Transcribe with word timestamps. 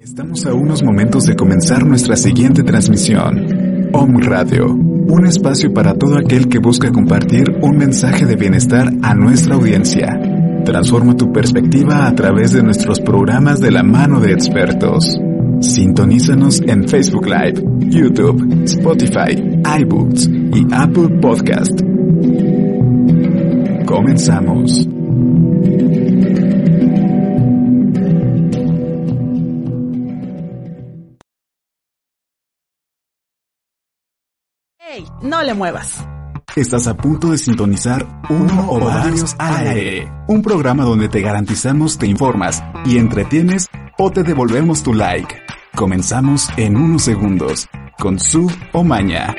Estamos 0.00 0.46
a 0.46 0.54
unos 0.54 0.82
momentos 0.82 1.24
de 1.24 1.36
comenzar 1.36 1.84
nuestra 1.84 2.16
siguiente 2.16 2.62
transmisión. 2.62 3.90
Om 3.92 4.16
Radio, 4.20 4.72
un 4.72 5.26
espacio 5.26 5.74
para 5.74 5.92
todo 5.92 6.16
aquel 6.16 6.48
que 6.48 6.58
busca 6.58 6.90
compartir 6.90 7.44
un 7.60 7.76
mensaje 7.76 8.24
de 8.24 8.34
bienestar 8.34 8.90
a 9.02 9.14
nuestra 9.14 9.56
audiencia. 9.56 10.18
Transforma 10.64 11.18
tu 11.18 11.30
perspectiva 11.30 12.06
a 12.06 12.14
través 12.14 12.52
de 12.52 12.62
nuestros 12.62 12.98
programas 12.98 13.60
de 13.60 13.72
la 13.72 13.82
mano 13.82 14.20
de 14.20 14.32
expertos. 14.32 15.20
Sintonízanos 15.60 16.62
en 16.62 16.88
Facebook 16.88 17.26
Live, 17.26 17.62
YouTube, 17.90 18.62
Spotify, 18.64 19.36
iBooks 19.82 20.30
y 20.30 20.66
Apple 20.72 21.10
Podcast. 21.20 21.78
Comenzamos. 23.84 24.88
No 35.22 35.42
le 35.42 35.54
muevas. 35.54 36.04
Estás 36.56 36.88
a 36.88 36.96
punto 36.96 37.30
de 37.30 37.38
sintonizar 37.38 38.04
Uno 38.28 38.66
o 38.70 38.80
Varios 38.80 39.36
al 39.38 39.68
Aire, 39.68 40.12
un 40.26 40.42
programa 40.42 40.84
donde 40.84 41.08
te 41.08 41.20
garantizamos 41.20 41.96
te 41.96 42.06
informas 42.06 42.62
y 42.84 42.98
entretienes 42.98 43.68
o 43.98 44.10
te 44.10 44.24
devolvemos 44.24 44.82
tu 44.82 44.92
like. 44.92 45.36
Comenzamos 45.76 46.48
en 46.56 46.76
unos 46.76 47.02
segundos 47.02 47.68
con 47.98 48.18
Su 48.18 48.50
o 48.72 48.82
Maña. 48.82 49.34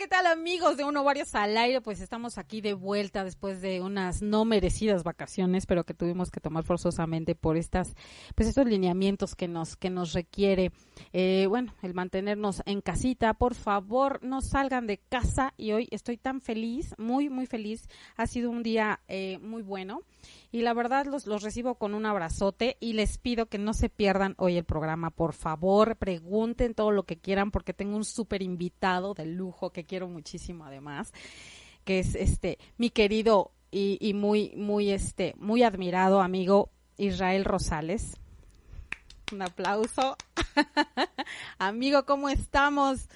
¿Qué 0.00 0.08
tal 0.08 0.24
amigos 0.24 0.78
de 0.78 0.84
Uno 0.84 1.04
Varios 1.04 1.34
al 1.34 1.58
Aire? 1.58 1.82
Pues 1.82 2.00
estamos 2.00 2.38
aquí 2.38 2.62
de 2.62 2.72
vuelta 2.72 3.22
después 3.22 3.60
de 3.60 3.82
unas 3.82 4.22
no 4.22 4.46
merecidas 4.46 5.04
vacaciones, 5.04 5.66
pero 5.66 5.84
que 5.84 5.92
tuvimos 5.92 6.30
que 6.30 6.40
tomar 6.40 6.64
forzosamente 6.64 7.34
por 7.34 7.58
estas, 7.58 7.94
pues 8.34 8.48
estos 8.48 8.64
lineamientos 8.64 9.34
que 9.34 9.46
nos, 9.46 9.76
que 9.76 9.90
nos 9.90 10.14
requiere, 10.14 10.72
eh, 11.12 11.44
bueno, 11.50 11.74
el 11.82 11.92
mantenernos 11.92 12.62
en 12.64 12.80
casita. 12.80 13.34
Por 13.34 13.54
favor, 13.54 14.20
no 14.22 14.40
salgan 14.40 14.86
de 14.86 14.96
casa 14.96 15.52
y 15.58 15.72
hoy 15.72 15.86
estoy 15.90 16.16
tan 16.16 16.40
feliz, 16.40 16.94
muy, 16.96 17.28
muy 17.28 17.44
feliz. 17.44 17.86
Ha 18.16 18.26
sido 18.26 18.48
un 18.48 18.62
día 18.62 19.00
eh, 19.06 19.38
muy 19.42 19.60
bueno 19.60 20.00
y 20.50 20.62
la 20.62 20.72
verdad 20.72 21.04
los, 21.06 21.26
los 21.26 21.42
recibo 21.42 21.74
con 21.74 21.94
un 21.94 22.06
abrazote 22.06 22.78
y 22.80 22.94
les 22.94 23.18
pido 23.18 23.46
que 23.46 23.58
no 23.58 23.74
se 23.74 23.90
pierdan 23.90 24.34
hoy 24.38 24.56
el 24.56 24.64
programa, 24.64 25.10
por 25.10 25.34
favor, 25.34 25.96
pregunten 25.96 26.74
todo 26.74 26.90
lo 26.90 27.02
que 27.04 27.18
quieran 27.18 27.50
porque 27.50 27.74
tengo 27.74 27.96
un 27.96 28.04
súper 28.04 28.40
invitado 28.40 29.12
de 29.12 29.26
lujo 29.26 29.70
que 29.70 29.84
quiero 29.90 30.06
muchísimo 30.06 30.64
además, 30.64 31.12
que 31.84 31.98
es 31.98 32.14
este 32.14 32.58
mi 32.78 32.90
querido 32.90 33.50
y, 33.72 34.14
muy, 34.14 34.52
muy, 34.56 34.92
este, 34.92 35.34
muy 35.36 35.64
admirado 35.64 36.20
amigo 36.20 36.70
Israel 36.96 37.44
Rosales. 37.44 38.14
Un 39.32 39.42
aplauso. 39.42 40.16
amigo, 41.58 42.04
¿cómo 42.06 42.28
estamos? 42.28 43.08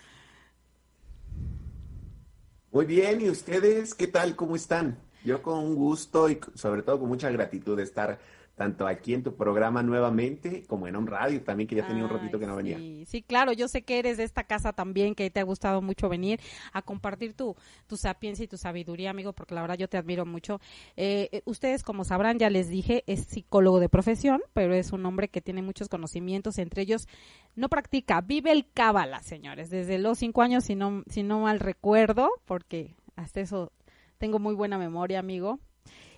Muy 2.73 2.87
bien, 2.87 3.21
¿y 3.21 3.31
ustedes 3.31 3.95
qué 3.95 4.09
tal? 4.09 4.35
¿Cómo 4.35 4.57
están? 4.57 4.99
Yo 5.25 5.43
con 5.43 5.77
gusto 5.77 6.29
y 6.29 6.41
sobre 6.55 6.83
todo 6.83 6.99
con 6.99 7.09
mucha 7.09 7.31
gratitud 7.31 7.77
de 7.77 7.85
estar 7.85 8.19
tanto 8.55 8.87
aquí 8.87 9.15
en 9.15 9.23
tu 9.23 9.35
programa 9.35 9.83
nuevamente 9.83 10.65
como 10.67 10.87
en 10.87 10.97
un 10.97 11.07
radio 11.07 11.43
también, 11.43 11.69
que 11.69 11.77
ya 11.77 11.87
tenía 11.87 12.05
un 12.05 12.11
ratito 12.11 12.39
que 12.39 12.47
no 12.47 12.57
venía. 12.57 12.79
Sí, 13.07 13.23
claro, 13.23 13.53
yo 13.53 13.67
sé 13.69 13.83
que 13.83 13.99
eres 13.99 14.17
de 14.17 14.25
esta 14.25 14.45
casa 14.45 14.73
también, 14.73 15.15
que 15.15 15.29
te 15.31 15.41
ha 15.41 15.43
gustado 15.43 15.83
mucho 15.83 16.09
venir 16.09 16.41
a 16.73 16.83
compartir 16.83 17.35
tu, 17.35 17.57
tu 17.87 17.97
sapiencia 17.97 18.45
y 18.45 18.49
tu 18.49 18.57
sabiduría, 18.57 19.11
amigo, 19.11 19.33
porque 19.33 19.55
la 19.55 19.61
verdad 19.61 19.77
yo 19.77 19.89
te 19.89 19.97
admiro 19.97 20.25
mucho. 20.25 20.61
Eh, 20.97 21.29
eh, 21.33 21.43
ustedes, 21.47 21.83
como 21.83 22.05
sabrán, 22.05 22.39
ya 22.39 22.49
les 22.49 22.69
dije, 22.69 23.03
es 23.07 23.25
psicólogo 23.25 23.81
de 23.81 23.89
profesión, 23.89 24.41
pero 24.53 24.75
es 24.75 24.93
un 24.93 25.05
hombre 25.05 25.29
que 25.29 25.41
tiene 25.41 25.63
muchos 25.63 25.89
conocimientos, 25.89 26.59
entre 26.59 26.83
ellos 26.83 27.09
no 27.57 27.69
practica, 27.69 28.21
vive 28.21 28.53
el 28.53 28.71
cábala, 28.71 29.23
señores, 29.23 29.71
desde 29.71 29.99
los 29.99 30.19
cinco 30.19 30.43
años, 30.43 30.65
si 30.65 30.75
no, 30.75 31.03
si 31.09 31.23
no 31.23 31.41
mal 31.41 31.61
recuerdo, 31.61 32.31
porque 32.45 32.95
hasta 33.17 33.41
eso 33.41 33.73
tengo 34.19 34.39
muy 34.39 34.55
buena 34.55 34.79
memoria, 34.79 35.19
amigo. 35.19 35.59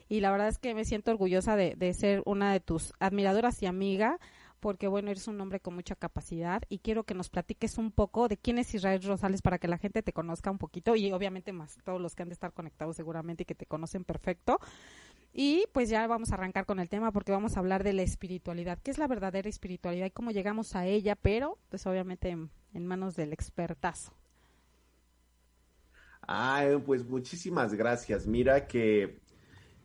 Y 0.08 0.20
la 0.20 0.30
verdad 0.30 0.48
es 0.48 0.58
que 0.58 0.74
me 0.74 0.84
siento 0.84 1.10
orgullosa 1.10 1.56
de, 1.56 1.74
de 1.76 1.92
ser 1.94 2.22
una 2.26 2.52
de 2.52 2.60
tus 2.60 2.92
admiradoras 3.00 3.62
y 3.62 3.66
amiga, 3.66 4.18
porque 4.60 4.88
bueno, 4.88 5.10
eres 5.10 5.28
un 5.28 5.40
hombre 5.40 5.60
con 5.60 5.74
mucha 5.74 5.94
capacidad 5.94 6.62
y 6.68 6.78
quiero 6.78 7.04
que 7.04 7.14
nos 7.14 7.28
platiques 7.28 7.78
un 7.78 7.90
poco 7.90 8.28
de 8.28 8.36
quién 8.36 8.58
es 8.58 8.74
Israel 8.74 9.02
Rosales 9.02 9.42
para 9.42 9.58
que 9.58 9.68
la 9.68 9.78
gente 9.78 10.02
te 10.02 10.12
conozca 10.12 10.50
un 10.50 10.58
poquito 10.58 10.96
y 10.96 11.12
obviamente 11.12 11.52
más 11.52 11.78
todos 11.84 12.00
los 12.00 12.14
que 12.14 12.22
han 12.22 12.28
de 12.28 12.34
estar 12.34 12.52
conectados 12.52 12.96
seguramente 12.96 13.42
y 13.42 13.46
que 13.46 13.54
te 13.54 13.66
conocen 13.66 14.04
perfecto. 14.04 14.58
Y 15.32 15.66
pues 15.72 15.90
ya 15.90 16.06
vamos 16.06 16.32
a 16.32 16.34
arrancar 16.34 16.64
con 16.64 16.80
el 16.80 16.88
tema 16.88 17.12
porque 17.12 17.30
vamos 17.30 17.56
a 17.56 17.60
hablar 17.60 17.84
de 17.84 17.92
la 17.92 18.02
espiritualidad, 18.02 18.78
qué 18.82 18.90
es 18.90 18.98
la 18.98 19.06
verdadera 19.06 19.48
espiritualidad 19.48 20.06
y 20.06 20.10
cómo 20.10 20.30
llegamos 20.30 20.74
a 20.74 20.86
ella, 20.86 21.14
pero 21.14 21.58
pues 21.68 21.86
obviamente 21.86 22.30
en, 22.30 22.50
en 22.72 22.86
manos 22.86 23.16
del 23.16 23.34
expertazo. 23.34 24.12
Ay, 26.22 26.76
pues 26.84 27.06
muchísimas 27.06 27.74
gracias. 27.74 28.26
Mira 28.26 28.66
que 28.66 29.20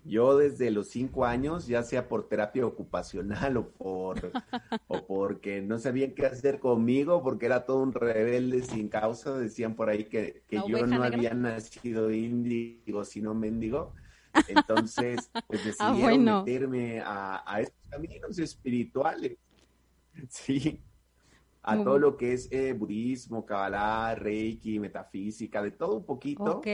yo 0.03 0.38
desde 0.38 0.72
los 0.72 0.88
cinco 0.88 1.25
años, 1.25 1.67
ya 1.67 1.84
sea 1.84 2.07
por 2.07 2.28
terapia 2.28 2.66
ocupacional 2.66 3.57
o 3.57 3.69
por 3.69 4.31
o 4.88 5.06
porque 5.06 5.62
no 5.62 5.78
sabían 5.79 6.12
qué 6.12 6.25
hacer 6.25 6.59
conmigo, 6.59 7.22
porque 7.23 7.45
era 7.45 7.66
todo 7.66 7.81
un 7.81 7.94
rebelde 7.94 8.63
sin 8.63 8.90
causa, 8.90 9.38
decían 9.38 9.75
por 9.75 9.90
ahí 9.90 10.06
que, 10.06 10.44
que 10.47 10.61
yo 10.67 10.85
no 10.85 11.03
había 11.03 11.34
nacido 11.34 12.11
índigo, 12.11 13.03
sino 13.06 13.34
mendigo. 13.34 13.94
Entonces, 14.47 15.29
pues 15.47 15.61
ah, 15.79 15.91
decidieron 15.91 16.23
meterme 16.23 17.01
a, 17.01 17.44
a 17.45 17.61
estos 17.61 17.81
caminos 17.90 18.40
espirituales. 18.40 19.38
Sí 20.28 20.81
a 21.63 21.84
todo 21.84 22.00
lo 22.00 22.17
que 22.17 22.34
es 22.34 22.51
eh, 22.51 22.73
budismo, 22.73 23.45
kabbalah, 23.45 24.16
reiki, 24.16 24.79
metafísica, 24.79 25.61
de 25.61 25.72
todo 25.72 25.97
un 25.97 26.06
poquito. 26.06 26.57
Ok. 26.57 26.67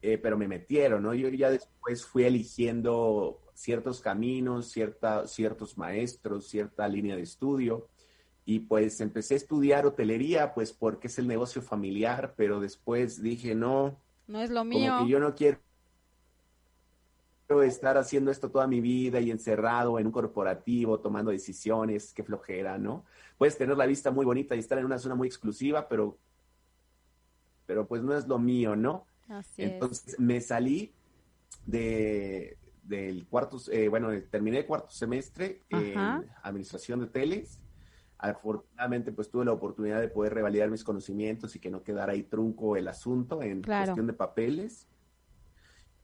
Eh, 0.00 0.18
pero 0.18 0.38
me 0.38 0.46
metieron, 0.46 1.02
¿no? 1.02 1.14
Yo 1.14 1.28
ya 1.28 1.50
después 1.50 2.04
fui 2.04 2.24
eligiendo 2.24 3.40
ciertos 3.54 4.00
caminos, 4.00 4.66
cierta, 4.70 5.26
ciertos 5.26 5.76
maestros, 5.76 6.46
cierta 6.46 6.86
línea 6.86 7.16
de 7.16 7.22
estudio. 7.22 7.88
Y 8.44 8.60
pues 8.60 9.00
empecé 9.00 9.34
a 9.34 9.36
estudiar 9.38 9.84
hotelería, 9.84 10.54
pues 10.54 10.72
porque 10.72 11.08
es 11.08 11.18
el 11.18 11.26
negocio 11.26 11.60
familiar, 11.60 12.34
pero 12.36 12.60
después 12.60 13.20
dije, 13.20 13.54
no. 13.54 14.00
No 14.26 14.40
es 14.40 14.50
lo 14.50 14.64
mío. 14.64 14.92
Como 14.92 15.04
que 15.04 15.10
yo 15.10 15.20
no 15.20 15.34
quiero 15.34 15.58
estar 17.62 17.98
haciendo 17.98 18.30
esto 18.30 18.50
toda 18.50 18.66
mi 18.66 18.80
vida 18.80 19.20
y 19.20 19.30
encerrado 19.30 19.98
en 19.98 20.06
un 20.06 20.12
corporativo, 20.12 21.00
tomando 21.00 21.30
decisiones, 21.30 22.12
qué 22.14 22.22
flojera, 22.22 22.78
¿no? 22.78 23.04
Puedes 23.36 23.58
tener 23.58 23.76
la 23.76 23.86
vista 23.86 24.10
muy 24.10 24.24
bonita 24.24 24.54
y 24.54 24.60
estar 24.60 24.78
en 24.78 24.84
una 24.84 24.98
zona 24.98 25.14
muy 25.14 25.26
exclusiva, 25.28 25.88
pero, 25.88 26.16
pero 27.66 27.86
pues 27.86 28.02
no 28.02 28.16
es 28.16 28.28
lo 28.28 28.38
mío, 28.38 28.76
¿no? 28.76 29.06
Así 29.28 29.62
Entonces 29.62 30.18
me 30.18 30.40
salí 30.40 30.94
de, 31.66 32.58
del 32.82 33.26
cuarto, 33.26 33.58
eh, 33.70 33.88
bueno, 33.88 34.08
terminé 34.30 34.58
el 34.58 34.66
cuarto 34.66 34.90
semestre 34.90 35.62
en 35.68 35.98
administración 36.42 37.00
de 37.00 37.06
hoteles. 37.06 37.60
Afortunadamente, 38.16 39.12
pues 39.12 39.30
tuve 39.30 39.44
la 39.44 39.52
oportunidad 39.52 40.00
de 40.00 40.08
poder 40.08 40.34
revalidar 40.34 40.70
mis 40.70 40.82
conocimientos 40.82 41.54
y 41.54 41.60
que 41.60 41.70
no 41.70 41.84
quedara 41.84 42.14
ahí 42.14 42.24
trunco 42.24 42.76
el 42.76 42.88
asunto 42.88 43.42
en 43.42 43.62
cuestión 43.62 44.06
de 44.06 44.12
papeles. 44.12 44.88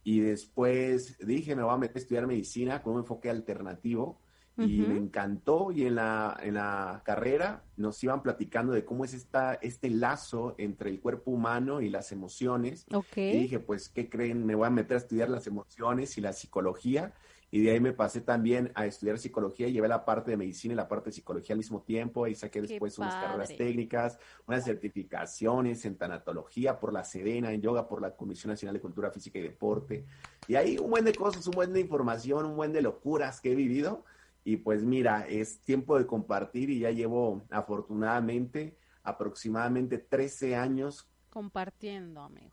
Y 0.05 0.21
después 0.21 1.19
dije, 1.19 1.57
me 1.57 1.63
voy 1.63 1.75
a 1.75 1.79
meter 1.79 1.97
a 1.97 2.01
estudiar 2.01 2.27
medicina 2.27 2.83
con 2.83 2.93
un 2.93 3.01
enfoque 3.01 3.31
alternativo. 3.31 4.21
Y 4.57 4.81
me 4.83 4.97
encantó. 4.97 5.73
Y 5.73 5.85
en 5.87 5.97
la, 5.97 6.37
en 6.43 6.55
la 6.55 7.03
carrera 7.05 7.65
nos 7.77 8.03
iban 8.05 8.23
platicando 8.23 8.73
de 8.73 8.85
cómo 8.85 9.05
es 9.05 9.15
esta, 9.15 9.55
este 9.55 9.91
lazo 9.91 10.55
entre 10.59 10.91
el 10.91 11.01
cuerpo 11.01 11.33
humano 11.33 11.81
y 11.81 11.89
las 11.91 12.13
emociones. 12.13 12.87
Y 13.35 13.39
dije, 13.41 13.59
pues, 13.59 13.89
¿qué 13.89 14.09
creen? 14.09 14.47
Me 14.47 14.55
voy 14.55 14.67
a 14.67 14.71
meter 14.71 14.95
a 14.95 14.99
estudiar 14.99 15.29
las 15.29 15.47
emociones 15.47 16.17
y 16.19 16.21
la 16.21 16.33
psicología. 16.33 17.13
y 17.55 17.63
de 17.63 17.71
ahí 17.71 17.79
me 17.79 17.93
pasé 17.93 18.21
también 18.21 18.73
a 18.75 18.85
estudiar 18.85 19.17
psicología 19.17 19.69
y 19.69 19.73
llevé 19.73 19.87
la 19.87 20.05
parte 20.05 20.33
de 20.33 20.37
medicina 20.37 20.75
y 20.75 20.77
la 20.77 20.89
parte 20.89 21.11
de 21.11 21.13
psicología 21.13 21.53
al 21.53 21.59
mismo 21.59 21.83
tiempo 21.83 22.27
y 22.27 22.35
saqué 22.35 22.61
después 22.61 22.99
unas 22.99 23.15
carreras 23.15 23.57
técnicas, 23.57 24.19
unas 24.49 24.65
certificaciones 24.65 25.85
en 25.85 25.97
tanatología 25.97 26.81
por 26.81 26.93
la 26.93 27.05
Sedena, 27.05 27.53
en 27.53 27.61
yoga 27.61 27.87
por 27.87 28.03
la 28.03 28.17
Comisión 28.17 28.51
Nacional 28.51 28.75
de 28.75 28.81
Cultura 28.81 29.13
Física 29.13 29.39
y 29.39 29.43
Deporte. 29.43 30.05
Y 30.49 30.57
ahí 30.57 30.79
un 30.79 30.91
buen 30.91 31.05
de 31.05 31.15
cosas, 31.15 31.47
un 31.47 31.53
buen 31.53 31.73
de 31.73 31.79
información, 31.79 32.45
un 32.45 32.57
buen 32.57 32.73
de 32.73 32.83
locuras 32.83 33.41
que 33.41 33.53
he 33.53 33.55
vivido. 33.55 34.05
Y 34.45 34.59
pues 34.59 34.85
mira, 34.85 35.27
es 35.27 35.61
tiempo 35.61 35.99
de 35.99 36.07
compartir 36.07 36.71
y 36.71 36.81
ya 36.81 36.91
llevo 36.91 37.45
afortunadamente 37.51 38.77
aproximadamente 39.03 39.99
13 39.99 40.57
años 40.57 41.09
compartiendo, 41.35 42.21
amigo. 42.21 42.53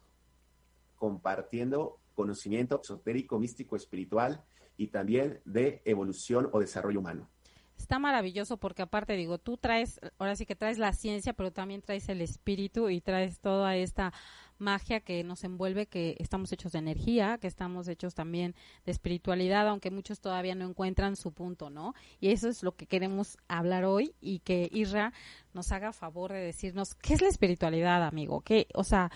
Compartiendo 0.95 1.99
conocimiento 2.15 2.81
esotérico, 2.81 3.37
místico, 3.37 3.75
espiritual 3.75 4.43
y 4.75 4.87
también 4.87 5.39
de 5.45 5.83
evolución 5.85 6.49
o 6.51 6.59
desarrollo 6.59 6.99
humano. 6.99 7.29
Está 7.77 7.99
maravilloso 7.99 8.57
porque 8.57 8.81
aparte 8.81 9.13
digo, 9.13 9.37
tú 9.37 9.57
traes, 9.57 9.99
ahora 10.17 10.35
sí 10.35 10.47
que 10.47 10.55
traes 10.55 10.79
la 10.79 10.93
ciencia, 10.93 11.33
pero 11.33 11.51
también 11.51 11.81
traes 11.81 12.09
el 12.09 12.21
espíritu 12.21 12.89
y 12.89 13.01
traes 13.01 13.39
toda 13.39 13.75
esta 13.75 14.13
magia 14.61 15.01
que 15.01 15.23
nos 15.23 15.43
envuelve, 15.43 15.87
que 15.87 16.15
estamos 16.19 16.51
hechos 16.53 16.71
de 16.71 16.79
energía, 16.79 17.37
que 17.39 17.47
estamos 17.47 17.87
hechos 17.87 18.15
también 18.15 18.55
de 18.85 18.91
espiritualidad, 18.91 19.67
aunque 19.67 19.91
muchos 19.91 20.21
todavía 20.21 20.55
no 20.55 20.69
encuentran 20.69 21.15
su 21.15 21.33
punto, 21.33 21.69
¿no? 21.69 21.93
Y 22.19 22.29
eso 22.29 22.47
es 22.47 22.63
lo 22.63 22.75
que 22.75 22.85
queremos 22.85 23.37
hablar 23.47 23.83
hoy 23.83 24.13
y 24.21 24.39
que 24.39 24.69
Isra 24.71 25.13
nos 25.53 25.71
haga 25.71 25.91
favor 25.91 26.31
de 26.31 26.39
decirnos 26.39 26.95
qué 26.95 27.15
es 27.15 27.21
la 27.21 27.27
espiritualidad, 27.27 28.03
amigo, 28.03 28.41
qué, 28.41 28.67
o 28.73 28.83
sea, 28.83 29.11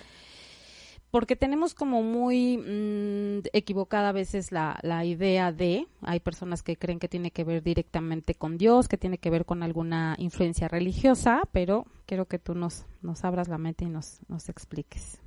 porque 1.12 1.38
tenemos 1.38 1.74
como 1.74 2.04
muy 2.04 2.58
mm, 2.58 3.48
equivocada 3.54 4.10
a 4.10 4.12
veces 4.12 4.52
la, 4.52 4.78
la, 4.82 5.06
idea 5.06 5.54
de, 5.54 5.88
hay 6.02 6.20
personas 6.20 6.62
que 6.62 6.76
creen 6.76 7.00
que 7.00 7.08
tiene 7.08 7.32
que 7.32 7.46
ver 7.46 7.64
directamente 7.64 8.36
con 8.36 8.58
Dios, 8.58 8.90
que 8.90 8.98
tiene 8.98 9.18
que 9.18 9.30
ver 9.30 9.46
con 9.46 9.64
alguna 9.64 10.16
influencia 10.18 10.68
religiosa, 10.68 11.44
pero 11.54 11.86
quiero 12.06 12.26
que 12.26 12.38
tú 12.38 12.54
nos, 12.54 12.86
nos 13.02 13.24
abras 13.24 13.48
la 13.48 13.58
mente 13.58 13.86
y 13.86 13.90
nos, 13.90 14.20
nos 14.28 14.50
expliques. 14.50 15.22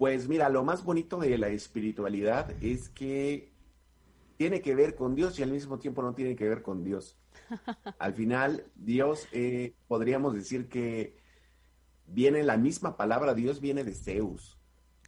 Pues 0.00 0.28
mira, 0.28 0.48
lo 0.48 0.64
más 0.64 0.82
bonito 0.82 1.18
de 1.18 1.36
la 1.36 1.48
espiritualidad 1.48 2.52
es 2.62 2.88
que 2.88 3.52
tiene 4.38 4.62
que 4.62 4.74
ver 4.74 4.94
con 4.94 5.14
Dios 5.14 5.38
y 5.38 5.42
al 5.42 5.50
mismo 5.50 5.78
tiempo 5.78 6.00
no 6.00 6.14
tiene 6.14 6.36
que 6.36 6.48
ver 6.48 6.62
con 6.62 6.82
Dios. 6.82 7.18
Al 7.98 8.14
final, 8.14 8.64
Dios, 8.76 9.28
eh, 9.32 9.74
podríamos 9.88 10.32
decir 10.32 10.70
que 10.70 11.18
viene 12.06 12.42
la 12.44 12.56
misma 12.56 12.96
palabra 12.96 13.34
Dios 13.34 13.60
viene 13.60 13.84
de 13.84 13.92
Zeus. 13.92 14.58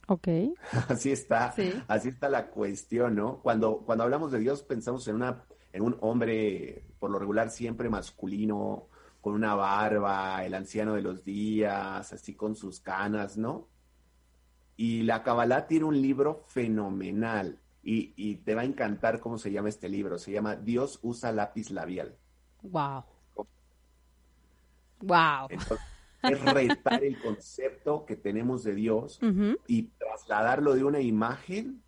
Ok. 0.05 0.27
Así 0.87 1.11
está, 1.11 1.55
así 1.87 2.09
está 2.09 2.29
la 2.29 2.51
cuestión, 2.51 3.15
¿no? 3.15 3.39
Cuando, 3.41 3.79
cuando 3.79 4.03
hablamos 4.03 4.31
de 4.31 4.37
Dios 4.37 4.61
pensamos 4.61 5.07
en 5.07 5.15
una, 5.15 5.43
en 5.71 5.81
un 5.81 5.97
hombre, 6.01 6.85
por 6.99 7.09
lo 7.09 7.17
regular 7.17 7.49
siempre 7.49 7.89
masculino, 7.89 8.89
con 9.21 9.33
una 9.33 9.55
barba, 9.55 10.45
el 10.45 10.53
anciano 10.53 10.93
de 10.93 11.01
los 11.01 11.23
días, 11.23 12.13
así 12.13 12.35
con 12.35 12.55
sus 12.55 12.79
canas, 12.79 13.37
¿no? 13.37 13.72
Y 14.83 15.03
la 15.03 15.23
Kabbalah 15.23 15.67
tiene 15.67 15.85
un 15.85 16.01
libro 16.01 16.43
fenomenal 16.47 17.57
y, 17.83 18.13
y, 18.17 18.35
te 18.35 18.53
va 18.55 18.61
a 18.61 18.65
encantar 18.65 19.19
cómo 19.19 19.37
se 19.37 19.51
llama 19.51 19.69
este 19.69 19.87
libro. 19.87 20.17
Se 20.17 20.31
llama 20.31 20.55
Dios 20.55 20.99
usa 21.03 21.31
lápiz 21.31 21.69
labial. 21.69 22.17
Wow. 22.63 23.03
Wow 25.01 25.47
es 26.23 26.41
retar 26.45 27.03
el 27.03 27.19
concepto 27.21 28.05
que 28.05 28.15
tenemos 28.15 28.63
de 28.63 28.75
Dios 28.75 29.19
y 29.67 29.83
trasladarlo 29.83 30.73
de 30.73 30.83
una 30.83 31.01
imagen 31.01 31.83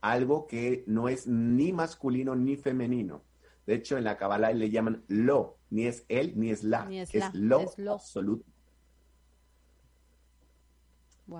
a 0.00 0.12
algo 0.12 0.46
que 0.46 0.84
no 0.86 1.08
es 1.08 1.26
ni 1.26 1.72
masculino 1.72 2.36
ni 2.36 2.56
femenino. 2.56 3.22
De 3.66 3.74
hecho, 3.74 3.98
en 3.98 4.04
la 4.04 4.16
Kabbalah 4.16 4.52
le 4.52 4.70
llaman 4.70 5.04
lo, 5.08 5.58
ni 5.70 5.86
es 5.86 6.04
él 6.08 6.34
ni 6.36 6.50
es 6.50 6.64
la, 6.64 6.88
es, 6.90 7.12
lo, 7.34 7.60
absoluto. 7.92 8.44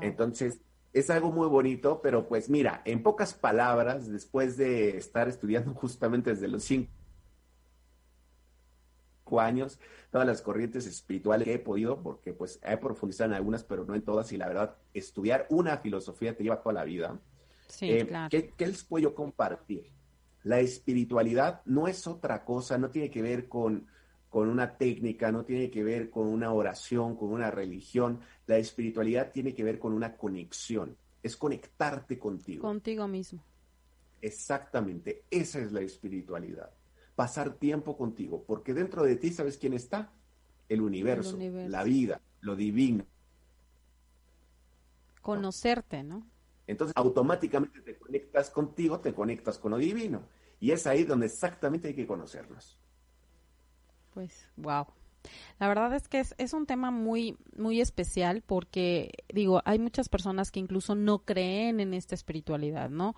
Entonces, 0.00 0.60
es 0.92 1.10
algo 1.10 1.30
muy 1.30 1.48
bonito, 1.48 2.00
pero 2.02 2.26
pues 2.28 2.48
mira, 2.48 2.82
en 2.84 3.02
pocas 3.02 3.34
palabras, 3.34 4.10
después 4.10 4.56
de 4.56 4.96
estar 4.96 5.28
estudiando 5.28 5.74
justamente 5.74 6.30
desde 6.30 6.48
los 6.48 6.64
cinco 6.64 6.90
años, 9.36 9.78
todas 10.10 10.26
las 10.26 10.40
corrientes 10.40 10.86
espirituales 10.86 11.44
que 11.44 11.54
he 11.54 11.58
podido, 11.58 12.02
porque 12.02 12.32
pues 12.32 12.58
he 12.62 12.76
profundizado 12.78 13.30
en 13.30 13.36
algunas, 13.36 13.62
pero 13.62 13.84
no 13.84 13.94
en 13.94 14.02
todas, 14.02 14.32
y 14.32 14.38
la 14.38 14.48
verdad, 14.48 14.76
estudiar 14.94 15.46
una 15.50 15.76
filosofía 15.78 16.34
te 16.34 16.44
lleva 16.44 16.62
toda 16.62 16.72
la 16.72 16.84
vida. 16.84 17.20
Sí, 17.68 17.90
eh, 17.90 18.06
claro. 18.06 18.30
¿qué, 18.30 18.66
les 18.66 18.82
puedo 18.84 19.14
compartir? 19.14 19.92
La 20.44 20.60
espiritualidad 20.60 21.60
no 21.66 21.88
es 21.88 22.06
otra 22.06 22.44
cosa, 22.44 22.78
no 22.78 22.88
tiene 22.88 23.10
que 23.10 23.20
ver 23.20 23.48
con, 23.48 23.86
con 24.28 24.48
una 24.48 24.76
técnica, 24.76 25.32
no 25.32 25.44
tiene 25.44 25.70
que 25.70 25.82
ver 25.82 26.10
con 26.10 26.26
una 26.26 26.52
oración, 26.52 27.16
con 27.16 27.30
una 27.30 27.50
religión. 27.50 28.20
La 28.46 28.58
espiritualidad 28.58 29.32
tiene 29.32 29.54
que 29.54 29.64
ver 29.64 29.78
con 29.78 29.92
una 29.92 30.16
conexión, 30.16 30.96
es 31.22 31.36
conectarte 31.36 32.18
contigo. 32.18 32.62
Contigo 32.62 33.08
mismo. 33.08 33.42
Exactamente, 34.20 35.24
esa 35.30 35.60
es 35.60 35.72
la 35.72 35.80
espiritualidad 35.80 36.70
pasar 37.18 37.54
tiempo 37.54 37.96
contigo, 37.96 38.44
porque 38.46 38.72
dentro 38.72 39.02
de 39.02 39.16
ti 39.16 39.32
sabes 39.32 39.58
quién 39.58 39.72
está, 39.72 40.12
el 40.68 40.80
universo, 40.80 41.36
la 41.66 41.82
vida, 41.82 42.20
lo 42.42 42.54
divino. 42.54 43.04
Conocerte, 45.20 46.04
¿no? 46.04 46.24
Entonces 46.68 46.96
automáticamente 46.96 47.80
te 47.80 47.96
conectas 47.98 48.50
contigo, 48.50 49.00
te 49.00 49.12
conectas 49.12 49.58
con 49.58 49.72
lo 49.72 49.78
divino. 49.78 50.28
Y 50.60 50.70
es 50.70 50.86
ahí 50.86 51.02
donde 51.02 51.26
exactamente 51.26 51.88
hay 51.88 51.94
que 51.94 52.06
conocernos. 52.06 52.78
Pues, 54.18 54.48
wow. 54.56 54.84
La 55.60 55.68
verdad 55.68 55.94
es 55.94 56.08
que 56.08 56.18
es, 56.18 56.34
es, 56.38 56.52
un 56.52 56.66
tema 56.66 56.90
muy, 56.90 57.36
muy 57.56 57.80
especial 57.80 58.42
porque, 58.44 59.12
digo, 59.32 59.62
hay 59.64 59.78
muchas 59.78 60.08
personas 60.08 60.50
que 60.50 60.58
incluso 60.58 60.96
no 60.96 61.20
creen 61.20 61.78
en 61.78 61.94
esta 61.94 62.16
espiritualidad, 62.16 62.90
¿no? 62.90 63.14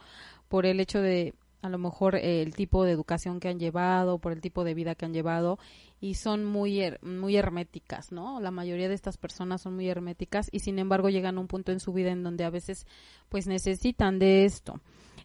Por 0.49 0.67
el 0.67 0.79
hecho 0.79 1.01
de, 1.01 1.33
a 1.63 1.71
lo 1.71 1.79
mejor 1.79 2.17
eh, 2.17 2.43
el 2.43 2.55
tipo 2.55 2.85
de 2.85 2.93
educación 2.93 3.41
que 3.41 3.49
han 3.49 3.59
llevado, 3.59 4.19
por 4.19 4.33
el 4.33 4.43
tipo 4.43 4.63
de 4.63 4.75
vida 4.75 4.95
que 4.95 5.07
han 5.07 5.15
llevado 5.15 5.59
y 6.03 6.17
son 6.17 6.45
muy 6.45 6.83
muy 7.01 7.35
herméticas, 7.35 8.13
¿no? 8.13 8.39
La 8.39 8.51
mayoría 8.51 8.91
de 8.91 8.95
estas 8.95 9.17
personas 9.17 9.63
son 9.63 9.77
muy 9.77 9.89
herméticas 9.89 10.51
y 10.53 10.59
sin 10.59 10.79
embargo 10.79 11.09
llegan 11.09 11.39
a 11.39 11.41
un 11.41 11.49
punto 11.49 11.73
en 11.73 11.81
su 11.81 11.95
vida 11.95 12.11
en 12.11 12.23
donde 12.23 12.45
a 12.45 12.51
veces 12.51 12.87
pues 13.31 13.47
necesitan 13.47 14.19
de 14.19 14.45
esto. 14.45 14.81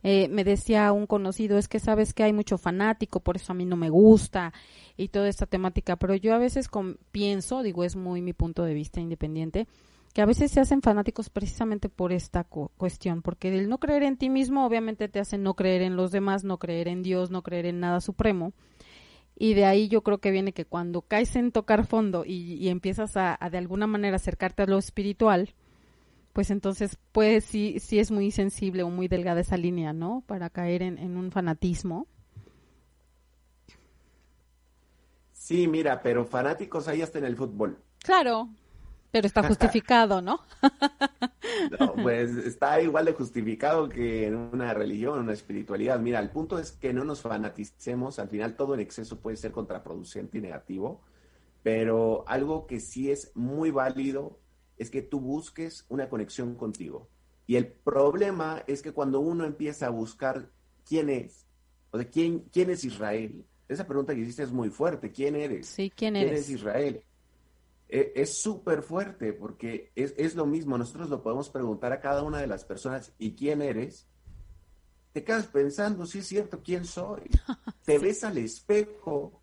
Eh, 0.07 0.27
me 0.27 0.43
decía 0.43 0.91
un 0.91 1.07
conocido, 1.07 1.57
es 1.57 1.67
que 1.67 1.79
sabes 1.79 2.13
que 2.13 2.21
hay 2.21 2.31
mucho 2.31 2.59
fanático, 2.59 3.21
por 3.21 3.37
eso 3.37 3.53
a 3.53 3.55
mí 3.55 3.65
no 3.65 3.75
me 3.75 3.89
gusta 3.89 4.53
y 4.97 5.07
toda 5.07 5.27
esta 5.27 5.47
temática, 5.47 5.95
pero 5.95 6.13
yo 6.13 6.35
a 6.35 6.37
veces 6.37 6.69
pienso, 7.11 7.63
digo, 7.63 7.83
es 7.83 7.95
muy 7.95 8.21
mi 8.21 8.33
punto 8.33 8.63
de 8.63 8.75
vista 8.75 9.01
independiente, 9.01 9.67
que 10.13 10.21
a 10.21 10.27
veces 10.27 10.51
se 10.51 10.59
hacen 10.59 10.83
fanáticos 10.83 11.31
precisamente 11.31 11.89
por 11.89 12.13
esta 12.13 12.43
cuestión, 12.43 13.23
porque 13.23 13.49
el 13.49 13.67
no 13.67 13.79
creer 13.79 14.03
en 14.03 14.15
ti 14.15 14.29
mismo 14.29 14.63
obviamente 14.67 15.07
te 15.07 15.19
hace 15.19 15.39
no 15.39 15.55
creer 15.55 15.81
en 15.81 15.95
los 15.95 16.11
demás, 16.11 16.43
no 16.43 16.59
creer 16.59 16.87
en 16.87 17.01
Dios, 17.01 17.31
no 17.31 17.41
creer 17.41 17.65
en 17.65 17.79
nada 17.79 17.99
supremo. 17.99 18.53
Y 19.35 19.55
de 19.55 19.65
ahí 19.65 19.87
yo 19.87 20.03
creo 20.03 20.19
que 20.19 20.29
viene 20.29 20.53
que 20.53 20.65
cuando 20.65 21.01
caes 21.01 21.35
en 21.35 21.51
tocar 21.51 21.83
fondo 21.87 22.25
y, 22.27 22.69
empiezas 22.69 23.17
a, 23.17 23.39
de 23.51 23.57
alguna 23.57 23.87
manera 23.87 24.17
acercarte 24.17 24.61
a 24.61 24.67
lo 24.67 24.77
espiritual, 24.77 25.55
pues 26.35 26.51
entonces 26.51 26.97
pues 27.13 27.45
sí, 27.45 27.79
sí 27.79 27.97
es 27.97 28.11
muy 28.11 28.29
sensible 28.29 28.83
o 28.83 28.89
muy 28.89 29.07
delgada 29.07 29.39
esa 29.39 29.55
línea, 29.55 29.93
¿no? 29.93 30.21
Para 30.27 30.49
caer 30.49 30.81
en, 30.81 30.97
en 30.97 31.15
un 31.15 31.31
fanatismo. 31.31 32.07
Sí, 35.31 35.65
mira, 35.65 36.01
pero 36.01 36.25
fanáticos 36.25 36.89
ahí 36.89 37.01
hasta 37.01 37.19
en 37.19 37.23
el 37.23 37.37
fútbol. 37.37 37.81
Claro, 37.99 38.49
pero 39.11 39.27
está 39.27 39.43
justificado, 39.47 40.21
¿no? 40.21 40.41
no, 41.79 41.93
pues 41.93 42.31
está 42.35 42.81
igual 42.81 43.05
de 43.05 43.13
justificado 43.13 43.87
que 43.87 44.27
en 44.27 44.35
una 44.35 44.73
religión, 44.73 45.19
una 45.19 45.31
espiritualidad. 45.31 46.01
Mira, 46.01 46.19
el 46.19 46.31
punto 46.31 46.59
es 46.59 46.73
que 46.73 46.91
no 46.91 47.05
nos 47.05 47.21
fanaticemos, 47.21 48.19
al 48.19 48.27
final 48.27 48.57
todo 48.57 48.73
en 48.73 48.81
exceso 48.81 49.21
puede 49.21 49.37
ser 49.37 49.53
contraproducente 49.53 50.39
y 50.39 50.41
negativo, 50.41 50.99
pero 51.63 52.25
algo 52.27 52.67
que 52.67 52.81
sí 52.81 53.09
es 53.09 53.31
muy 53.35 53.71
válido 53.71 54.37
es 54.77 54.89
que 54.89 55.01
tú 55.01 55.19
busques 55.19 55.85
una 55.89 56.09
conexión 56.09 56.55
contigo. 56.55 57.09
Y 57.47 57.55
el 57.55 57.67
problema 57.67 58.63
es 58.67 58.81
que 58.81 58.91
cuando 58.91 59.19
uno 59.19 59.45
empieza 59.45 59.87
a 59.87 59.91
buscar 59.91 60.49
quién 60.87 61.09
es, 61.09 61.45
o 61.91 61.97
de 61.97 62.09
quién, 62.09 62.39
quién 62.51 62.69
es 62.69 62.83
Israel, 62.83 63.45
esa 63.67 63.87
pregunta 63.87 64.13
que 64.13 64.21
hiciste 64.21 64.43
es 64.43 64.51
muy 64.51 64.69
fuerte, 64.69 65.11
¿quién 65.11 65.35
eres? 65.35 65.67
Sí, 65.67 65.91
¿quién 65.95 66.15
eres? 66.15 66.29
¿Quién 66.29 66.41
es 66.41 66.49
Israel? 66.49 67.03
E, 67.87 68.13
es 68.15 68.37
súper 68.37 68.81
fuerte 68.81 69.33
porque 69.33 69.91
es, 69.95 70.35
lo 70.35 70.45
mismo, 70.45 70.77
nosotros 70.77 71.09
lo 71.09 71.21
podemos 71.21 71.49
preguntar 71.49 71.91
a 71.91 71.99
cada 71.99 72.23
una 72.23 72.39
de 72.39 72.47
las 72.47 72.65
personas, 72.65 73.13
¿y 73.17 73.35
quién 73.35 73.61
eres? 73.61 74.07
Te 75.13 75.23
quedas 75.23 75.47
pensando, 75.47 76.05
sí 76.05 76.19
es 76.19 76.27
cierto, 76.27 76.61
¿quién 76.63 76.85
soy? 76.85 77.21
Te 77.85 77.97
ves 77.99 78.23
al 78.23 78.37
espejo. 78.37 79.41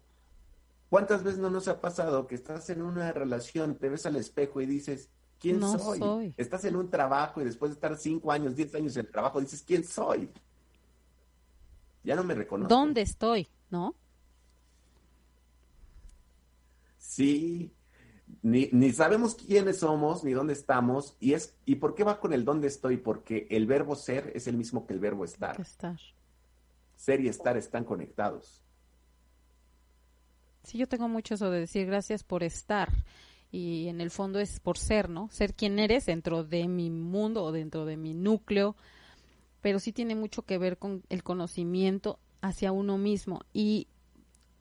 ¿Cuántas 0.91 1.23
veces 1.23 1.41
no 1.41 1.49
nos 1.49 1.69
ha 1.69 1.81
pasado 1.81 2.27
que 2.27 2.35
estás 2.35 2.69
en 2.69 2.83
una 2.83 3.13
relación, 3.13 3.77
te 3.77 3.89
ves 3.89 4.05
al 4.05 4.17
espejo 4.17 4.61
y 4.61 4.67
dices, 4.67 5.09
¿quién 5.43 5.61
soy? 5.61 6.33
Estás 6.37 6.65
en 6.65 6.77
un 6.77 6.89
trabajo 6.89 7.43
y 7.43 7.45
después 7.45 7.73
de 7.73 7.75
estar 7.75 7.97
cinco 7.97 8.31
años, 8.31 8.55
diez 8.55 8.73
años 8.75 8.97
en 8.97 9.07
el 9.07 9.13
trabajo, 9.13 9.41
dices, 9.41 9.63
¿quién 9.67 9.85
soy? 9.85 10.31
Ya 12.05 12.15
no 12.15 12.23
me 12.23 12.35
reconozco. 12.35 12.73
¿Dónde 12.73 13.03
estoy? 13.03 13.49
¿No? 13.69 13.97
Sí, 16.99 17.73
ni, 18.43 18.69
ni, 18.73 18.93
sabemos 18.93 19.35
quiénes 19.35 19.79
somos, 19.79 20.25
ni 20.25 20.33
dónde 20.33 20.53
estamos, 20.53 21.17
y 21.19 21.35
es, 21.35 21.55
¿y 21.67 21.77
por 21.77 21.95
qué 21.95 22.05
va 22.05 22.21
con 22.21 22.33
el 22.33 22.45
dónde 22.45 22.69
estoy? 22.69 22.97
Porque 22.97 23.47
el 23.51 23.67
verbo 23.67 23.97
ser 23.97 24.33
es 24.35 24.47
el 24.47 24.57
mismo 24.57 24.87
que 24.87 24.95
el 24.95 25.01
verbo 25.01 25.25
estar. 25.25 25.61
estar. 25.61 25.99
Ser 26.97 27.21
y 27.21 27.29
estar 27.29 27.57
están 27.57 27.85
conectados. 27.85 28.63
Sí, 30.63 30.79
yo 30.79 30.87
tengo 30.89 31.09
mucho 31.09 31.35
eso 31.35 31.51
de 31.51 31.61
decir 31.61 31.87
gracias 31.87 32.23
por 32.23 32.45
estar. 32.45 32.89
Y 33.53 33.89
en 33.89 34.01
el 34.01 34.11
fondo 34.11 34.41
es 34.41 34.59
por 34.61 34.79
ser, 34.79 35.11
¿no? 35.11 35.29
Ser 35.31 35.55
quien 35.55 35.79
eres 35.79 36.07
dentro 36.07 36.43
de 36.43 36.67
mi 36.67 36.91
mundo 36.91 37.45
o 37.45 37.53
dentro 37.53 37.85
de 37.85 37.99
mi 37.99 38.15
núcleo. 38.15 38.75
Pero 39.61 39.79
sí 39.79 39.93
tiene 39.93 40.15
mucho 40.15 40.43
que 40.43 40.57
ver 40.59 40.79
con 40.79 41.05
el 41.11 41.23
conocimiento 41.23 42.19
hacia 42.41 42.73
uno 42.73 42.97
mismo. 42.97 43.43
Y 43.53 43.89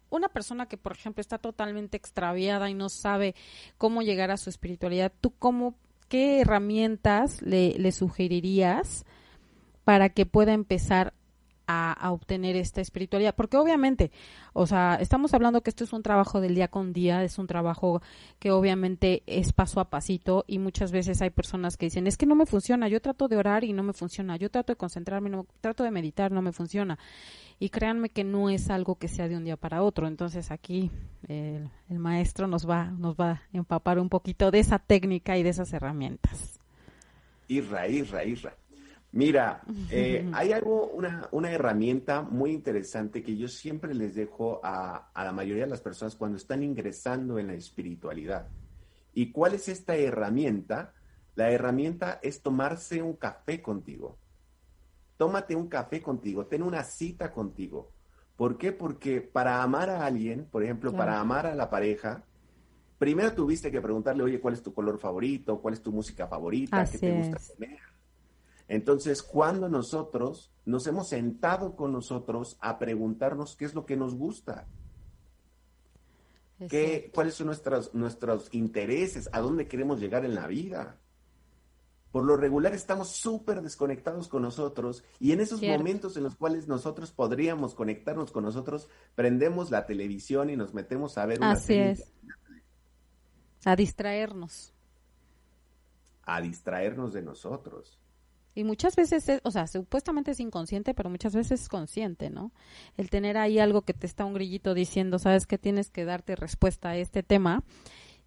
una 0.10 0.28
persona 0.28 0.68
que, 0.68 0.78
por 0.78 0.92
ejemplo, 0.92 1.22
está 1.22 1.38
totalmente 1.38 1.96
extraviada 1.96 2.70
y 2.70 2.74
no 2.74 2.90
sabe 2.90 3.34
cómo 3.78 4.02
llegar 4.02 4.30
a 4.30 4.38
su 4.38 4.50
espiritualidad, 4.50 5.14
¿tú 5.22 5.32
cómo, 5.32 5.76
qué 6.10 6.42
herramientas 6.42 7.42
le, 7.42 7.80
le 7.80 7.94
sugerirías 7.94 9.06
para 9.86 10.10
que 10.10 10.26
pueda 10.26 10.52
empezar 10.52 11.14
a, 11.72 12.12
obtener 12.12 12.56
esta 12.56 12.82
espiritualidad. 12.82 13.36
Porque 13.36 13.58
obviamente, 13.58 14.12
o 14.54 14.68
sea, 14.68 14.98
estamos 15.00 15.34
hablando 15.34 15.62
que 15.62 15.70
esto 15.70 15.84
es 15.84 15.94
un 15.94 16.04
trabajo 16.04 16.42
del 16.42 16.56
día 16.56 16.68
con 16.68 16.94
día, 16.94 17.24
es 17.24 17.38
un 17.38 17.48
trabajo 17.48 18.02
que 18.40 18.52
obviamente 18.52 19.24
es 19.26 19.54
paso 19.54 19.80
a 19.80 19.90
pasito 19.90 20.44
y 20.48 20.60
muchas 20.60 20.92
veces 20.92 21.22
hay 21.22 21.30
personas 21.30 21.78
que 21.78 21.88
dicen, 21.88 22.08
es 22.08 22.18
que 22.18 22.26
no 22.26 22.36
me 22.36 22.46
funciona, 22.46 22.88
yo 22.88 23.02
trato 23.02 23.28
de 23.28 23.38
orar 23.38 23.64
y 23.64 23.74
no 23.74 23.84
me 23.84 23.94
funciona, 23.94 24.38
yo 24.38 24.50
trato 24.50 24.74
de 24.74 24.78
concentrarme, 24.78 25.30
no, 25.30 25.46
trato 25.62 25.84
de 25.84 25.92
meditar, 25.92 26.32
no 26.32 26.42
me 26.42 26.52
funciona. 26.52 26.98
Y 27.60 27.70
créanme 27.70 28.10
que 28.10 28.24
no 28.24 28.50
es 28.50 28.70
algo 28.70 28.96
que 28.96 29.08
sea 29.08 29.28
de 29.28 29.38
un 29.38 29.44
día 29.44 29.56
para 29.56 29.84
otro. 29.84 30.08
Entonces 30.08 30.50
aquí 30.50 30.90
el, 31.28 31.70
el 31.90 32.00
maestro 32.00 32.48
nos 32.48 32.68
va, 32.68 32.86
nos 32.86 33.16
va 33.16 33.32
a 33.32 33.42
empapar 33.54 34.00
un 34.00 34.10
poquito 34.10 34.50
de 34.50 34.60
esa 34.60 34.80
técnica 34.80 35.38
y 35.38 35.44
de 35.44 35.50
esas 35.50 35.72
herramientas. 35.72 36.60
Irra, 37.48 37.88
irra, 37.88 38.24
irra. 38.24 38.56
Mira, 39.14 39.62
eh, 39.92 40.30
hay 40.34 40.52
algo, 40.52 40.88
una, 40.88 41.28
una, 41.32 41.52
herramienta 41.52 42.22
muy 42.22 42.52
interesante 42.52 43.22
que 43.22 43.36
yo 43.36 43.48
siempre 43.48 43.94
les 43.94 44.16
dejo 44.16 44.62
a, 44.64 45.12
a, 45.14 45.24
la 45.26 45.32
mayoría 45.32 45.64
de 45.64 45.70
las 45.70 45.82
personas 45.82 46.16
cuando 46.16 46.38
están 46.38 46.64
ingresando 46.64 47.38
en 47.38 47.48
la 47.48 47.54
espiritualidad. 47.54 48.48
¿Y 49.14 49.32
cuál 49.32 49.56
es 49.56 49.68
esta 49.68 49.96
herramienta? 49.96 50.94
La 51.36 51.52
herramienta 51.52 52.20
es 52.22 52.42
tomarse 52.42 53.02
un 53.02 53.16
café 53.16 53.62
contigo. 53.62 54.18
Tómate 55.18 55.56
un 55.56 55.68
café 55.68 56.02
contigo, 56.02 56.48
ten 56.48 56.64
una 56.64 56.84
cita 56.84 57.32
contigo. 57.32 57.92
¿Por 58.36 58.58
qué? 58.58 58.72
Porque 58.72 59.22
para 59.22 59.62
amar 59.62 59.90
a 59.90 60.06
alguien, 60.06 60.46
por 60.46 60.64
ejemplo, 60.64 60.94
para 60.94 61.20
amar 61.20 61.46
a 61.46 61.54
la 61.54 61.70
pareja, 61.70 62.24
primero 62.98 63.34
tuviste 63.34 63.70
que 63.70 63.82
preguntarle, 63.82 64.24
oye, 64.24 64.40
¿cuál 64.40 64.56
es 64.56 64.64
tu 64.64 64.74
color 64.74 64.98
favorito? 64.98 65.62
¿Cuál 65.62 65.76
es 65.76 65.82
tu 65.82 65.92
música 65.92 66.28
favorita? 66.28 66.86
¿Qué 66.86 66.98
te 66.98 67.18
gusta 67.18 67.54
comer? 67.54 67.91
Entonces, 68.72 69.22
cuando 69.22 69.68
nosotros 69.68 70.50
nos 70.64 70.88
hemos 70.88 71.10
sentado 71.10 71.76
con 71.76 71.92
nosotros 71.92 72.56
a 72.62 72.80
preguntarnos 72.80 73.58
qué 73.58 73.66
es 73.66 73.76
lo 73.76 73.86
que 73.86 73.98
nos 73.98 74.16
gusta, 74.16 74.66
qué, 76.70 77.12
cuáles 77.14 77.34
son 77.34 77.48
nuestros, 77.48 77.94
nuestros 77.94 78.48
intereses, 78.54 79.30
a 79.34 79.42
dónde 79.42 79.68
queremos 79.68 80.00
llegar 80.00 80.24
en 80.24 80.36
la 80.36 80.48
vida. 80.48 81.02
Por 82.14 82.24
lo 82.24 82.38
regular 82.38 82.74
estamos 82.74 83.10
súper 83.10 83.62
desconectados 83.62 84.30
con 84.30 84.44
nosotros 84.44 85.04
y 85.20 85.34
en 85.34 85.42
esos 85.42 85.62
momentos 85.62 86.16
en 86.16 86.24
los 86.24 86.38
cuales 86.38 86.70
nosotros 86.70 87.12
podríamos 87.12 87.76
conectarnos 87.76 88.32
con 88.32 88.46
nosotros, 88.46 88.88
prendemos 89.16 89.70
la 89.70 89.86
televisión 89.86 90.50
y 90.50 90.56
nos 90.56 90.74
metemos 90.74 91.18
a 91.18 91.26
ver 91.26 91.40
una 91.40 91.52
Así 91.52 91.74
es. 91.74 92.14
A 93.66 93.76
distraernos. 93.76 94.74
A 96.24 96.40
distraernos 96.40 97.12
de 97.12 97.22
nosotros. 97.22 98.01
Y 98.54 98.64
muchas 98.64 98.96
veces, 98.96 99.30
es, 99.30 99.42
o 99.44 99.52
sea, 99.52 99.68
supuestamente 99.68 100.32
es 100.32 100.40
inconsciente, 100.40 100.94
pero 100.94 101.10
muchas 101.10 101.34
veces 101.34 101.62
es 101.62 101.70
consciente, 101.70 102.30
¿no? 102.30 102.52
El 102.98 103.10
tener 103.10 103.38
ahí 103.38 103.60
algo 103.60 103.84
que 103.84 103.94
te 103.94 104.06
está 104.06 104.26
un 104.26 104.34
grillito 104.34 104.74
diciendo, 104.74 105.20
sabes 105.20 105.48
que 105.48 105.58
tienes 105.58 105.90
que 105.90 106.04
darte 106.04 106.36
respuesta 106.36 106.90
a 106.90 106.98
este 106.98 107.24
tema, 107.24 107.64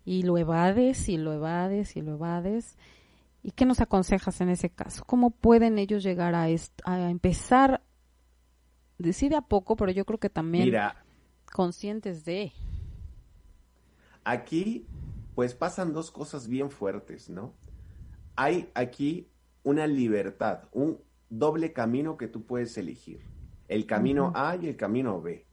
y 0.05 0.23
lo 0.23 0.39
evades, 0.39 1.09
y 1.09 1.17
lo 1.17 1.33
evades, 1.33 1.97
y 1.97 2.03
lo 2.03 2.13
evades. 2.13 2.77
¿Y 3.43 3.51
qué 3.51 3.67
nos 3.67 3.81
aconsejas 3.81 4.41
en 4.41 4.49
ese 4.49 4.71
caso? 4.71 5.05
¿Cómo 5.05 5.31
pueden 5.31 5.79
ellos 5.79 6.03
llegar 6.03 6.35
a, 6.35 6.45
a 6.45 7.11
empezar, 7.11 7.83
decide 8.99 9.37
a 9.37 9.43
poco, 9.43 9.77
pero 9.77 9.93
yo 9.93 10.07
creo 10.07 10.19
que 10.19 10.31
también 10.31 10.75
conscientes 11.53 12.25
de... 12.25 12.53
Aquí, 14.25 14.87
pues 15.35 15.55
pasan 15.55 15.93
dos 15.93 16.11
cosas 16.11 16.49
bien 16.49 16.71
fuertes, 16.71 17.29
¿no? 17.29 17.53
Hay 18.37 18.71
aquí 18.75 19.29
una 19.65 19.87
libertad, 19.87 20.69
un 20.73 21.01
doble 21.29 21.73
camino 21.73 22.17
que 22.17 22.29
tú 22.29 22.45
puedes 22.45 22.79
elegir. 22.79 23.21
El 23.67 23.87
camino 23.87 24.31
A 24.37 24.57
y 24.57 24.69
el 24.69 24.77
camino 24.77 25.21
B. 25.21 25.47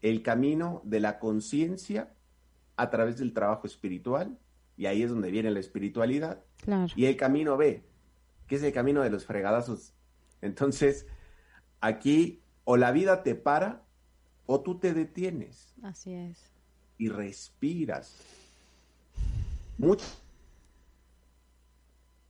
El 0.00 0.22
camino 0.22 0.80
de 0.84 1.00
la 1.00 1.18
conciencia 1.18 2.14
a 2.76 2.90
través 2.90 3.18
del 3.18 3.32
trabajo 3.32 3.66
espiritual, 3.66 4.38
y 4.76 4.86
ahí 4.86 5.02
es 5.02 5.10
donde 5.10 5.32
viene 5.32 5.50
la 5.50 5.58
espiritualidad. 5.58 6.44
Y 6.94 7.06
el 7.06 7.16
camino 7.16 7.56
B, 7.56 7.82
que 8.46 8.54
es 8.54 8.62
el 8.62 8.72
camino 8.72 9.02
de 9.02 9.10
los 9.10 9.26
fregadazos. 9.26 9.92
Entonces, 10.40 11.06
aquí 11.80 12.40
o 12.64 12.76
la 12.76 12.92
vida 12.92 13.24
te 13.24 13.34
para 13.34 13.82
o 14.46 14.60
tú 14.60 14.78
te 14.78 14.94
detienes. 14.94 15.74
Así 15.82 16.12
es. 16.12 16.38
Y 16.96 17.08
respiras. 17.08 18.16
Mucho 19.78 20.06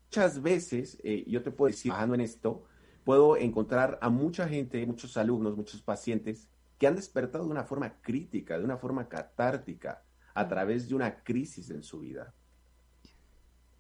muchas 0.08 0.42
veces, 0.42 0.98
eh, 1.04 1.24
yo 1.26 1.42
te 1.42 1.50
puedo 1.50 1.70
decir, 1.70 1.90
trabajando 1.90 2.14
en 2.14 2.22
esto, 2.22 2.64
puedo 3.04 3.36
encontrar 3.36 3.98
a 4.00 4.08
mucha 4.08 4.48
gente, 4.48 4.84
muchos 4.86 5.16
alumnos, 5.16 5.56
muchos 5.56 5.82
pacientes 5.82 6.48
que 6.78 6.86
han 6.86 6.96
despertado 6.96 7.44
de 7.44 7.50
una 7.50 7.64
forma 7.64 8.00
crítica, 8.00 8.58
de 8.58 8.64
una 8.64 8.78
forma 8.78 9.08
catártica, 9.08 10.02
a 10.34 10.48
través 10.48 10.88
de 10.88 10.94
una 10.94 11.22
crisis 11.22 11.70
en 11.70 11.82
su 11.82 12.00
vida. 12.00 12.32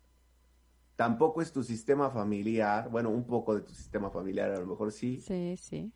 tampoco 0.96 1.42
es 1.42 1.52
tu 1.52 1.62
sistema 1.62 2.10
familiar, 2.10 2.90
bueno, 2.90 3.10
un 3.10 3.24
poco 3.24 3.54
de 3.54 3.60
tu 3.60 3.72
sistema 3.72 4.10
familiar 4.10 4.50
a 4.50 4.58
lo 4.58 4.66
mejor 4.66 4.90
sí. 4.90 5.20
Sí, 5.20 5.56
sí. 5.56 5.92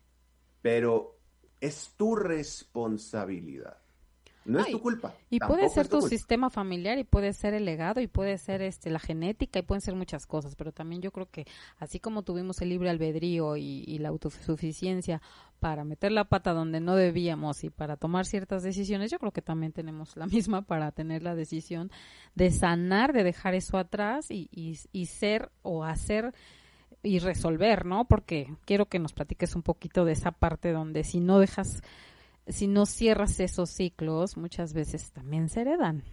Pero 0.61 1.19
es 1.59 1.93
tu 1.97 2.15
responsabilidad. 2.15 3.80
No 4.45 4.59
es 4.59 4.71
tu 4.71 4.79
culpa. 4.79 5.13
Y 5.29 5.39
puede 5.39 5.69
ser 5.69 5.87
tu, 5.87 6.01
sistema 6.01 6.49
familiar 6.49 6.97
y 6.97 7.03
puede 7.03 7.33
ser 7.33 7.53
el 7.53 7.65
legado 7.65 8.01
y 8.01 8.07
puede 8.07 8.37
ser 8.37 8.61
este 8.61 8.89
la 8.89 8.99
genética 8.99 9.59
y 9.59 9.61
pueden 9.61 9.81
ser 9.81 9.95
muchas 9.95 10.25
cosas, 10.25 10.55
pero 10.55 10.71
también 10.71 11.01
yo 11.01 11.11
creo 11.11 11.29
que 11.29 11.45
así 11.77 11.99
como 11.99 12.23
tuvimos 12.23 12.61
el 12.61 12.69
libre 12.69 12.89
albedrío 12.89 13.55
y, 13.57 13.99
la 14.01 14.09
autosuficiencia 14.09 15.21
para 15.59 15.83
meter 15.83 16.11
la 16.11 16.23
pata 16.23 16.53
donde 16.53 16.79
no 16.79 16.95
debíamos 16.95 17.63
y 17.63 17.69
para 17.69 17.97
tomar 17.97 18.25
ciertas 18.25 18.63
decisiones, 18.63 19.11
yo 19.11 19.19
creo 19.19 19.31
que 19.31 19.43
también 19.43 19.73
tenemos 19.73 20.17
la 20.17 20.25
misma 20.27 20.63
para 20.63 20.91
tener 20.91 21.21
la 21.21 21.35
decisión 21.35 21.91
de 22.33 22.49
sanar, 22.49 23.13
de 23.13 23.23
dejar 23.23 23.53
eso 23.53 23.77
atrás 23.77 24.31
y, 24.31 24.49
y 24.91 25.05
ser 25.05 25.51
o 25.61 25.83
hacer 25.83 26.33
y 27.03 27.19
resolver, 27.19 27.85
¿no? 27.85 28.05
Porque 28.05 28.53
quiero 28.65 28.87
que 28.87 28.99
nos 28.99 29.13
platiques 29.13 29.55
un 29.55 29.63
poquito 29.63 30.05
de 30.05 30.13
esa 30.13 30.31
parte 30.31 30.71
donde 30.71 31.03
si 31.03 31.19
no 31.19 31.39
dejas 31.39 31.81
si 32.47 32.67
no 32.67 32.85
cierras 32.85 33.39
esos 33.39 33.69
ciclos, 33.69 34.37
muchas 34.37 34.73
veces 34.73 35.11
también 35.11 35.49
se 35.49 35.61
heredan. 35.61 36.03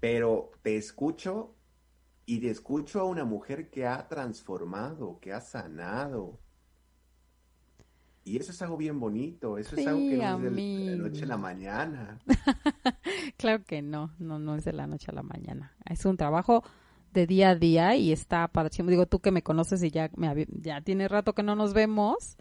Pero 0.00 0.52
te 0.62 0.76
escucho 0.76 1.54
y 2.24 2.40
te 2.40 2.50
escucho 2.50 3.00
a 3.00 3.04
una 3.04 3.24
mujer 3.24 3.70
que 3.70 3.86
ha 3.86 4.06
transformado, 4.06 5.18
que 5.20 5.32
ha 5.32 5.40
sanado. 5.40 6.38
Y 8.24 8.36
eso 8.36 8.52
es 8.52 8.60
algo 8.60 8.76
bien 8.76 9.00
bonito, 9.00 9.56
eso 9.56 9.74
es 9.74 9.86
algo 9.86 10.00
que 10.00 10.16
no 10.18 10.36
es 10.36 10.54
de 10.54 10.90
la 10.90 10.96
noche 10.96 11.22
a 11.22 11.26
la 11.26 11.38
mañana. 11.38 12.18
claro 13.38 13.64
que 13.64 13.80
no, 13.80 14.12
no, 14.18 14.38
no 14.38 14.54
es 14.54 14.64
de 14.64 14.74
la 14.74 14.86
noche 14.86 15.10
a 15.10 15.14
la 15.14 15.22
mañana. 15.22 15.74
Es 15.86 16.04
un 16.04 16.18
trabajo 16.18 16.62
de 17.14 17.26
día 17.26 17.50
a 17.50 17.54
día 17.54 17.96
y 17.96 18.12
está 18.12 18.46
padrísimo. 18.48 18.90
Digo, 18.90 19.06
tú 19.06 19.20
que 19.20 19.30
me 19.30 19.42
conoces 19.42 19.82
y 19.82 19.90
ya, 19.90 20.10
me, 20.14 20.46
ya 20.50 20.82
tiene 20.82 21.08
rato 21.08 21.34
que 21.34 21.42
no 21.42 21.56
nos 21.56 21.72
vemos, 21.72 22.36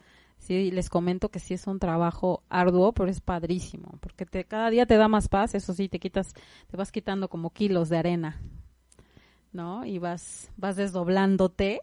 sí 0.47 0.71
les 0.71 0.89
comento 0.89 1.29
que 1.29 1.39
sí 1.39 1.53
es 1.53 1.67
un 1.67 1.77
trabajo 1.77 2.41
arduo, 2.49 2.93
pero 2.93 3.09
es 3.09 3.19
padrísimo, 3.19 3.97
porque 3.99 4.25
te, 4.25 4.45
cada 4.45 4.69
día 4.69 4.85
te 4.85 4.95
da 4.95 5.09
más 5.09 5.27
paz, 5.27 5.53
eso 5.55 5.73
sí, 5.73 5.89
te 5.89 5.99
quitas, 5.99 6.33
te 6.67 6.77
vas 6.77 6.91
quitando 6.91 7.27
como 7.27 7.51
kilos 7.51 7.89
de 7.89 7.97
arena, 7.97 8.41
¿no? 9.51 9.85
Y 9.85 9.99
vas, 9.99 10.49
vas 10.55 10.77
desdoblándote 10.77 11.81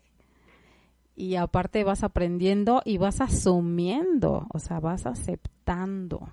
y 1.15 1.37
aparte 1.37 1.85
vas 1.85 2.03
aprendiendo 2.03 2.81
y 2.87 2.97
vas 2.97 3.21
asumiendo, 3.21 4.47
o 4.53 4.59
sea, 4.59 4.81
vas 4.81 5.05
aceptando, 5.05 6.29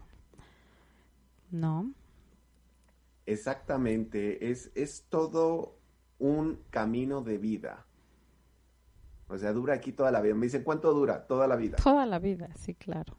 ¿no? 1.52 1.92
Exactamente, 3.26 4.50
es, 4.50 4.72
es 4.74 5.06
todo 5.10 5.76
un 6.18 6.60
camino 6.70 7.22
de 7.22 7.38
vida. 7.38 7.86
O 9.32 9.38
sea, 9.38 9.54
dura 9.54 9.76
aquí 9.76 9.94
toda 9.94 10.12
la 10.12 10.22
vida. 10.22 10.36
Me 10.36 10.48
dicen, 10.48 10.64
¿cuánto 10.64 10.94
dura? 10.94 11.26
Toda 11.26 11.48
la 11.48 11.56
vida. 11.56 11.78
Toda 11.78 12.06
la 12.06 12.20
vida, 12.20 12.50
sí, 12.60 12.76
claro. 12.76 13.16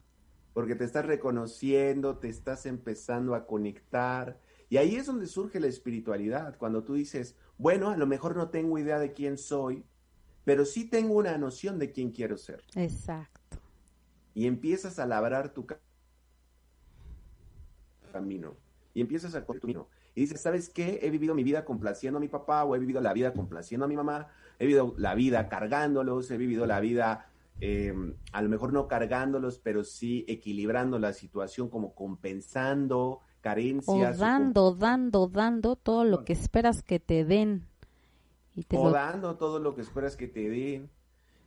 Porque 0.53 0.75
te 0.75 0.83
estás 0.83 1.05
reconociendo, 1.05 2.19
te 2.19 2.29
estás 2.29 2.67
empezando 2.67 3.33
a 3.33 3.47
conectar. 3.47 4.39
Y 4.69 4.77
ahí 4.77 4.95
es 4.95 5.07
donde 5.07 5.25
surge 5.25 5.59
la 5.59 5.67
espiritualidad, 5.67 6.57
cuando 6.57 6.83
tú 6.83 6.93
dices, 6.93 7.35
bueno, 7.57 7.89
a 7.89 7.97
lo 7.97 8.05
mejor 8.05 8.35
no 8.35 8.49
tengo 8.49 8.77
idea 8.77 8.99
de 8.99 9.13
quién 9.13 9.39
soy, 9.39 9.83
pero 10.45 10.65
sí 10.65 10.87
tengo 10.87 11.15
una 11.15 11.35
noción 11.39 11.79
de 11.79 11.91
quién 11.91 12.11
quiero 12.11 12.37
ser. 12.37 12.63
Exacto. 12.75 13.57
Y 14.35 14.45
empiezas 14.45 14.99
a 14.99 15.07
labrar 15.07 15.49
tu 15.53 15.65
camino. 18.11 18.55
Y 18.93 19.01
empiezas 19.01 19.33
a 19.33 19.43
tu 19.43 19.53
camino. 19.59 19.87
Y 20.13 20.21
dices, 20.21 20.41
¿sabes 20.41 20.69
qué? 20.69 20.99
He 21.01 21.09
vivido 21.09 21.33
mi 21.33 21.43
vida 21.43 21.65
complaciendo 21.65 22.17
a 22.17 22.21
mi 22.21 22.27
papá 22.27 22.63
o 22.63 22.75
he 22.75 22.79
vivido 22.79 23.01
la 23.01 23.13
vida 23.13 23.33
complaciendo 23.33 23.85
a 23.85 23.87
mi 23.87 23.95
mamá 23.95 24.27
he 24.63 24.67
vivido 24.67 24.93
la 24.97 25.15
vida 25.15 25.49
cargándolos, 25.49 26.31
he 26.31 26.37
vivido 26.37 26.65
la 26.65 26.79
vida 26.79 27.27
em, 27.59 28.15
a 28.31 28.41
lo 28.41 28.49
mejor 28.49 28.73
no 28.73 28.87
cargándolos, 28.87 29.59
pero 29.59 29.83
sí 29.83 30.25
equilibrando 30.27 30.99
la 30.99 31.13
situación, 31.13 31.69
como 31.69 31.93
compensando 31.93 33.19
carencias. 33.41 34.17
O 34.17 34.19
dando, 34.19 34.73
dando, 34.73 35.27
dando 35.27 35.75
todo 35.75 36.05
lo 36.05 36.23
que 36.23 36.33
esperas 36.33 36.81
que 36.81 36.99
te 36.99 37.25
den. 37.25 37.67
o 38.73 38.89
dando 38.89 39.35
todo 39.35 39.59
lo 39.59 39.75
que 39.75 39.81
esperas 39.81 40.15
que 40.15 40.27
te 40.27 40.49
den, 40.49 40.89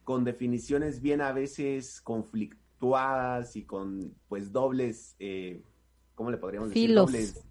con 0.04 0.24
definiciones 0.24 1.00
bien 1.00 1.20
a 1.20 1.32
veces 1.32 2.00
conflictuadas 2.02 3.56
y 3.56 3.64
con 3.64 4.14
pues 4.28 4.52
dobles, 4.52 5.16
eh, 5.18 5.62
¿cómo 6.14 6.30
le 6.30 6.36
podríamos 6.36 6.68
decir? 6.68 6.94
Dobles 6.94 7.44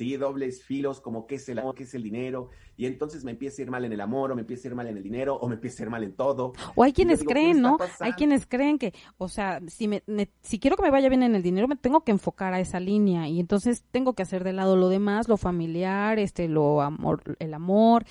¿sí? 0.00 0.16
Dobles 0.16 0.62
filos, 0.62 0.98
como 0.98 1.26
qué 1.26 1.34
es 1.34 1.46
el 1.50 1.58
amor, 1.58 1.74
qué 1.74 1.82
es 1.82 1.94
el 1.94 2.02
dinero, 2.02 2.48
y 2.74 2.86
entonces 2.86 3.22
me 3.22 3.32
empieza 3.32 3.60
a 3.60 3.64
ir 3.64 3.70
mal 3.70 3.84
en 3.84 3.92
el 3.92 4.00
amor, 4.00 4.32
o 4.32 4.34
me 4.34 4.40
empieza 4.40 4.66
a 4.66 4.70
ir 4.70 4.74
mal 4.74 4.86
en 4.86 4.96
el 4.96 5.02
dinero, 5.02 5.36
o 5.36 5.46
me 5.46 5.56
empieza 5.56 5.82
a 5.82 5.84
ir 5.84 5.90
mal 5.90 6.02
en 6.02 6.14
todo. 6.14 6.54
O 6.74 6.82
hay 6.82 6.94
quienes 6.94 7.22
creen, 7.22 7.60
¿no? 7.60 7.76
Hay 7.98 8.12
quienes 8.12 8.46
creen 8.46 8.78
que, 8.78 8.94
o 9.18 9.28
sea, 9.28 9.60
si, 9.66 9.88
me, 9.88 10.02
si 10.40 10.58
quiero 10.58 10.76
que 10.76 10.84
me 10.84 10.90
vaya 10.90 11.10
bien 11.10 11.22
en 11.22 11.34
el 11.34 11.42
dinero, 11.42 11.68
me 11.68 11.76
tengo 11.76 12.02
que 12.02 12.12
enfocar 12.12 12.54
a 12.54 12.60
esa 12.60 12.80
línea, 12.80 13.28
y 13.28 13.40
entonces 13.40 13.84
tengo 13.90 14.14
que 14.14 14.22
hacer 14.22 14.42
de 14.42 14.54
lado 14.54 14.74
lo 14.74 14.88
demás, 14.88 15.28
lo 15.28 15.36
familiar, 15.36 16.18
este, 16.18 16.48
lo 16.48 16.80
amor, 16.80 17.36
el 17.38 17.52
amor, 17.52 18.06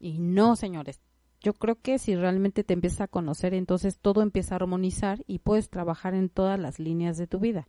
y 0.00 0.18
no, 0.18 0.56
señores, 0.56 1.00
yo 1.40 1.52
creo 1.54 1.76
que 1.80 2.00
si 2.00 2.16
realmente 2.16 2.64
te 2.64 2.74
empiezas 2.74 3.02
a 3.02 3.06
conocer, 3.08 3.54
entonces 3.54 3.98
todo 4.00 4.22
empieza 4.22 4.54
a 4.54 4.56
armonizar 4.56 5.22
y 5.28 5.38
puedes 5.38 5.70
trabajar 5.70 6.14
en 6.14 6.30
todas 6.30 6.58
las 6.58 6.80
líneas 6.80 7.16
de 7.16 7.28
tu 7.28 7.38
vida. 7.38 7.68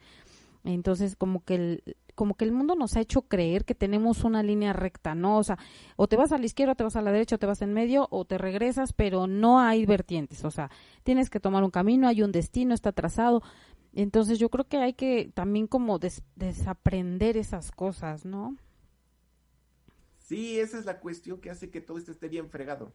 Entonces, 0.63 1.15
como 1.15 1.43
que 1.43 1.55
el, 1.55 1.97
como 2.19 2.33
que 2.33 2.43
el 2.43 2.51
mundo 2.51 2.75
nos 2.75 2.97
ha 2.97 2.99
hecho 2.99 3.21
creer 3.21 3.63
que 3.63 3.75
tenemos 3.75 4.25
una 4.25 4.43
línea 4.43 4.73
recta, 4.73 5.15
¿no? 5.15 5.37
O 5.37 5.43
sea, 5.45 5.57
o 5.95 6.09
te 6.09 6.17
vas 6.17 6.33
a 6.33 6.37
la 6.37 6.45
izquierda, 6.45 6.73
o 6.73 6.75
te 6.75 6.83
vas 6.83 6.97
a 6.97 7.01
la 7.01 7.13
derecha, 7.13 7.37
o 7.37 7.39
te 7.39 7.45
vas 7.45 7.61
en 7.61 7.71
medio, 7.71 8.09
o 8.11 8.25
te 8.25 8.37
regresas, 8.37 8.91
pero 8.91 9.25
no 9.25 9.61
hay 9.61 9.85
vertientes, 9.85 10.43
o 10.43 10.51
sea, 10.51 10.69
tienes 11.03 11.29
que 11.29 11.39
tomar 11.39 11.63
un 11.63 11.71
camino, 11.71 12.09
hay 12.09 12.21
un 12.21 12.33
destino, 12.33 12.73
está 12.73 12.91
trazado. 12.91 13.41
Entonces 13.93 14.37
yo 14.37 14.49
creo 14.49 14.67
que 14.67 14.79
hay 14.79 14.95
que 14.95 15.31
también 15.33 15.65
como 15.65 15.97
desaprender 16.35 17.37
esas 17.37 17.71
cosas, 17.71 18.25
¿no? 18.25 18.57
Sí, 20.17 20.59
esa 20.59 20.77
es 20.77 20.83
la 20.83 20.99
cuestión 20.99 21.39
que 21.39 21.51
hace 21.51 21.69
que 21.69 21.79
todo 21.79 21.97
esto 21.99 22.11
esté 22.11 22.27
bien 22.27 22.49
fregado. 22.49 22.91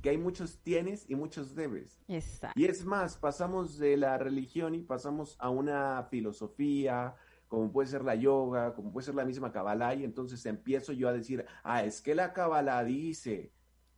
Que 0.00 0.08
hay 0.08 0.16
muchos 0.16 0.60
tienes 0.60 1.04
y 1.10 1.14
muchos 1.14 1.54
debes. 1.54 2.00
Exacto. 2.08 2.58
Y 2.58 2.64
es 2.64 2.86
más, 2.86 3.18
pasamos 3.18 3.76
de 3.76 3.98
la 3.98 4.16
religión 4.16 4.74
y 4.74 4.80
pasamos 4.80 5.36
a 5.40 5.50
una 5.50 6.04
filosofía, 6.04 7.16
como 7.48 7.70
puede 7.70 7.88
ser 7.88 8.04
la 8.04 8.14
yoga, 8.14 8.74
como 8.74 8.92
puede 8.92 9.04
ser 9.04 9.14
la 9.14 9.24
misma 9.24 9.52
Kabbalah, 9.52 9.94
y 9.94 10.04
entonces 10.04 10.44
empiezo 10.46 10.92
yo 10.92 11.08
a 11.08 11.12
decir, 11.12 11.46
ah, 11.62 11.84
es 11.84 12.02
que 12.02 12.14
la 12.14 12.32
Kabbalah 12.32 12.82
dice. 12.84 13.52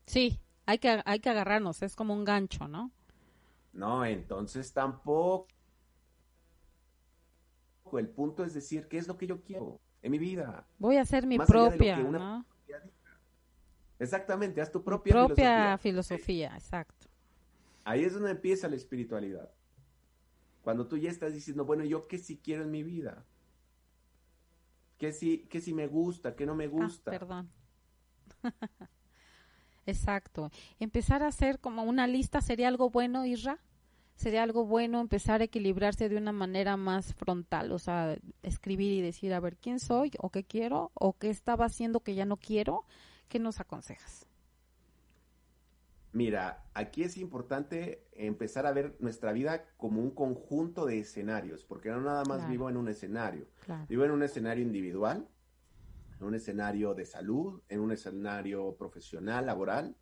Sí, 0.06 0.40
hay 0.66 0.78
que, 0.78 1.02
hay 1.04 1.20
que 1.20 1.30
agarrarnos, 1.30 1.82
es 1.82 1.96
como 1.96 2.14
un 2.14 2.24
gancho, 2.24 2.68
¿no? 2.68 2.90
No, 3.72 4.04
entonces 4.04 4.72
tampoco. 4.72 5.48
El 7.94 8.08
punto 8.08 8.44
es 8.44 8.52
decir, 8.52 8.86
¿qué 8.86 8.98
es 8.98 9.08
lo 9.08 9.16
que 9.16 9.26
yo 9.26 9.42
quiero 9.42 9.80
en 10.02 10.12
mi 10.12 10.18
vida? 10.18 10.66
Voy 10.78 10.96
a 10.96 11.02
hacer 11.02 11.26
mi 11.26 11.38
propia, 11.38 11.96
¿no? 11.98 12.44
Exactamente, 13.98 14.60
haz 14.60 14.70
tu 14.70 14.84
propia, 14.84 15.12
propia 15.12 15.78
filosofía. 15.78 16.54
exacto. 16.54 17.06
Ahí 17.84 18.04
es 18.04 18.12
donde 18.12 18.30
empieza 18.30 18.68
la 18.68 18.76
espiritualidad. 18.76 19.50
Cuando 20.62 20.86
tú 20.86 20.98
ya 20.98 21.10
estás 21.10 21.32
diciendo, 21.32 21.64
bueno, 21.64 21.84
¿yo 21.84 22.06
qué 22.06 22.18
sí 22.18 22.38
quiero 22.42 22.62
en 22.62 22.70
mi 22.70 22.82
vida? 22.82 23.24
¿Qué 24.98 25.12
si, 25.12 25.46
qué 25.48 25.60
si 25.60 25.72
me 25.72 25.86
gusta? 25.86 26.34
¿Qué 26.34 26.44
no 26.44 26.54
me 26.54 26.64
ah, 26.64 26.68
gusta? 26.68 27.10
perdón. 27.10 27.50
Exacto. 29.86 30.50
Empezar 30.78 31.22
a 31.22 31.28
hacer 31.28 31.60
como 31.60 31.84
una 31.84 32.06
lista 32.06 32.40
sería 32.42 32.68
algo 32.68 32.90
bueno, 32.90 33.24
Isra. 33.24 33.58
Sería 34.16 34.42
algo 34.42 34.66
bueno 34.66 35.00
empezar 35.00 35.40
a 35.40 35.44
equilibrarse 35.44 36.08
de 36.08 36.16
una 36.16 36.32
manera 36.32 36.76
más 36.76 37.14
frontal, 37.14 37.70
o 37.70 37.78
sea, 37.78 38.18
escribir 38.42 38.92
y 38.92 39.00
decir, 39.00 39.32
a 39.32 39.38
ver, 39.38 39.56
¿quién 39.56 39.78
soy? 39.78 40.10
¿O 40.18 40.30
qué 40.30 40.42
quiero? 40.42 40.90
¿O 40.94 41.12
qué 41.12 41.30
estaba 41.30 41.66
haciendo 41.66 42.00
que 42.00 42.16
ya 42.16 42.24
no 42.24 42.36
quiero? 42.36 42.84
¿Qué 43.28 43.38
nos 43.38 43.60
aconsejas? 43.60 44.27
Mira, 46.12 46.64
aquí 46.74 47.02
es 47.02 47.18
importante 47.18 48.08
empezar 48.12 48.66
a 48.66 48.72
ver 48.72 48.96
nuestra 48.98 49.32
vida 49.32 49.66
como 49.76 50.00
un 50.00 50.10
conjunto 50.10 50.86
de 50.86 51.00
escenarios, 51.00 51.64
porque 51.64 51.90
no 51.90 52.00
nada 52.00 52.24
más 52.24 52.48
vivo 52.48 52.70
en 52.70 52.76
un 52.76 52.88
escenario. 52.88 53.46
Vivo 53.88 54.04
en 54.04 54.12
un 54.12 54.22
escenario 54.22 54.64
individual, 54.64 55.28
en 56.18 56.26
un 56.26 56.34
escenario 56.34 56.94
de 56.94 57.04
salud, 57.04 57.60
en 57.68 57.80
un 57.80 57.92
escenario 57.92 58.76
profesional, 58.76 59.46
laboral, 59.46 59.96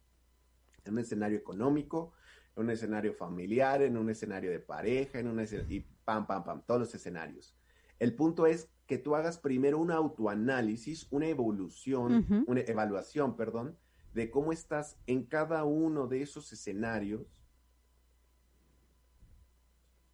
en 0.85 0.92
un 0.92 1.01
escenario 1.01 1.38
económico, 1.38 2.12
en 2.55 2.64
un 2.64 2.71
escenario 2.71 3.12
familiar, 3.12 3.83
en 3.83 3.97
un 3.97 4.09
escenario 4.09 4.51
de 4.51 4.61
pareja, 4.61 5.19
en 5.19 5.27
un 5.27 5.40
escenario, 5.40 5.77
y 5.77 5.81
pam, 6.05 6.27
pam, 6.27 6.45
pam, 6.45 6.62
todos 6.64 6.81
los 6.81 6.95
escenarios. 6.95 7.57
El 7.99 8.14
punto 8.14 8.47
es 8.47 8.71
que 8.87 8.99
tú 8.99 9.16
hagas 9.16 9.38
primero 9.38 9.79
un 9.79 9.90
autoanálisis, 9.90 11.09
una 11.11 11.27
evolución, 11.27 12.45
una 12.47 12.61
evaluación, 12.61 13.37
perdón, 13.37 13.77
de 14.16 14.31
cómo 14.31 14.50
estás 14.50 14.96
en 15.07 15.24
cada 15.24 15.64
uno 15.64 16.07
de 16.07 16.22
esos 16.22 16.50
escenarios 16.50 17.37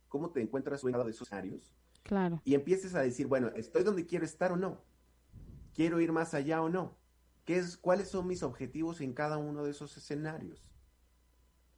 cómo 0.09 0.31
te 0.31 0.43
encuentras 0.43 0.85
en 0.85 0.93
cada 0.93 1.05
de 1.05 1.13
esos 1.13 1.29
escenarios. 1.29 1.73
Claro. 2.03 2.43
Y 2.45 2.55
empieces 2.55 2.95
a 2.95 3.01
decir, 3.01 3.29
bueno, 3.29 3.49
¿estoy 3.55 3.83
donde 3.83 4.05
quiero 4.05 4.27
estar 4.27 4.53
o 4.53 4.57
no? 4.57 4.83
¿Quiero 5.73 6.01
ir 6.01 6.13
más 6.13 6.35
allá 6.35 6.61
o 6.61 6.69
no? 6.69 6.99
¿Qué 7.47 7.57
es, 7.57 7.79
¿Cuáles 7.79 8.09
son 8.09 8.27
mis 8.27 8.43
objetivos 8.43 9.01
en 9.01 9.15
cada 9.15 9.39
uno 9.39 9.65
de 9.65 9.71
esos 9.71 9.97
escenarios? 9.97 10.69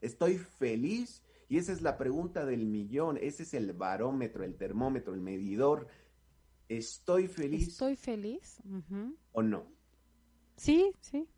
¿Estoy 0.00 0.38
feliz? 0.38 1.22
Y 1.48 1.58
esa 1.58 1.72
es 1.72 1.80
la 1.80 1.96
pregunta 1.96 2.44
del 2.44 2.66
millón, 2.66 3.18
ese 3.18 3.44
es 3.44 3.54
el 3.54 3.72
barómetro, 3.72 4.42
el 4.42 4.56
termómetro, 4.56 5.14
el 5.14 5.20
medidor. 5.20 5.86
¿Estoy 6.68 7.28
feliz? 7.28 7.68
¿Estoy 7.68 7.94
feliz? 7.94 8.60
¿O 9.30 9.42
no? 9.42 9.66
Sí, 10.56 10.90
sí. 11.00 11.28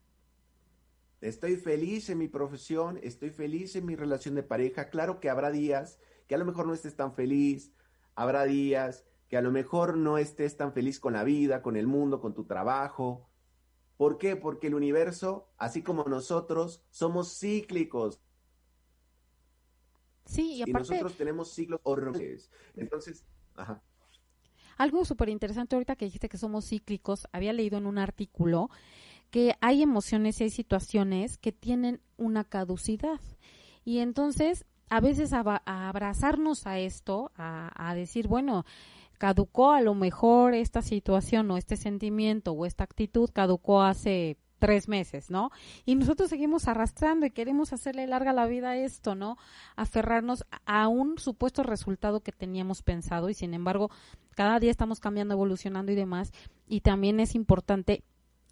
Estoy 1.21 1.57
feliz 1.57 2.11
en 2.11 2.19
mi 2.19 2.29
profesión, 2.29 2.99
estoy 3.03 3.31
feliz 3.31 3.75
en 3.77 3.87
mi 3.87 3.97
relación 3.97 4.35
de 4.35 4.43
pareja. 4.43 4.91
Claro 4.91 5.19
que 5.19 5.31
habrá 5.31 5.51
días 5.51 5.99
que 6.27 6.35
a 6.35 6.39
lo 6.39 6.45
mejor 6.45 6.67
no 6.67 6.75
estés 6.75 6.97
tan 6.97 7.15
feliz, 7.15 7.73
habrá 8.15 8.45
días 8.45 9.05
que 9.29 9.37
a 9.37 9.43
lo 9.43 9.51
mejor 9.51 9.97
no 9.97 10.19
estés 10.19 10.57
tan 10.57 10.73
feliz 10.73 11.01
con 11.01 11.15
la 11.15 11.25
vida, 11.25 11.63
con 11.63 11.77
el 11.77 11.87
mundo, 11.87 12.21
con 12.21 12.35
tu 12.35 12.45
trabajo. 12.45 13.29
¿Por 13.97 14.19
qué? 14.19 14.37
Porque 14.37 14.67
el 14.67 14.75
universo, 14.75 15.49
así 15.57 15.83
como 15.83 16.05
nosotros, 16.05 16.85
somos 16.91 17.39
cíclicos. 17.39 18.21
Sí, 20.27 20.57
y 20.57 20.63
aparte... 20.63 20.91
nosotros 20.91 21.17
tenemos 21.17 21.53
ciclos 21.53 21.81
horribles. 21.83 22.51
Entonces, 22.75 23.25
ajá. 23.55 23.83
Algo 24.77 25.05
súper 25.07 25.31
interesante 25.31 25.75
ahorita 25.75 25.97
que 25.97 26.05
dijiste 26.05 26.29
que 26.29 26.37
somos 26.37 26.69
cíclicos, 26.69 27.27
había 27.33 27.55
leído 27.55 27.79
en 27.79 27.87
un 27.87 27.97
artículo 27.97 28.69
que 29.31 29.55
hay 29.61 29.83
emociones 29.83 30.41
y 30.41 30.45
hay 30.45 30.51
situaciones 30.51 31.39
que 31.39 31.53
tienen 31.53 32.01
una 32.17 32.45
caducidad. 32.45 33.21
Y 33.85 33.99
entonces, 33.99 34.65
a 34.89 35.01
veces 35.01 35.33
abrazarnos 35.33 36.67
a 36.67 36.79
esto, 36.79 37.33
a, 37.37 37.71
a 37.75 37.95
decir, 37.95 38.29
bueno, 38.29 38.65
caducó 39.19 39.73
a 39.73 39.81
lo 39.81 39.95
mejor 39.95 40.55
esta 40.55 40.83
situación 40.83 41.51
o 41.51 41.57
este 41.57 41.77
sentimiento 41.77 42.53
o 42.53 42.67
esta 42.67 42.85
actitud, 42.85 43.31
caducó 43.33 43.83
hace 43.83 44.37
tres 44.59 44.89
meses, 44.89 45.31
¿no? 45.31 45.51
Y 45.85 45.95
nosotros 45.95 46.31
seguimos 46.31 46.67
arrastrando 46.69 47.27
y 47.27 47.31
queremos 47.31 47.73
hacerle 47.73 48.07
larga 48.07 48.33
la 48.33 48.47
vida 48.47 48.71
a 48.71 48.77
esto, 48.77 49.15
¿no? 49.15 49.37
Aferrarnos 49.77 50.45
a 50.65 50.89
un 50.89 51.19
supuesto 51.19 51.63
resultado 51.63 52.21
que 52.21 52.33
teníamos 52.33 52.83
pensado 52.83 53.29
y 53.29 53.35
sin 53.35 53.55
embargo 53.55 53.91
cada 54.35 54.59
día 54.59 54.71
estamos 54.71 55.01
cambiando, 55.01 55.35
evolucionando 55.35 55.93
y 55.93 55.95
demás. 55.95 56.33
Y 56.67 56.81
también 56.81 57.21
es 57.21 57.35
importante 57.35 58.03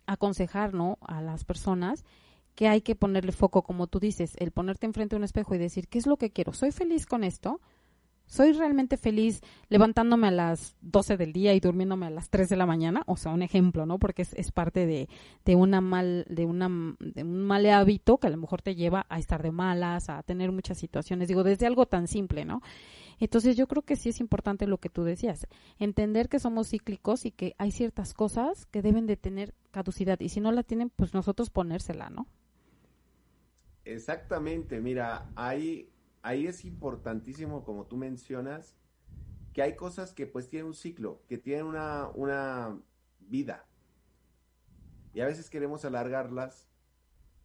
aconsejar, 0.07 0.75
¿no? 0.75 0.99
A 1.01 1.21
las 1.21 1.45
personas 1.45 2.05
que 2.55 2.69
hay 2.69 2.83
que 2.83 2.95
ponerle 2.95 3.33
foco, 3.33 3.63
como 3.63 3.87
tú 3.87 3.99
dices, 3.99 4.35
el 4.39 4.53
ponerte 4.53 4.87
enfrente 4.87 5.15
de 5.15 5.19
un 5.19 5.25
espejo 5.25 5.55
y 5.55 5.59
decir, 5.59 5.89
¿qué 5.89 5.99
es 5.99 6.07
lo 6.07 6.17
que 6.17 6.31
quiero? 6.31 6.53
¿Soy 6.53 6.71
feliz 6.71 7.07
con 7.07 7.25
esto? 7.25 7.61
Soy 8.27 8.53
realmente 8.53 8.97
feliz 8.97 9.43
levantándome 9.69 10.29
a 10.29 10.31
las 10.31 10.77
12 10.81 11.17
del 11.17 11.33
día 11.33 11.55
y 11.55 11.61
durmiéndome 11.61 12.07
a 12.07 12.11
las 12.11 12.31
3 12.31 12.49
de 12.49 12.57
la 12.57 12.67
mañana, 12.67 13.03
o 13.07 13.17
sea, 13.17 13.33
un 13.33 13.43
ejemplo, 13.43 13.87
¿no? 13.87 13.99
Porque 13.99 14.23
es, 14.23 14.33
es 14.35 14.51
parte 14.51 14.87
de, 14.87 15.09
de, 15.45 15.57
una 15.57 15.81
mal, 15.81 16.25
de, 16.29 16.45
una, 16.45 16.69
de 16.99 17.23
un 17.23 17.43
mal 17.45 17.67
hábito 17.67 18.19
que 18.19 18.27
a 18.27 18.31
lo 18.31 18.37
mejor 18.37 18.63
te 18.63 18.75
lleva 18.75 19.07
a 19.09 19.19
estar 19.19 19.43
de 19.43 19.53
malas, 19.53 20.09
a 20.09 20.23
tener 20.23 20.53
muchas 20.53 20.79
situaciones, 20.79 21.29
digo, 21.29 21.45
desde 21.45 21.67
algo 21.67 21.87
tan 21.87 22.09
simple, 22.09 22.45
¿no? 22.45 22.63
Entonces 23.21 23.57
yo 23.57 23.67
creo 23.69 23.83
que 23.83 23.97
sí 23.97 24.09
es 24.09 24.21
importante 24.21 24.67
lo 24.67 24.79
que 24.79 24.89
tú 24.89 25.05
decías, 25.05 25.47
entender 25.79 26.29
que 26.29 26.41
somos 26.41 26.71
cíclicos 26.71 27.27
y 27.27 27.31
que 27.31 27.55
hay 27.59 27.71
ciertas 27.71 28.15
cosas 28.15 28.67
que 28.67 28.83
deben 28.83 29.07
de 29.07 29.17
tener 29.17 29.55
caducidad 29.71 30.19
y 30.21 30.29
si 30.29 30.41
no 30.41 30.51
la 30.51 30.63
tienen, 30.63 30.91
pues 30.91 31.15
nosotros 31.15 31.51
ponérsela, 31.51 32.11
¿no? 32.11 32.27
Exactamente, 33.85 34.81
mira, 34.81 35.31
hay 35.37 35.91
ahí 36.25 36.47
es 36.47 36.65
importantísimo, 36.65 37.65
como 37.65 37.87
tú 37.87 37.99
mencionas, 37.99 38.75
que 39.53 39.63
hay 39.63 39.77
cosas 39.77 40.15
que 40.15 40.27
pues 40.27 40.49
tienen 40.49 40.67
un 40.67 40.75
ciclo, 40.75 41.23
que 41.29 41.37
tienen 41.37 41.67
una, 41.67 42.09
una 42.15 42.81
vida. 43.21 43.69
Y 45.13 45.21
a 45.21 45.27
veces 45.27 45.51
queremos 45.51 45.85
alargarlas 45.85 46.67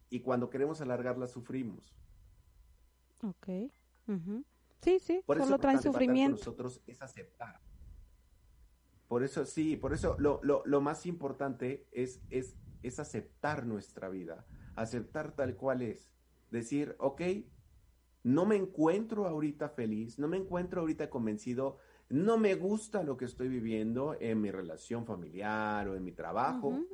y 0.08 0.20
cuando 0.20 0.48
queremos 0.48 0.80
alargarlas 0.80 1.30
sufrimos. 1.30 1.94
Ok. 3.22 3.48
Sí, 4.80 4.98
sí, 4.98 5.22
por 5.26 5.38
solo 5.38 5.58
traen 5.58 5.80
sufrimiento. 5.82 6.38
nosotros 6.38 6.80
es 6.86 7.02
aceptar. 7.02 7.60
Por 9.08 9.22
eso 9.22 9.44
sí, 9.44 9.76
por 9.76 9.92
eso 9.92 10.16
lo, 10.18 10.40
lo, 10.42 10.62
lo 10.64 10.80
más 10.80 11.04
importante 11.04 11.86
es, 11.92 12.22
es, 12.30 12.56
es 12.82 12.98
aceptar 12.98 13.66
nuestra 13.66 14.08
vida, 14.08 14.46
aceptar 14.74 15.32
tal 15.32 15.54
cual 15.54 15.82
es. 15.82 16.10
Decir, 16.50 16.96
ok, 16.98 17.20
no 18.22 18.44
me 18.44 18.56
encuentro 18.56 19.26
ahorita 19.26 19.70
feliz, 19.70 20.18
no 20.18 20.28
me 20.28 20.36
encuentro 20.36 20.80
ahorita 20.80 21.08
convencido, 21.08 21.78
no 22.08 22.38
me 22.38 22.54
gusta 22.54 23.02
lo 23.02 23.16
que 23.16 23.24
estoy 23.24 23.48
viviendo 23.48 24.16
en 24.20 24.40
mi 24.40 24.50
relación 24.50 25.06
familiar 25.06 25.88
o 25.88 25.94
en 25.94 26.04
mi 26.04 26.12
trabajo, 26.12 26.84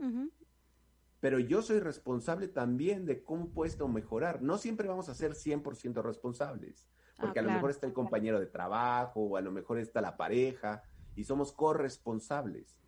pero 1.20 1.38
yo 1.38 1.62
soy 1.62 1.80
responsable 1.80 2.48
también 2.48 3.06
de 3.06 3.24
cómo 3.24 3.48
puedo 3.48 3.88
mejorar. 3.88 4.42
No 4.42 4.58
siempre 4.58 4.86
vamos 4.86 5.08
a 5.08 5.14
ser 5.14 5.32
100% 5.32 6.02
responsables, 6.02 6.86
ah, 7.16 7.22
porque 7.22 7.40
a 7.40 7.42
lo 7.42 7.50
mejor 7.50 7.70
está 7.70 7.86
el 7.86 7.92
compañero 7.92 8.38
de 8.38 8.46
trabajo 8.46 9.22
o 9.22 9.36
a 9.36 9.40
lo 9.40 9.50
mejor 9.50 9.78
está 9.78 10.00
la 10.00 10.16
pareja 10.16 10.82
y 11.16 11.24
somos 11.24 11.52
corresponsables. 11.52 12.78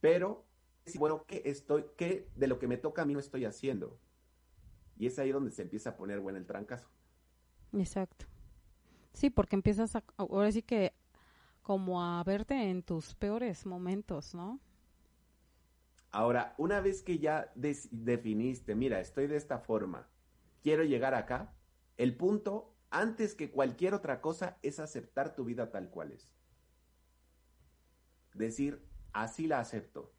Pero, 0.00 0.44
bueno, 0.96 1.24
¿qué 1.26 1.42
estoy, 1.46 1.86
qué 1.96 2.28
de 2.36 2.46
lo 2.46 2.58
que 2.58 2.68
me 2.68 2.76
toca 2.76 3.02
a 3.02 3.04
mí 3.06 3.14
no 3.14 3.20
estoy 3.20 3.46
haciendo? 3.46 3.98
Y 4.98 5.06
es 5.06 5.18
ahí 5.18 5.32
donde 5.32 5.50
se 5.50 5.62
empieza 5.62 5.90
a 5.90 5.96
poner 5.96 6.20
bueno 6.20 6.38
el 6.38 6.46
trancazo. 6.46 6.88
Exacto. 7.72 8.26
Sí, 9.12 9.30
porque 9.30 9.56
empiezas 9.56 9.96
a, 9.96 10.04
ahora 10.16 10.50
sí 10.52 10.62
que 10.62 10.92
como 11.62 12.02
a 12.02 12.22
verte 12.24 12.70
en 12.70 12.82
tus 12.82 13.14
peores 13.14 13.64
momentos, 13.64 14.34
¿no? 14.34 14.60
Ahora, 16.10 16.54
una 16.58 16.80
vez 16.80 17.02
que 17.02 17.18
ya 17.18 17.50
definiste, 17.54 18.74
mira, 18.76 19.00
estoy 19.00 19.26
de 19.26 19.36
esta 19.36 19.58
forma, 19.58 20.08
quiero 20.62 20.84
llegar 20.84 21.14
acá, 21.14 21.56
el 21.96 22.16
punto, 22.16 22.76
antes 22.90 23.34
que 23.34 23.50
cualquier 23.50 23.94
otra 23.94 24.20
cosa, 24.20 24.58
es 24.62 24.78
aceptar 24.78 25.34
tu 25.34 25.44
vida 25.44 25.72
tal 25.72 25.90
cual 25.90 26.12
es. 26.12 26.30
Decir, 28.34 28.86
así 29.12 29.46
la 29.46 29.58
acepto. 29.58 30.12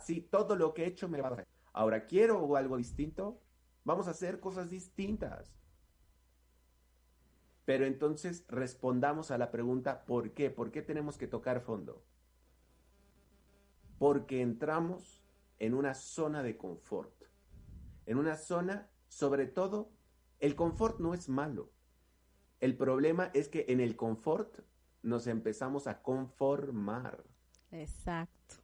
Sí, 0.00 0.20
todo 0.20 0.56
lo 0.56 0.74
que 0.74 0.84
he 0.84 0.86
hecho 0.86 1.08
me 1.08 1.20
va 1.20 1.28
a 1.28 1.46
Ahora 1.72 2.06
quiero 2.06 2.56
algo 2.56 2.76
distinto, 2.76 3.40
vamos 3.84 4.08
a 4.08 4.12
hacer 4.12 4.40
cosas 4.40 4.70
distintas. 4.70 5.54
Pero 7.64 7.84
entonces 7.84 8.44
respondamos 8.48 9.30
a 9.30 9.38
la 9.38 9.50
pregunta, 9.50 10.04
¿por 10.06 10.32
qué? 10.32 10.50
¿Por 10.50 10.70
qué 10.72 10.82
tenemos 10.82 11.18
que 11.18 11.26
tocar 11.26 11.60
fondo? 11.60 12.02
Porque 13.98 14.40
entramos 14.40 15.22
en 15.58 15.74
una 15.74 15.94
zona 15.94 16.42
de 16.42 16.56
confort. 16.56 17.24
En 18.06 18.16
una 18.16 18.36
zona, 18.36 18.90
sobre 19.08 19.46
todo, 19.46 19.90
el 20.40 20.56
confort 20.56 20.98
no 20.98 21.14
es 21.14 21.28
malo. 21.28 21.70
El 22.60 22.76
problema 22.76 23.30
es 23.34 23.48
que 23.48 23.66
en 23.68 23.80
el 23.80 23.96
confort 23.96 24.60
nos 25.02 25.26
empezamos 25.26 25.86
a 25.86 26.02
conformar. 26.02 27.24
Exacto. 27.70 28.56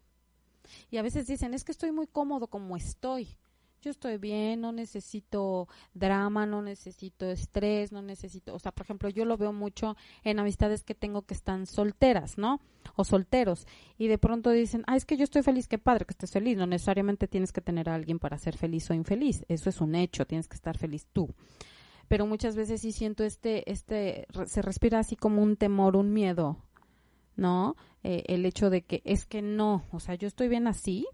Y 0.91 0.97
a 0.97 1.03
veces 1.03 1.27
dicen, 1.27 1.55
es 1.55 1.65
que 1.65 1.73
estoy 1.73 1.93
muy 1.93 2.07
cómodo 2.07 2.49
como 2.49 2.77
estoy. 2.77 3.37
Yo 3.85 3.91
estoy 3.91 4.17
bien, 4.17 4.63
no 4.63 4.73
necesito 4.73 5.69
drama, 5.93 6.47
no 6.47 6.63
necesito 6.63 7.31
estrés, 7.31 7.93
no 7.93 8.01
necesito, 8.01 8.55
o 8.55 8.59
sea, 8.59 8.73
por 8.73 8.87
ejemplo, 8.87 9.11
yo 9.11 9.27
lo 9.27 9.37
veo 9.37 9.53
mucho 9.53 9.95
en 10.23 10.39
amistades 10.39 10.85
que 10.85 10.95
tengo 10.95 11.21
que 11.21 11.35
están 11.35 11.67
solteras, 11.67 12.39
¿no? 12.39 12.63
O 12.97 13.05
solteros. 13.05 13.67
Y 13.99 14.09
de 14.09 14.17
pronto 14.17 14.49
dicen, 14.49 14.85
ah, 14.87 14.97
es 14.97 15.05
que 15.05 15.19
yo 15.19 15.25
estoy 15.25 15.43
feliz, 15.43 15.69
qué 15.69 15.77
padre 15.77 16.07
que 16.07 16.13
estés 16.13 16.31
feliz. 16.31 16.57
No 16.57 16.67
necesariamente 16.67 17.29
tienes 17.29 17.53
que 17.53 17.61
tener 17.61 17.91
a 17.91 17.95
alguien 17.95 18.19
para 18.19 18.39
ser 18.39 18.57
feliz 18.57 18.89
o 18.91 18.95
infeliz. 18.95 19.45
Eso 19.49 19.69
es 19.69 19.83
un 19.83 19.95
hecho, 19.95 20.27
tienes 20.27 20.49
que 20.49 20.57
estar 20.57 20.79
feliz 20.79 21.07
tú 21.13 21.29
pero 22.09 22.27
muchas 22.27 22.55
veces 22.55 22.83
sí 22.83 22.93
siento 22.93 23.25
este, 23.25 23.71
este, 23.71 24.27
se 24.47 24.63
respira 24.63 24.99
así 24.99 25.17
como 25.17 25.43
un 25.43 25.57
temor, 25.57 25.97
un 25.97 26.13
miedo 26.13 26.59
¿no? 27.37 27.77
Eh, 28.03 28.25
el 28.27 28.45
hecho 28.47 28.71
de 28.71 28.83
que 28.83 29.03
es 29.05 29.27
que 29.27 29.43
no, 29.43 29.85
o 29.91 30.01
sea, 30.01 30.15
yo 30.15 30.29
estoy 30.29 30.49
bien 30.49 30.67
así 30.67 31.07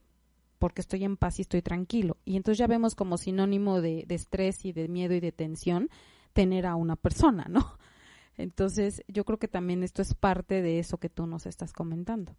porque 0.59 0.81
estoy 0.81 1.05
en 1.05 1.17
paz 1.17 1.39
y 1.39 1.43
estoy 1.43 1.63
tranquilo. 1.63 2.19
Y 2.25 2.37
entonces 2.37 2.59
ya 2.59 2.67
vemos 2.67 2.95
como 2.95 3.17
sinónimo 3.17 3.81
de, 3.81 4.05
de 4.07 4.15
estrés 4.15 4.65
y 4.65 4.73
de 4.73 4.89
miedo 4.89 5.15
y 5.15 5.21
de 5.21 5.33
tensión 5.33 5.89
tener 6.33 6.67
a 6.67 6.77
una 6.77 6.97
persona, 6.97 7.47
¿no? 7.49 7.79
Entonces 8.37 9.03
yo 9.09 9.25
creo 9.25 9.39
que 9.39 9.49
también 9.49 9.83
esto 9.83 10.03
es 10.03 10.15
parte 10.15 10.63
de 10.63 10.79
eso 10.79 10.99
que 10.99 11.09
tú 11.09 11.27
nos 11.27 11.47
estás 11.47 11.73
comentando. 11.73 12.37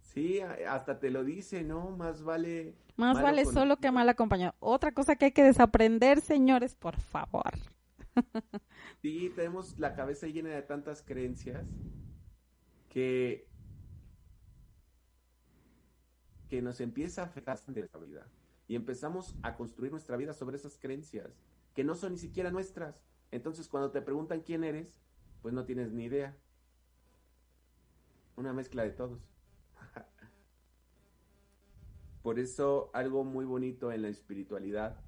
Sí, 0.00 0.40
hasta 0.40 1.00
te 1.00 1.10
lo 1.10 1.24
dice, 1.24 1.64
¿no? 1.64 1.90
Más 1.90 2.22
vale... 2.22 2.74
Más 2.96 3.20
vale 3.20 3.44
solo 3.44 3.78
que 3.78 3.90
mal 3.90 4.08
acompañado. 4.08 4.54
Otra 4.60 4.92
cosa 4.92 5.16
que 5.16 5.26
hay 5.26 5.32
que 5.32 5.42
desaprender, 5.42 6.20
señores, 6.20 6.74
por 6.74 7.00
favor. 7.00 7.52
Sí, 9.02 9.30
tenemos 9.36 9.78
la 9.78 9.94
cabeza 9.94 10.28
llena 10.28 10.48
de 10.48 10.62
tantas 10.62 11.02
creencias 11.02 11.66
que, 12.94 13.48
nos 16.62 16.80
empieza 16.80 17.22
a 17.22 17.24
afectar 17.24 17.58
de 17.66 17.90
la 17.92 17.98
vida. 17.98 18.26
y 18.68 18.76
empezamos 18.76 19.34
a 19.42 19.56
construir 19.56 19.90
nuestra 19.90 20.16
vida 20.16 20.32
sobre 20.32 20.56
esas 20.56 20.78
creencias 20.78 21.36
que 21.74 21.82
no 21.82 21.96
son 21.96 22.12
ni 22.12 22.18
siquiera 22.18 22.52
nuestras. 22.52 23.02
Entonces, 23.32 23.66
cuando 23.66 23.90
te 23.90 24.00
preguntan 24.00 24.40
quién 24.40 24.62
eres, 24.62 25.02
pues 25.42 25.52
no 25.52 25.64
tienes 25.64 25.92
ni 25.92 26.04
idea. 26.04 26.36
Una 28.36 28.52
mezcla 28.52 28.84
de 28.84 28.90
todos. 28.90 29.18
Por 32.22 32.38
eso, 32.38 32.90
algo 32.94 33.24
muy 33.24 33.44
bonito 33.44 33.90
en 33.90 34.02
la 34.02 34.08
espiritualidad 34.08 35.00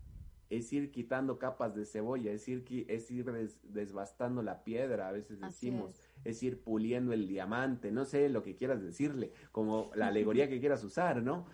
es 0.51 0.72
ir 0.72 0.90
quitando 0.90 1.38
capas 1.38 1.77
de 1.77 1.85
cebolla, 1.85 2.33
es 2.33 2.49
ir, 2.49 2.64
es 2.88 3.11
ir 3.12 3.25
desbastando 3.62 4.42
la 4.42 4.64
piedra, 4.64 5.09
a 5.09 5.12
veces 5.12 5.40
decimos, 5.40 5.96
es. 5.96 6.06
Ir 6.24 6.61
puliendo 6.61 7.12
el 7.12 7.29
diamante, 7.29 7.92
no 7.92 8.05
sé 8.05 8.29
lo 8.29 8.42
que 8.42 8.57
quieras 8.57 8.83
decirle, 8.83 9.33
como 9.52 9.90
la 9.94 10.09
alegoría 10.09 10.48
que 10.48 10.61
quieras 10.61 10.83
usar, 10.83 11.22
¿no? 11.22 11.46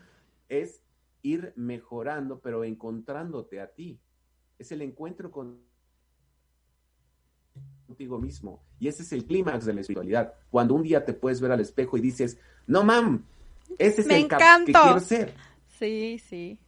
Es 0.48 0.83
ir 1.22 1.53
mejorando, 1.57 2.40
pero 2.40 2.64
encontrándote 2.64 3.61
a 3.61 3.68
ti. 3.68 4.01
Es 4.59 4.72
el 4.72 4.83
encuentro 4.83 5.31
con 5.31 5.61
contigo 7.87 8.18
mismo. 8.18 8.62
Y 8.81 8.88
ese 8.88 9.03
es 9.03 9.12
el 9.12 9.27
clímax 9.27 9.66
de 9.66 9.75
la 9.75 9.83
espiritualidad. 9.83 10.35
Cuando 10.51 10.75
un 10.75 10.83
día 10.83 11.05
te 11.05 11.12
puedes 11.12 11.40
ver 11.40 11.53
al 11.53 11.61
espejo 11.61 11.98
y 11.98 12.01
dices, 12.01 12.38
no 12.66 12.85
mam, 12.85 13.25
ese 13.79 14.01
es 14.01 14.07
el 14.09 14.29
que 14.29 14.72
quiero 14.72 15.01
ser. 15.01 15.35
Sí, 15.79 16.18
sí. 16.18 16.59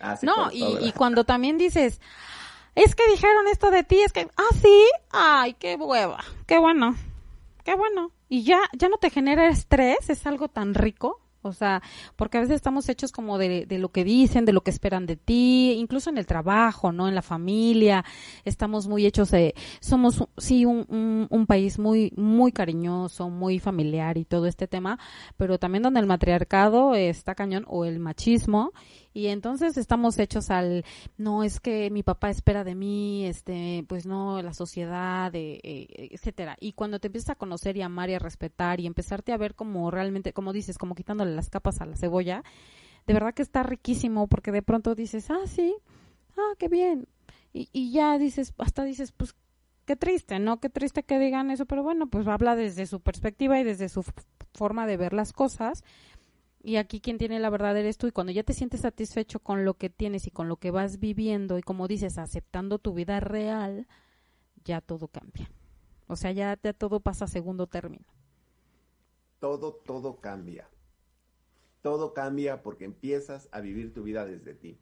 Ah, 0.00 0.18
no, 0.22 0.50
y, 0.52 0.92
cuando 0.92 1.24
también 1.24 1.56
dices, 1.56 2.00
es 2.76 2.94
que 2.94 3.08
dijeron 3.10 3.48
esto 3.50 3.70
de 3.70 3.82
ti, 3.82 4.00
es 4.00 4.12
que, 4.12 4.28
ah, 4.36 4.54
sí, 4.60 4.84
ay, 5.10 5.54
qué 5.54 5.76
hueva, 5.76 6.22
qué 6.46 6.58
bueno, 6.58 6.94
qué 7.64 7.74
bueno. 7.74 8.12
Y 8.28 8.42
ya, 8.42 8.60
ya 8.78 8.88
no 8.88 8.98
te 8.98 9.10
genera 9.10 9.48
estrés, 9.48 10.10
es 10.10 10.26
algo 10.26 10.48
tan 10.48 10.74
rico. 10.74 11.20
O 11.46 11.52
sea, 11.52 11.80
porque 12.16 12.38
a 12.38 12.40
veces 12.40 12.56
estamos 12.56 12.88
hechos 12.88 13.12
como 13.12 13.38
de, 13.38 13.66
de, 13.66 13.78
lo 13.78 13.90
que 13.90 14.02
dicen, 14.02 14.44
de 14.44 14.52
lo 14.52 14.62
que 14.62 14.72
esperan 14.72 15.06
de 15.06 15.16
ti, 15.16 15.74
incluso 15.78 16.10
en 16.10 16.18
el 16.18 16.26
trabajo, 16.26 16.90
¿no? 16.90 17.06
En 17.06 17.14
la 17.14 17.22
familia, 17.22 18.04
estamos 18.44 18.88
muy 18.88 19.06
hechos 19.06 19.30
de, 19.30 19.54
somos, 19.80 20.24
sí, 20.36 20.64
un, 20.64 21.28
un, 21.30 21.46
país 21.46 21.78
muy, 21.78 22.12
muy 22.16 22.50
cariñoso, 22.50 23.30
muy 23.30 23.60
familiar 23.60 24.18
y 24.18 24.24
todo 24.24 24.46
este 24.46 24.66
tema, 24.66 24.98
pero 25.36 25.58
también 25.58 25.84
donde 25.84 26.00
el 26.00 26.06
matriarcado 26.06 26.96
está 26.96 27.36
cañón 27.36 27.64
o 27.68 27.84
el 27.84 28.00
machismo 28.00 28.72
y 29.16 29.28
entonces 29.28 29.78
estamos 29.78 30.18
hechos 30.18 30.50
al 30.50 30.84
no 31.16 31.42
es 31.42 31.58
que 31.58 31.88
mi 31.90 32.02
papá 32.02 32.28
espera 32.28 32.64
de 32.64 32.74
mí 32.74 33.24
este 33.24 33.82
pues 33.88 34.04
no 34.04 34.42
la 34.42 34.52
sociedad 34.52 35.34
eh, 35.34 35.58
eh, 35.62 36.08
etcétera 36.10 36.58
y 36.60 36.74
cuando 36.74 36.98
te 36.98 37.06
empiezas 37.06 37.30
a 37.30 37.34
conocer 37.34 37.78
y 37.78 37.82
amar 37.82 38.10
y 38.10 38.14
a 38.14 38.18
respetar 38.18 38.78
y 38.78 38.86
empezarte 38.86 39.32
a 39.32 39.38
ver 39.38 39.54
como 39.54 39.90
realmente 39.90 40.34
como 40.34 40.52
dices 40.52 40.76
como 40.76 40.94
quitándole 40.94 41.34
las 41.34 41.48
capas 41.48 41.80
a 41.80 41.86
la 41.86 41.96
cebolla 41.96 42.44
de 43.06 43.14
verdad 43.14 43.32
que 43.32 43.40
está 43.40 43.62
riquísimo 43.62 44.26
porque 44.26 44.52
de 44.52 44.60
pronto 44.60 44.94
dices 44.94 45.30
ah 45.30 45.46
sí 45.46 45.74
ah 46.36 46.52
qué 46.58 46.68
bien 46.68 47.08
y, 47.54 47.70
y 47.72 47.92
ya 47.92 48.18
dices 48.18 48.52
hasta 48.58 48.84
dices 48.84 49.12
pues 49.12 49.34
qué 49.86 49.94
triste, 49.94 50.40
¿no? 50.40 50.58
Qué 50.58 50.68
triste 50.68 51.04
que 51.04 51.16
digan 51.20 51.52
eso, 51.52 51.64
pero 51.64 51.84
bueno, 51.84 52.08
pues 52.08 52.26
habla 52.26 52.56
desde 52.56 52.86
su 52.86 52.98
perspectiva 52.98 53.60
y 53.60 53.62
desde 53.62 53.88
su 53.88 54.04
forma 54.52 54.84
de 54.84 54.96
ver 54.96 55.12
las 55.12 55.32
cosas, 55.32 55.84
y 56.66 56.78
aquí 56.78 57.00
quien 57.00 57.16
tiene 57.16 57.38
la 57.38 57.48
verdad 57.48 57.76
eres 57.76 57.96
tú 57.96 58.08
y 58.08 58.10
cuando 58.10 58.32
ya 58.32 58.42
te 58.42 58.52
sientes 58.52 58.80
satisfecho 58.80 59.38
con 59.38 59.64
lo 59.64 59.74
que 59.74 59.88
tienes 59.88 60.26
y 60.26 60.32
con 60.32 60.48
lo 60.48 60.56
que 60.56 60.72
vas 60.72 60.98
viviendo 60.98 61.58
y 61.58 61.62
como 61.62 61.86
dices, 61.86 62.18
aceptando 62.18 62.80
tu 62.80 62.92
vida 62.92 63.20
real, 63.20 63.86
ya 64.64 64.80
todo 64.80 65.06
cambia. 65.06 65.48
O 66.08 66.16
sea, 66.16 66.32
ya, 66.32 66.58
ya 66.60 66.72
todo 66.72 66.98
pasa 66.98 67.26
a 67.26 67.28
segundo 67.28 67.68
término. 67.68 68.04
Todo, 69.38 69.74
todo 69.74 70.20
cambia. 70.20 70.68
Todo 71.82 72.12
cambia 72.12 72.64
porque 72.64 72.84
empiezas 72.84 73.48
a 73.52 73.60
vivir 73.60 73.94
tu 73.94 74.02
vida 74.02 74.26
desde 74.26 74.54
ti 74.54 74.80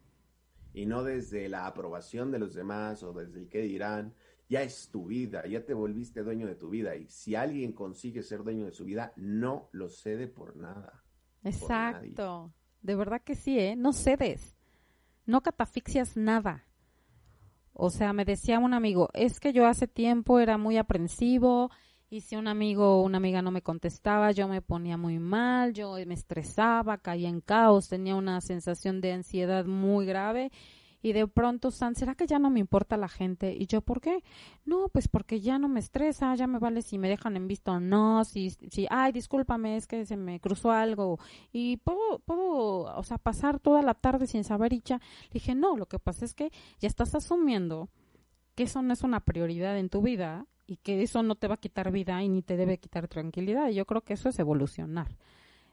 y 0.73 0.87
no 0.87 1.03
desde 1.03 1.49
la 1.49 1.67
aprobación 1.67 2.31
de 2.31 2.39
los 2.39 2.55
demás 2.55 3.03
o 3.03 3.13
desde 3.13 3.41
el 3.41 3.47
qué 3.47 3.61
dirán. 3.61 4.15
Ya 4.49 4.63
es 4.63 4.89
tu 4.89 5.05
vida, 5.05 5.45
ya 5.45 5.63
te 5.63 5.75
volviste 5.75 6.23
dueño 6.23 6.47
de 6.47 6.55
tu 6.55 6.67
vida 6.67 6.95
y 6.95 7.07
si 7.09 7.35
alguien 7.35 7.73
consigue 7.73 8.23
ser 8.23 8.43
dueño 8.43 8.65
de 8.65 8.71
su 8.71 8.85
vida, 8.85 9.13
no 9.17 9.69
lo 9.71 9.87
cede 9.87 10.27
por 10.27 10.55
nada. 10.55 11.04
Exacto. 11.45 12.51
De 12.81 12.95
verdad 12.95 13.21
que 13.21 13.35
sí, 13.35 13.57
¿eh? 13.59 13.75
No 13.75 13.93
cedes. 13.93 14.55
No 15.25 15.41
catafixias 15.41 16.17
nada. 16.17 16.65
O 17.73 17.89
sea, 17.89 18.13
me 18.13 18.25
decía 18.25 18.59
un 18.59 18.73
amigo, 18.73 19.09
es 19.13 19.39
que 19.39 19.51
yo 19.51 19.65
hace 19.65 19.87
tiempo 19.87 20.39
era 20.39 20.57
muy 20.57 20.77
aprensivo 20.77 21.71
y 22.09 22.21
si 22.21 22.35
un 22.35 22.47
amigo 22.47 22.97
o 22.97 23.01
una 23.01 23.17
amiga 23.17 23.41
no 23.41 23.51
me 23.51 23.61
contestaba, 23.61 24.31
yo 24.31 24.47
me 24.47 24.61
ponía 24.61 24.95
muy 24.95 25.19
mal, 25.19 25.73
yo 25.73 25.95
me 26.05 26.13
estresaba, 26.13 26.97
caía 26.99 27.27
en 27.27 27.41
caos, 27.41 27.89
tenía 27.89 28.15
una 28.15 28.39
sensación 28.39 29.01
de 29.01 29.13
ansiedad 29.13 29.65
muy 29.65 30.05
grave 30.05 30.51
y 31.05 31.13
de 31.13 31.27
pronto 31.27 31.69
San, 31.69 31.93
¿será 31.93 32.15
que 32.15 32.25
ya 32.25 32.39
no 32.39 32.49
me 32.49 32.59
importa 32.59 32.97
la 32.97 33.07
gente? 33.07 33.55
Y 33.55 33.67
yo, 33.67 33.81
¿por 33.81 34.01
qué? 34.01 34.23
No, 34.65 34.89
pues 34.89 35.07
porque 35.07 35.39
ya 35.39 35.59
no 35.59 35.69
me 35.69 35.79
estresa, 35.79 36.33
ya 36.33 36.47
me 36.47 36.57
vale 36.57 36.81
si 36.81 36.97
me 36.97 37.07
dejan 37.07 37.37
en 37.37 37.47
visto 37.47 37.73
o 37.73 37.79
no, 37.79 38.25
si, 38.25 38.49
si, 38.49 38.87
ay, 38.89 39.11
discúlpame, 39.11 39.77
es 39.77 39.85
que 39.85 40.07
se 40.07 40.17
me 40.17 40.39
cruzó 40.39 40.71
algo 40.71 41.19
y 41.53 41.77
puedo, 41.77 42.17
puedo, 42.25 42.97
o 42.97 43.03
sea, 43.03 43.19
pasar 43.19 43.59
toda 43.59 43.83
la 43.83 43.93
tarde 43.93 44.25
sin 44.25 44.43
saber 44.43 44.73
y 44.73 44.81
ya. 44.83 44.99
dije, 45.31 45.53
no, 45.53 45.77
lo 45.77 45.85
que 45.85 45.99
pasa 45.99 46.25
es 46.25 46.33
que 46.33 46.51
ya 46.79 46.87
estás 46.87 47.13
asumiendo 47.13 47.89
que 48.55 48.63
eso 48.63 48.81
no 48.81 48.91
es 48.91 49.03
una 49.03 49.19
prioridad 49.19 49.77
en 49.77 49.89
tu 49.89 50.01
vida 50.01 50.47
y 50.65 50.77
que 50.77 51.03
eso 51.03 51.21
no 51.21 51.35
te 51.35 51.47
va 51.47 51.53
a 51.53 51.59
quitar 51.59 51.91
vida 51.91 52.23
y 52.23 52.29
ni 52.29 52.41
te 52.41 52.57
debe 52.57 52.79
quitar 52.79 53.07
tranquilidad. 53.07 53.69
Y 53.69 53.75
yo 53.75 53.85
creo 53.85 54.01
que 54.01 54.13
eso 54.13 54.27
es 54.27 54.39
evolucionar. 54.39 55.15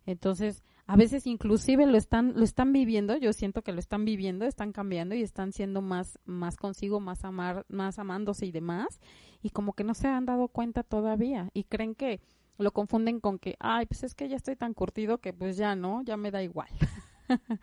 Entonces, 0.04 0.62
a 0.86 0.96
veces 0.96 1.26
inclusive 1.26 1.86
lo 1.86 1.96
están 1.96 2.34
lo 2.34 2.44
están 2.44 2.72
viviendo 2.72 3.16
yo 3.16 3.32
siento 3.32 3.62
que 3.62 3.72
lo 3.72 3.78
están 3.78 4.04
viviendo 4.04 4.44
están 4.44 4.72
cambiando 4.72 5.14
y 5.14 5.22
están 5.22 5.52
siendo 5.52 5.80
más 5.80 6.18
más 6.24 6.56
consigo 6.56 7.00
más 7.00 7.24
amar 7.24 7.64
más 7.68 7.98
amándose 7.98 8.46
y 8.46 8.52
demás 8.52 9.00
y 9.42 9.50
como 9.50 9.74
que 9.74 9.84
no 9.84 9.94
se 9.94 10.08
han 10.08 10.26
dado 10.26 10.48
cuenta 10.48 10.82
todavía 10.82 11.50
y 11.54 11.64
creen 11.64 11.94
que 11.94 12.20
lo 12.58 12.72
confunden 12.72 13.20
con 13.20 13.38
que 13.38 13.56
ay 13.60 13.86
pues 13.86 14.02
es 14.02 14.14
que 14.14 14.28
ya 14.28 14.36
estoy 14.36 14.56
tan 14.56 14.74
curtido 14.74 15.18
que 15.18 15.32
pues 15.32 15.56
ya 15.56 15.74
no 15.74 16.02
ya 16.02 16.16
me 16.16 16.30
da 16.30 16.42
igual 16.42 16.68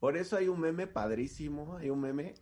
por 0.00 0.16
eso 0.16 0.36
hay 0.36 0.48
un 0.48 0.60
meme 0.60 0.86
padrísimo 0.86 1.76
hay 1.76 1.90
un 1.90 2.00
meme 2.00 2.34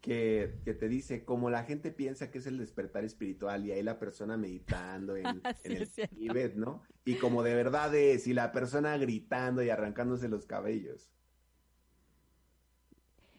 que, 0.00 0.54
te 0.64 0.88
dice, 0.88 1.24
como 1.24 1.50
la 1.50 1.64
gente 1.64 1.90
piensa 1.90 2.30
que 2.30 2.38
es 2.38 2.46
el 2.46 2.58
despertar 2.58 3.04
espiritual 3.04 3.66
y 3.66 3.72
ahí 3.72 3.82
la 3.82 3.98
persona 3.98 4.36
meditando 4.36 5.16
en, 5.16 5.26
el 5.64 5.88
Tibet, 5.88 6.54
¿no? 6.54 6.82
Y 7.04 7.16
como 7.16 7.42
de 7.42 7.54
verdad 7.54 7.94
es, 7.94 8.26
y 8.26 8.32
la 8.32 8.52
persona 8.52 8.96
gritando 8.96 9.62
y 9.62 9.70
arrancándose 9.70 10.28
los 10.28 10.46
cabellos. 10.46 11.10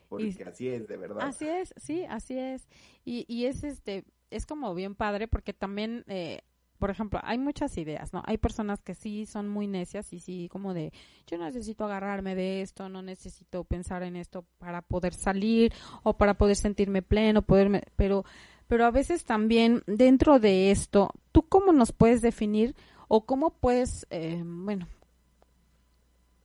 Porque 0.07 0.43
así 0.43 0.67
es, 0.67 0.87
de 0.87 0.97
verdad. 0.97 1.21
Así 1.21 1.47
es, 1.47 1.73
sí, 1.77 2.03
así 2.03 2.37
es. 2.37 2.67
Y, 3.05 3.25
y 3.33 3.45
es 3.45 3.63
este, 3.63 4.03
es 4.29 4.45
como 4.45 4.75
bien 4.75 4.93
padre 4.93 5.27
porque 5.27 5.53
también 5.53 6.03
eh, 6.07 6.41
por 6.81 6.89
ejemplo, 6.89 7.19
hay 7.21 7.37
muchas 7.37 7.77
ideas, 7.77 8.11
¿no? 8.11 8.23
Hay 8.25 8.39
personas 8.39 8.81
que 8.81 8.95
sí 8.95 9.27
son 9.27 9.47
muy 9.47 9.67
necias 9.67 10.11
y 10.13 10.19
sí 10.19 10.49
como 10.51 10.73
de, 10.73 10.91
yo 11.27 11.37
necesito 11.37 11.85
agarrarme 11.85 12.33
de 12.33 12.63
esto, 12.63 12.89
no 12.89 13.03
necesito 13.03 13.63
pensar 13.65 14.01
en 14.01 14.15
esto 14.15 14.45
para 14.57 14.81
poder 14.81 15.13
salir 15.13 15.71
o 16.01 16.17
para 16.17 16.33
poder 16.33 16.55
sentirme 16.55 17.03
pleno, 17.03 17.43
poderme, 17.43 17.83
pero, 17.95 18.25
pero 18.65 18.83
a 18.87 18.89
veces 18.89 19.25
también 19.25 19.83
dentro 19.85 20.39
de 20.39 20.71
esto, 20.71 21.11
¿tú 21.31 21.43
cómo 21.43 21.71
nos 21.71 21.91
puedes 21.91 22.23
definir 22.23 22.75
o 23.07 23.27
cómo 23.27 23.51
puedes, 23.51 24.07
eh, 24.09 24.41
bueno, 24.43 24.87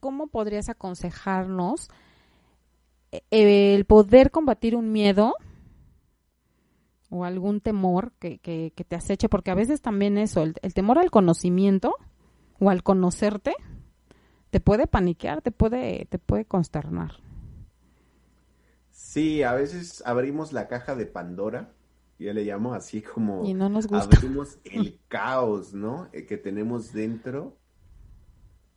cómo 0.00 0.26
podrías 0.26 0.68
aconsejarnos 0.68 1.88
eh, 3.10 3.22
el 3.30 3.86
poder 3.86 4.30
combatir 4.30 4.76
un 4.76 4.92
miedo? 4.92 5.34
O 7.10 7.24
algún 7.24 7.60
temor 7.60 8.12
que, 8.18 8.38
que, 8.38 8.72
te 8.72 8.96
aceche, 8.96 9.28
porque 9.28 9.50
a 9.50 9.54
veces 9.54 9.80
también 9.80 10.18
eso, 10.18 10.42
el, 10.42 10.74
temor 10.74 10.98
al 10.98 11.10
conocimiento 11.10 11.94
o 12.58 12.70
al 12.70 12.82
conocerte, 12.82 13.54
te 14.50 14.60
puede 14.60 14.86
paniquear, 14.86 15.42
te 15.42 15.50
puede, 15.50 16.06
te 16.06 16.18
puede 16.18 16.44
consternar. 16.44 17.12
Sí, 18.90 19.42
a 19.42 19.54
veces 19.54 20.02
abrimos 20.06 20.52
la 20.52 20.68
caja 20.68 20.94
de 20.94 21.06
Pandora, 21.06 21.72
yo 22.18 22.32
le 22.32 22.44
llamo 22.44 22.72
así 22.72 23.02
como 23.02 23.44
y 23.44 23.52
no 23.52 23.68
nos 23.68 23.86
gusta. 23.86 24.16
abrimos 24.16 24.58
el 24.64 24.98
caos, 25.08 25.74
¿no? 25.74 26.08
Eh, 26.12 26.24
que 26.26 26.38
tenemos 26.38 26.92
dentro 26.92 27.58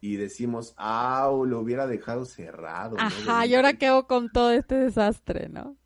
y 0.02 0.18
decimos, 0.18 0.74
ah, 0.78 1.30
lo 1.46 1.60
hubiera 1.60 1.88
dejado 1.88 2.26
cerrado. 2.26 2.98
Ajá, 3.00 3.46
y 3.46 3.56
ahora 3.56 3.74
quedo 3.74 4.08
con 4.08 4.30
todo 4.30 4.52
este 4.52 4.76
desastre, 4.76 5.50
¿no? 5.50 5.78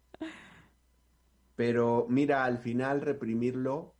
Pero 1.56 2.06
mira, 2.10 2.46
al 2.46 2.58
final 2.58 3.02
reprimirlo 3.02 3.96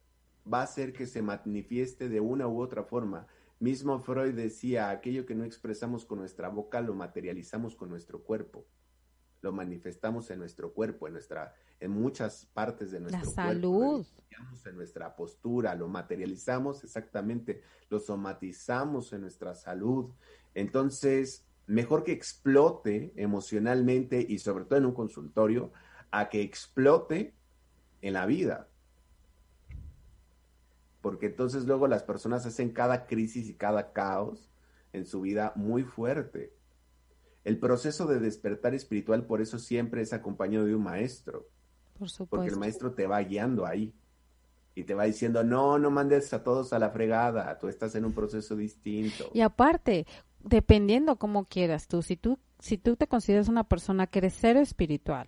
va 0.52 0.62
a 0.62 0.64
hacer 0.64 0.94
que 0.94 1.06
se 1.06 1.22
manifieste 1.22 2.10
de 2.10 2.20
una 2.20 2.48
u 2.48 2.62
otra 2.62 2.84
forma. 2.84 3.28
Mismo 3.60 4.00
Freud 4.00 4.34
decía, 4.34 4.90
aquello 4.90 5.26
que 5.26 5.36
no 5.36 5.46
expresamos 5.46 6.06
con 6.06 6.20
nuestra 6.20 6.50
boca 6.50 6.82
lo 6.82 6.94
materializamos 6.94 7.76
con 7.76 7.90
nuestro 7.90 8.24
cuerpo. 8.24 8.66
Lo 9.42 9.52
manifestamos 9.52 10.30
en 10.32 10.40
nuestro 10.40 10.74
cuerpo, 10.74 11.08
en 11.08 11.14
nuestra 11.14 11.54
en 11.84 11.92
muchas 11.92 12.46
partes 12.54 12.92
de 12.92 13.02
nuestro 13.02 13.26
La 13.26 13.32
salud. 13.32 14.06
en 14.66 14.76
nuestra 14.76 15.16
postura, 15.18 15.76
lo 15.76 15.90
materializamos 15.90 16.82
exactamente, 16.84 17.62
lo 17.90 18.00
somatizamos 18.00 19.12
en 19.12 19.22
nuestra 19.22 19.54
salud. 19.54 20.14
Entonces, 20.54 21.46
mejor 21.68 22.06
que 22.06 22.14
explote 22.14 23.12
emocionalmente 23.18 24.26
y 24.28 24.40
sobre 24.40 24.64
todo 24.64 24.80
en 24.80 24.86
un 24.86 24.94
consultorio, 24.94 25.74
a 26.10 26.30
que 26.30 26.42
explote 26.42 27.34
en 28.04 28.14
la 28.14 28.28
vida. 28.28 28.68
Porque 31.02 31.28
entonces 31.28 31.66
luego 31.66 31.88
las 31.88 32.04
personas 32.04 32.46
hacen 32.46 32.72
cada 32.72 33.08
crisis 33.08 33.50
y 33.50 33.56
cada 33.56 33.92
caos 33.92 34.52
en 34.92 35.06
su 35.06 35.22
vida 35.22 35.54
muy 35.56 35.84
fuerte. 35.84 36.54
El 37.44 37.58
proceso 37.60 38.06
de 38.06 38.20
despertar 38.20 38.74
espiritual 38.76 39.26
por 39.26 39.42
eso 39.42 39.58
siempre 39.58 40.02
es 40.02 40.14
acompañado 40.14 40.66
de 40.66 40.76
un 40.76 40.84
maestro. 40.84 41.48
Por 41.98 42.10
supuesto. 42.10 42.36
Porque 42.36 42.52
el 42.52 42.60
maestro 42.60 42.94
te 42.94 43.08
va 43.08 43.20
guiando 43.22 43.66
ahí 43.66 43.94
y 44.76 44.84
te 44.84 44.94
va 44.94 45.06
diciendo, 45.06 45.44
no, 45.44 45.80
no 45.80 45.90
mandes 45.90 46.34
a 46.34 46.44
todos 46.44 46.74
a 46.74 46.80
la 46.80 46.90
fregada, 46.90 47.58
tú 47.58 47.68
estás 47.68 47.96
en 47.96 48.06
un 48.06 48.14
proceso 48.14 48.56
distinto. 48.56 49.30
Y 49.34 49.42
aparte, 49.42 50.06
dependiendo 50.40 51.18
cómo 51.18 51.46
quieras 51.46 51.88
tú, 51.88 52.02
si 52.02 52.18
tú, 52.18 52.40
si 52.60 52.78
tú 52.78 52.96
te 52.96 53.08
consideras 53.08 53.48
una 53.48 53.64
persona 53.64 54.08
que 54.08 54.20
eres 54.20 54.38
cero 54.40 54.60
espiritual, 54.60 55.28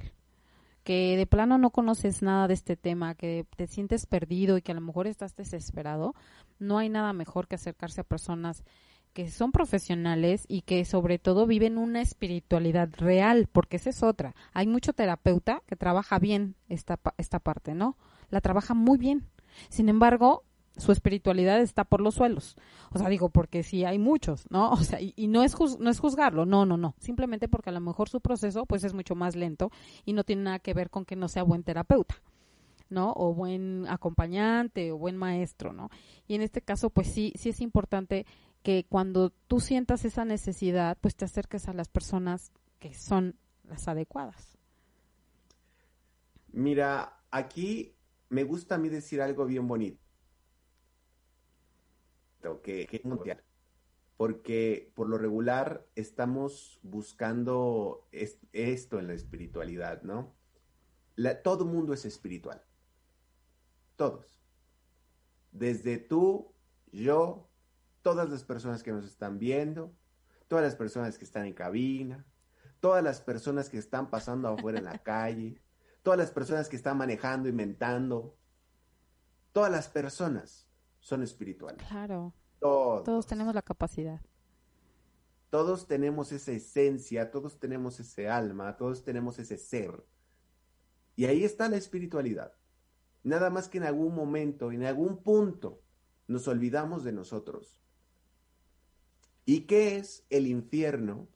que 0.86 1.18
de 1.18 1.26
plano 1.26 1.58
no 1.58 1.72
conoces 1.72 2.22
nada 2.22 2.48
de 2.48 2.54
este 2.54 2.78
tema, 2.78 3.16
que 3.16 3.48
te 3.58 3.66
sientes 3.66 4.06
perdido 4.06 4.56
y 4.56 4.62
que 4.62 4.72
a 4.72 4.76
lo 4.76 4.82
mejor 4.82 5.08
estás 5.08 5.36
desesperado, 5.36 6.14
no 6.60 6.78
hay 6.78 6.90
nada 6.90 7.12
mejor 7.12 7.48
que 7.48 7.56
acercarse 7.56 8.02
a 8.02 8.04
personas 8.06 8.64
que 9.12 9.32
son 9.32 9.52
profesionales 9.52 10.46
y 10.48 10.62
que 10.62 10.86
sobre 10.86 11.18
todo 11.18 11.48
viven 11.48 11.80
una 11.80 12.02
espiritualidad 12.02 12.90
real, 12.98 13.50
porque 13.52 13.78
esa 13.78 13.90
es 13.90 14.04
otra. 14.04 14.36
Hay 14.54 14.68
mucho 14.68 14.94
terapeuta 14.94 15.64
que 15.66 15.76
trabaja 15.76 16.20
bien 16.20 16.56
esta, 16.70 17.00
esta 17.18 17.40
parte, 17.40 17.74
¿no? 17.74 17.98
La 18.30 18.40
trabaja 18.40 18.76
muy 18.76 19.00
bien. 19.00 19.28
Sin 19.70 19.90
embargo, 19.90 20.44
su 20.78 20.92
espiritualidad 20.92 21.60
está 21.62 21.84
por 21.84 22.02
los 22.02 22.16
suelos. 22.16 22.56
O 22.92 23.00
sea, 23.00 23.10
digo, 23.10 23.30
porque 23.30 23.64
sí 23.64 23.86
hay 23.86 24.00
muchos, 24.00 24.46
¿no? 24.50 24.72
O 24.76 24.78
sea, 24.78 25.00
y, 25.02 25.28
no, 25.28 25.44
es 25.44 25.56
no 25.80 25.90
es 25.90 26.00
juzgarlo, 26.00 26.46
no, 26.46 26.66
no, 26.66 26.78
no. 26.78 26.96
Simplemente 27.00 27.48
porque 27.48 27.70
a 27.70 27.74
lo 27.74 27.80
mejor 27.80 28.10
su 28.10 28.22
proceso 28.22 28.66
pues 28.66 28.84
es 28.84 28.94
mucho 28.94 29.16
más 29.16 29.36
lento 29.36 29.72
y 30.06 30.14
no 30.14 30.24
tiene 30.24 30.44
nada 30.44 30.60
que 30.60 30.74
ver 30.74 30.90
con 30.90 31.06
que 31.06 31.16
no 31.16 31.28
sea 31.28 31.44
buen 31.44 31.64
terapeuta. 31.64 32.16
¿no? 32.88 33.14
O 33.16 33.34
buen 33.34 33.88
acompañante 33.88 34.92
o 34.92 34.98
buen 35.00 35.18
maestro, 35.18 35.74
¿no? 35.74 35.90
Y 36.28 36.36
en 36.36 36.42
este 36.44 36.62
caso, 36.62 36.92
pues 36.92 37.08
sí, 37.08 37.34
sí 37.36 37.50
es 37.50 37.60
importante 37.60 38.28
que 38.62 38.86
cuando 38.88 39.32
tú 39.32 39.60
sientas 39.60 40.06
esa 40.06 40.24
necesidad, 40.24 40.96
pues 41.02 41.16
te 41.16 41.26
acerques 41.26 41.68
a 41.68 41.74
las 41.74 41.90
personas 41.90 42.52
que 42.80 42.94
son 42.94 43.36
las 43.64 43.88
adecuadas. 43.88 44.58
Mira, 46.52 47.18
aquí 47.32 47.96
me 48.30 48.44
gusta 48.44 48.76
a 48.76 48.78
mí 48.78 48.90
decir 48.90 49.22
algo 49.22 49.46
bien 49.46 49.68
bonito. 49.68 50.05
Que, 52.62 53.02
porque 54.18 54.92
por 54.96 55.10
lo 55.10 55.18
regular 55.18 55.86
estamos 55.96 56.80
buscando 56.84 58.08
esto 58.12 59.00
en 59.00 59.08
la 59.08 59.14
espiritualidad, 59.14 60.04
¿no? 60.04 60.34
todo 61.44 61.66
mundo 61.66 61.94
es 61.94 62.06
espiritual. 62.06 62.62
Todos. 63.96 64.42
Desde 65.52 65.98
tú, 65.98 66.54
yo, 66.92 67.50
todas 68.02 68.30
las 68.30 68.44
personas 68.44 68.84
que 68.84 68.92
nos 68.92 69.06
están 69.06 69.40
viendo, 69.40 69.94
todas 70.48 70.64
las 70.64 70.76
personas 70.76 71.18
que 71.18 71.26
están 71.26 71.46
en 71.46 71.54
cabina, 71.54 72.26
todas 72.80 73.04
las 73.04 73.22
personas 73.22 73.70
que 73.70 73.78
están 73.78 74.10
pasando 74.10 74.50
afuera 74.50 74.80
en 74.80 74.86
la 74.86 75.00
calle, 75.00 75.62
todas 76.04 76.20
las 76.20 76.32
personas 76.32 76.70
que 76.70 76.76
están 76.76 76.98
manejando, 76.98 77.50
inventando, 77.50 78.38
todas 79.54 79.72
las 79.72 79.88
personas 79.88 80.65
son 81.06 81.22
espirituales. 81.22 81.86
Claro. 81.88 82.34
Todos. 82.60 83.04
Todos 83.04 83.28
tenemos 83.28 83.54
la 83.54 83.62
capacidad. 83.62 84.20
Todos 85.52 85.88
tenemos 85.88 86.32
esa 86.32 86.52
esencia, 86.52 87.30
todos 87.30 87.60
tenemos 87.60 88.00
ese 88.00 88.28
alma, 88.28 88.76
todos 88.76 89.04
tenemos 89.04 89.38
ese 89.38 89.58
ser. 89.58 90.04
Y 91.16 91.26
ahí 91.26 91.44
está 91.44 91.70
la 91.70 91.78
espiritualidad. 91.78 92.54
Nada 93.24 93.52
más 93.52 93.70
que 93.70 93.78
en 93.78 93.84
algún 93.84 94.16
momento, 94.16 94.72
en 94.72 94.84
algún 94.84 95.22
punto, 95.22 95.84
nos 96.28 96.48
olvidamos 96.48 97.04
de 97.04 97.12
nosotros 97.12 97.86
¿Y 99.46 99.62
qué 99.62 99.98
es 99.98 100.26
el 100.32 100.48
infierno 100.48 101.28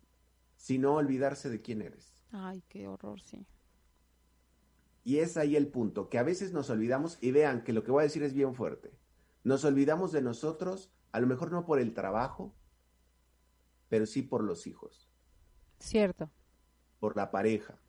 si 0.55 0.79
no 0.79 0.95
olvidarse 0.95 1.47
de 1.47 1.61
quién 1.61 1.83
eres? 1.83 2.11
Ay, 2.31 2.63
qué 2.67 2.87
horror, 2.87 3.21
sí. 3.21 3.45
Y 5.03 5.19
es 5.19 5.37
ahí 5.37 5.55
el 5.55 5.67
punto, 5.67 6.09
que 6.09 6.17
a 6.17 6.23
veces 6.23 6.51
nos 6.51 6.71
olvidamos, 6.71 7.19
y 7.21 7.29
vean 7.29 7.63
que 7.63 7.71
lo 7.71 7.83
que 7.83 7.91
voy 7.91 8.01
a 8.01 8.03
decir 8.03 8.23
es 8.23 8.33
bien 8.33 8.55
fuerte, 8.55 8.91
nos 9.43 9.65
olvidamos 9.65 10.11
de 10.11 10.21
nosotros, 10.21 10.91
a 11.11 11.19
lo 11.19 11.27
mejor 11.27 11.51
no 11.51 11.65
por 11.65 11.79
el 11.79 11.93
trabajo, 11.93 12.53
pero 13.87 14.05
sí 14.05 14.21
por 14.21 14.43
los 14.43 14.67
hijos. 14.67 15.09
Cierto. 15.79 16.29
Por 16.99 17.15
la 17.15 17.31
pareja, 17.31 17.79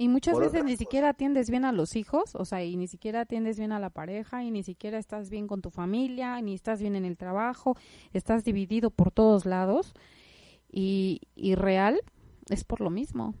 y 0.00 0.06
muchas 0.06 0.38
veces 0.38 0.62
ni 0.62 0.76
siquiera 0.76 1.08
atiendes 1.08 1.50
bien 1.50 1.64
a 1.64 1.72
los 1.72 1.96
hijos, 1.96 2.36
o 2.36 2.44
sea, 2.44 2.62
y 2.62 2.76
ni 2.76 2.86
siquiera 2.86 3.22
atiendes 3.22 3.58
bien 3.58 3.72
a 3.72 3.80
la 3.80 3.90
pareja, 3.90 4.44
y 4.44 4.52
ni 4.52 4.62
siquiera 4.62 4.96
estás 4.96 5.28
bien 5.28 5.48
con 5.48 5.60
tu 5.60 5.70
familia, 5.70 6.40
ni 6.40 6.54
estás 6.54 6.80
bien 6.80 6.94
en 6.94 7.04
el 7.04 7.16
trabajo, 7.16 7.76
estás 8.12 8.44
dividido 8.44 8.90
por 8.90 9.10
todos 9.10 9.44
lados, 9.44 9.94
y, 10.70 11.22
y 11.34 11.56
real 11.56 12.00
es 12.48 12.62
por 12.62 12.80
lo 12.80 12.90
mismo. 12.90 13.34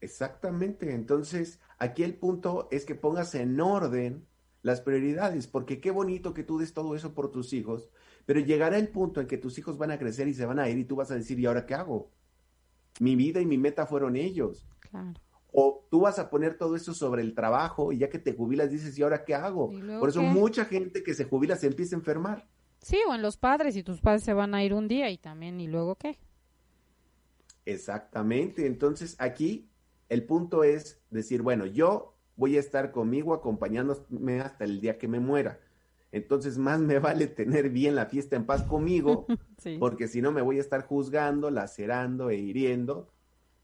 Exactamente, 0.00 0.94
entonces 0.94 1.60
aquí 1.76 2.02
el 2.02 2.14
punto 2.14 2.68
es 2.70 2.86
que 2.86 2.94
pongas 2.94 3.34
en 3.34 3.60
orden 3.60 4.26
las 4.62 4.80
prioridades, 4.80 5.46
porque 5.46 5.80
qué 5.80 5.90
bonito 5.90 6.34
que 6.34 6.44
tú 6.44 6.58
des 6.58 6.72
todo 6.72 6.94
eso 6.96 7.14
por 7.14 7.30
tus 7.30 7.52
hijos, 7.52 7.90
pero 8.26 8.40
llegará 8.40 8.78
el 8.78 8.88
punto 8.88 9.20
en 9.20 9.26
que 9.26 9.38
tus 9.38 9.58
hijos 9.58 9.78
van 9.78 9.90
a 9.90 9.98
crecer 9.98 10.28
y 10.28 10.34
se 10.34 10.46
van 10.46 10.58
a 10.58 10.68
ir 10.68 10.78
y 10.78 10.84
tú 10.84 10.96
vas 10.96 11.10
a 11.10 11.14
decir, 11.14 11.38
¿y 11.38 11.46
ahora 11.46 11.66
qué 11.66 11.74
hago? 11.74 12.10
mi 13.00 13.16
vida 13.16 13.40
y 13.40 13.46
mi 13.46 13.58
meta 13.58 13.86
fueron 13.86 14.16
ellos. 14.16 14.66
Claro. 14.80 15.20
O 15.52 15.86
tú 15.90 16.00
vas 16.00 16.18
a 16.18 16.28
poner 16.28 16.58
todo 16.58 16.76
eso 16.76 16.92
sobre 16.92 17.22
el 17.22 17.34
trabajo 17.34 17.92
y 17.92 17.98
ya 17.98 18.10
que 18.10 18.18
te 18.18 18.34
jubilas 18.34 18.70
dices, 18.70 18.98
¿y 18.98 19.02
ahora 19.02 19.24
qué 19.24 19.34
hago? 19.34 19.70
Por 19.98 20.08
eso 20.08 20.22
mucha 20.22 20.64
gente 20.66 21.02
que 21.02 21.14
se 21.14 21.24
jubila 21.24 21.56
se 21.56 21.66
empieza 21.66 21.96
a 21.96 21.98
enfermar. 21.98 22.46
Sí, 22.80 22.98
o 23.08 23.14
en 23.14 23.22
los 23.22 23.36
padres, 23.36 23.74
y 23.76 23.82
tus 23.82 24.00
padres 24.00 24.22
se 24.22 24.34
van 24.34 24.54
a 24.54 24.62
ir 24.62 24.72
un 24.72 24.86
día 24.86 25.10
y 25.10 25.18
también, 25.18 25.60
¿y 25.60 25.66
luego 25.66 25.96
qué? 25.96 26.18
Exactamente. 27.64 28.66
Entonces 28.66 29.16
aquí 29.18 29.68
el 30.08 30.24
punto 30.24 30.64
es 30.64 31.00
decir, 31.10 31.42
bueno, 31.42 31.66
yo 31.66 32.17
voy 32.38 32.56
a 32.56 32.60
estar 32.60 32.90
conmigo 32.92 33.34
acompañándome 33.34 34.40
hasta 34.40 34.64
el 34.64 34.80
día 34.80 34.96
que 34.96 35.08
me 35.08 35.20
muera. 35.20 35.60
Entonces 36.10 36.56
más 36.56 36.80
me 36.80 36.98
vale 37.00 37.26
tener 37.26 37.68
bien 37.68 37.94
la 37.94 38.06
fiesta 38.06 38.36
en 38.36 38.46
paz 38.46 38.62
conmigo, 38.62 39.26
porque 39.78 40.08
si 40.08 40.22
no 40.22 40.32
me 40.32 40.40
voy 40.40 40.56
a 40.56 40.62
estar 40.62 40.86
juzgando, 40.86 41.50
lacerando 41.50 42.30
e 42.30 42.36
hiriendo 42.36 43.12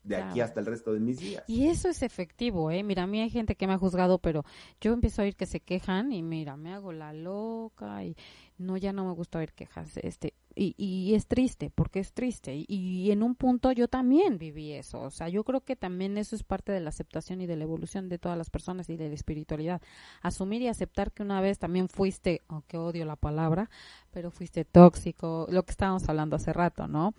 de 0.03 0.17
aquí 0.17 0.41
hasta 0.41 0.61
el 0.61 0.67
resto 0.67 0.93
de 0.93 1.01
mis 1.01 1.19
días. 1.19 1.45
Y 1.47 1.69
eso 1.69 1.89
es 1.89 2.03
efectivo, 2.03 2.71
¿eh? 2.71 2.83
Mira, 2.83 3.05
a 3.05 3.07
mí 3.07 3.23
hay 3.23 3.31
gente 3.31 3.55
que 3.55 3.67
me 3.67 3.73
ha 3.73 3.79
juzgado, 3.79 4.19
pero 4.19 4.45
yo 4.79 4.93
empiezo 4.93 5.23
a 5.23 5.25
oír 5.25 5.35
que 5.35 5.47
se 5.47 5.61
quejan 5.61 6.13
y 6.13 6.23
mira, 6.23 6.59
me 6.59 6.75
hago 6.75 6.93
la 6.93 7.15
loca 7.15 8.05
y 8.05 8.15
no, 8.59 8.77
ya 8.77 8.93
no 8.93 9.07
me 9.07 9.15
gusta 9.15 9.39
oír 9.39 9.55
quejas. 9.55 9.97
Este, 9.97 10.35
y, 10.55 10.75
y 10.77 11.15
es 11.15 11.27
triste, 11.27 11.71
porque 11.75 12.01
es 12.01 12.13
triste. 12.13 12.55
Y, 12.55 12.67
y, 12.69 13.11
en 13.11 13.23
un 13.23 13.35
punto 13.35 13.73
yo 13.73 13.89
también 13.89 14.39
viví 14.39 14.73
eso. 14.73 15.01
O 15.01 15.11
sea, 15.11 15.29
yo 15.29 15.45
creo 15.45 15.61
que 15.63 15.77
también 15.77 16.17
eso 16.19 16.37
es 16.37 16.43
parte 16.43 16.73
de 16.73 16.81
la 16.81 16.91
aceptación 16.91 17.41
y 17.41 17.47
de 17.47 17.57
la 17.57 17.65
evolución 17.65 18.09
de 18.09 18.19
todas 18.19 18.39
las 18.39 18.51
personas 18.51 18.89
y 18.89 18.97
de 18.97 19.09
la 19.09 19.15
espiritualidad. 19.15 19.83
Asumir 20.23 20.63
y 20.63 20.69
aceptar 20.69 21.13
que 21.13 21.23
una 21.23 21.41
vez 21.41 21.59
también 21.59 21.89
fuiste, 21.89 22.43
aunque 22.49 22.77
odio 22.77 23.05
la 23.05 23.17
palabra, 23.17 23.71
pero 24.11 24.31
fuiste 24.31 24.65
tóxico, 24.65 25.47
lo 25.51 25.65
que 25.65 25.73
estábamos 25.73 26.09
hablando 26.09 26.37
hace 26.37 26.53
rato, 26.53 26.87
¿no? 26.87 27.15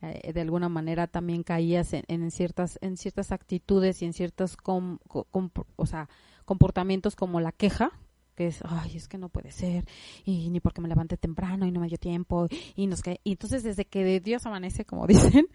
Eh, 0.00 0.32
de 0.32 0.40
alguna 0.40 0.68
manera 0.68 1.08
también 1.08 1.42
caías 1.42 1.92
en, 1.92 2.30
ciertas 2.30 2.78
en 2.82 2.96
ciertas 2.96 3.32
actitudes 3.32 4.00
y 4.00 4.04
en 4.04 4.12
ciertos 4.12 4.56
o 4.62 5.86
sea, 5.86 6.08
comportamientos 6.44 7.16
como 7.16 7.40
la 7.40 7.50
queja 7.50 7.92
que 8.38 8.46
es 8.46 8.60
ay 8.64 8.96
es 8.96 9.08
que 9.08 9.18
no 9.18 9.30
puede 9.30 9.50
ser 9.50 9.84
y 10.24 10.48
ni 10.50 10.60
porque 10.60 10.80
me 10.80 10.86
levanté 10.86 11.16
temprano 11.16 11.66
y 11.66 11.72
no 11.72 11.80
me 11.80 11.88
dio 11.88 11.98
tiempo 11.98 12.46
y 12.76 12.86
nos 12.86 13.02
que 13.02 13.20
y 13.24 13.32
entonces 13.32 13.64
desde 13.64 13.84
que 13.84 14.04
de 14.04 14.20
Dios 14.20 14.46
amanece 14.46 14.84
como 14.84 15.06
dicen 15.08 15.48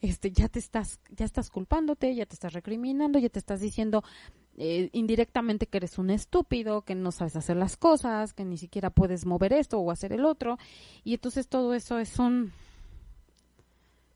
este 0.00 0.32
ya 0.32 0.48
te 0.48 0.58
estás 0.58 1.00
ya 1.10 1.26
estás 1.26 1.50
culpándote 1.50 2.14
ya 2.14 2.24
te 2.24 2.32
estás 2.32 2.54
recriminando 2.54 3.18
ya 3.18 3.28
te 3.28 3.38
estás 3.38 3.60
diciendo 3.60 4.02
eh, 4.56 4.88
indirectamente 4.92 5.66
que 5.66 5.78
eres 5.78 5.96
un 5.98 6.10
estúpido, 6.10 6.82
que 6.82 6.94
no 6.94 7.12
sabes 7.12 7.34
hacer 7.36 7.56
las 7.56 7.78
cosas, 7.78 8.34
que 8.34 8.44
ni 8.44 8.58
siquiera 8.58 8.90
puedes 8.90 9.24
mover 9.24 9.54
esto 9.54 9.78
o 9.78 9.90
hacer 9.90 10.12
el 10.12 10.26
otro. 10.26 10.58
Y 11.02 11.14
entonces 11.14 11.48
todo 11.48 11.72
eso 11.72 11.98
es 11.98 12.18
un, 12.18 12.52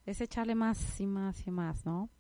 es 0.05 0.21
echarle 0.21 0.55
más 0.55 1.01
y 1.01 1.07
más 1.07 1.47
y 1.47 1.51
más, 1.51 1.87
¿no? 1.87 2.11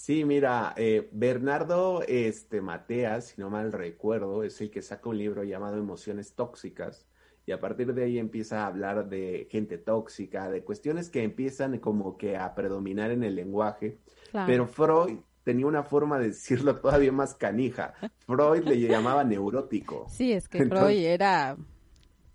Sí, 0.00 0.24
mira, 0.24 0.72
eh, 0.78 1.10
Bernardo 1.12 2.00
este, 2.08 2.62
Mateas, 2.62 3.26
si 3.26 3.40
no 3.42 3.50
mal 3.50 3.70
recuerdo, 3.70 4.44
es 4.44 4.58
el 4.62 4.70
que 4.70 4.80
saca 4.80 5.10
un 5.10 5.18
libro 5.18 5.44
llamado 5.44 5.76
Emociones 5.76 6.32
Tóxicas 6.32 7.06
y 7.44 7.52
a 7.52 7.60
partir 7.60 7.92
de 7.92 8.04
ahí 8.04 8.18
empieza 8.18 8.62
a 8.62 8.68
hablar 8.68 9.10
de 9.10 9.46
gente 9.50 9.76
tóxica, 9.76 10.50
de 10.50 10.64
cuestiones 10.64 11.10
que 11.10 11.22
empiezan 11.22 11.78
como 11.80 12.16
que 12.16 12.38
a 12.38 12.54
predominar 12.54 13.10
en 13.10 13.24
el 13.24 13.34
lenguaje, 13.34 13.98
pero 14.32 14.66
Freud 14.66 15.18
tenía 15.44 15.66
una 15.66 15.82
forma 15.82 16.18
de 16.18 16.28
decirlo 16.28 16.76
todavía 16.80 17.12
más 17.12 17.34
canija. 17.34 17.92
Freud 18.20 18.64
le 18.64 18.80
llamaba 18.80 19.22
neurótico. 19.22 20.06
Sí, 20.08 20.32
es 20.32 20.48
que 20.48 20.64
Freud 20.64 20.96
era, 20.96 21.58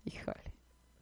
híjole, 0.04 0.52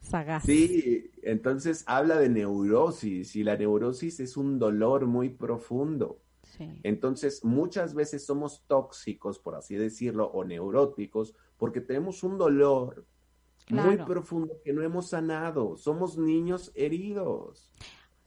Sagaz. 0.01 0.45
Sí, 0.45 1.11
entonces 1.23 1.85
habla 1.87 2.19
de 2.19 2.31
neurosis 2.31 3.37
y 3.37 3.45
la 3.45 3.55
neurosis 3.55 4.19
es 4.21 4.39
un 4.39 4.59
dolor 4.59 5.05
muy 5.05 5.29
profundo. 5.29 6.24
Entonces, 6.83 7.45
muchas 7.45 7.95
veces 7.95 8.25
somos 8.25 8.63
tóxicos, 8.67 9.39
por 9.39 9.55
así 9.55 9.75
decirlo, 9.77 10.27
o 10.27 10.45
neuróticos, 10.45 11.35
porque 11.57 11.81
tenemos 11.81 12.23
un 12.23 12.39
dolor 12.39 13.07
muy 13.71 13.97
profundo 13.99 14.61
que 14.65 14.73
no 14.73 14.83
hemos 14.83 15.09
sanado. 15.09 15.77
Somos 15.77 16.19
niños 16.19 16.73
heridos. 16.75 17.71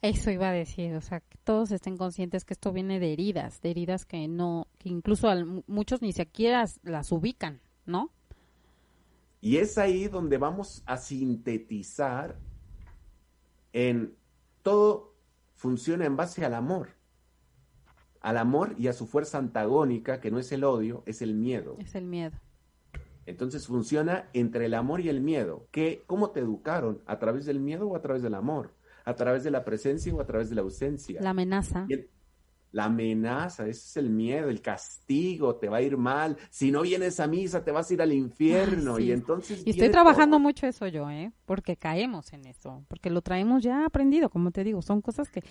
Eso 0.02 0.30
iba 0.30 0.50
a 0.50 0.54
decir, 0.54 0.94
o 0.96 1.02
sea, 1.02 1.22
que 1.22 1.38
todos 1.44 1.72
estén 1.72 1.98
conscientes 1.98 2.46
que 2.46 2.54
esto 2.54 2.72
viene 2.72 3.00
de 3.00 3.14
heridas, 3.14 3.62
de 3.62 3.72
heridas 3.72 4.06
que 4.06 4.28
no, 4.28 4.68
que 4.78 4.90
incluso 4.90 5.28
muchos 5.66 6.02
ni 6.02 6.14
siquiera 6.14 6.66
las 6.84 7.12
ubican, 7.12 7.62
¿no? 7.86 8.12
Y 9.42 9.58
es 9.58 9.78
ahí 9.78 10.08
donde 10.08 10.38
vamos 10.38 10.84
a 10.86 10.98
sintetizar 10.98 12.38
en 13.74 14.16
todo 14.62 15.14
funciona 15.56 16.06
en 16.06 16.16
base 16.16 16.46
al 16.46 16.54
amor. 16.54 16.97
Al 18.22 18.38
amor 18.38 18.76
y 18.78 18.88
a 18.88 18.94
su 18.94 19.08
fuerza 19.08 19.38
antagónica, 19.38 20.20
que 20.20 20.32
no 20.32 20.40
es 20.40 20.52
el 20.52 20.64
odio, 20.64 21.04
es 21.06 21.22
el 21.22 21.34
miedo. 21.34 21.78
Es 21.80 21.96
el 21.96 22.06
miedo. 22.06 22.38
Entonces 23.28 23.68
funciona 23.68 24.30
entre 24.34 24.66
el 24.66 24.74
amor 24.74 25.02
y 25.02 25.10
el 25.10 25.20
miedo. 25.20 25.68
¿Qué, 25.72 26.04
¿Cómo 26.08 26.32
te 26.32 26.40
educaron? 26.40 27.02
¿A 27.06 27.20
través 27.20 27.46
del 27.46 27.60
miedo 27.60 27.90
o 27.90 27.96
a 27.96 28.02
través 28.02 28.24
del 28.24 28.34
amor? 28.34 28.74
¿A 29.04 29.16
través 29.16 29.44
de 29.44 29.52
la 29.52 29.66
presencia 29.66 30.14
o 30.16 30.22
a 30.22 30.26
través 30.26 30.50
de 30.50 30.56
la 30.56 30.62
ausencia? 30.62 31.22
La 31.22 31.32
amenaza. 31.32 31.86
la 32.72 32.86
amenaza, 32.86 33.68
ese 33.68 33.86
es 33.86 33.98
el 33.98 34.10
miedo, 34.10 34.50
el 34.50 34.62
castigo, 34.62 35.56
te 35.56 35.68
va 35.68 35.78
a 35.78 35.82
ir 35.82 35.98
mal. 35.98 36.38
Si 36.50 36.72
no 36.72 36.84
vienes 36.84 37.20
a 37.20 37.28
misa, 37.28 37.66
te 37.66 37.72
vas 37.72 37.92
a 37.92 37.94
ir 37.94 38.02
al 38.02 38.14
infierno. 38.14 38.98
Y 38.98 39.12
entonces. 39.12 39.62
Y 39.66 39.72
estoy 39.72 39.90
trabajando 39.90 40.40
mucho 40.40 40.66
eso 40.66 40.88
yo, 40.88 41.10
¿eh? 41.10 41.34
Porque 41.46 41.76
caemos 41.76 42.32
en 42.32 42.46
eso. 42.46 42.86
Porque 42.88 43.10
lo 43.10 43.22
traemos 43.22 43.62
ya 43.62 43.86
aprendido, 43.86 44.30
como 44.30 44.52
te 44.52 44.64
digo. 44.64 44.82
Son 44.82 45.02
cosas 45.02 45.30
que 45.30 45.44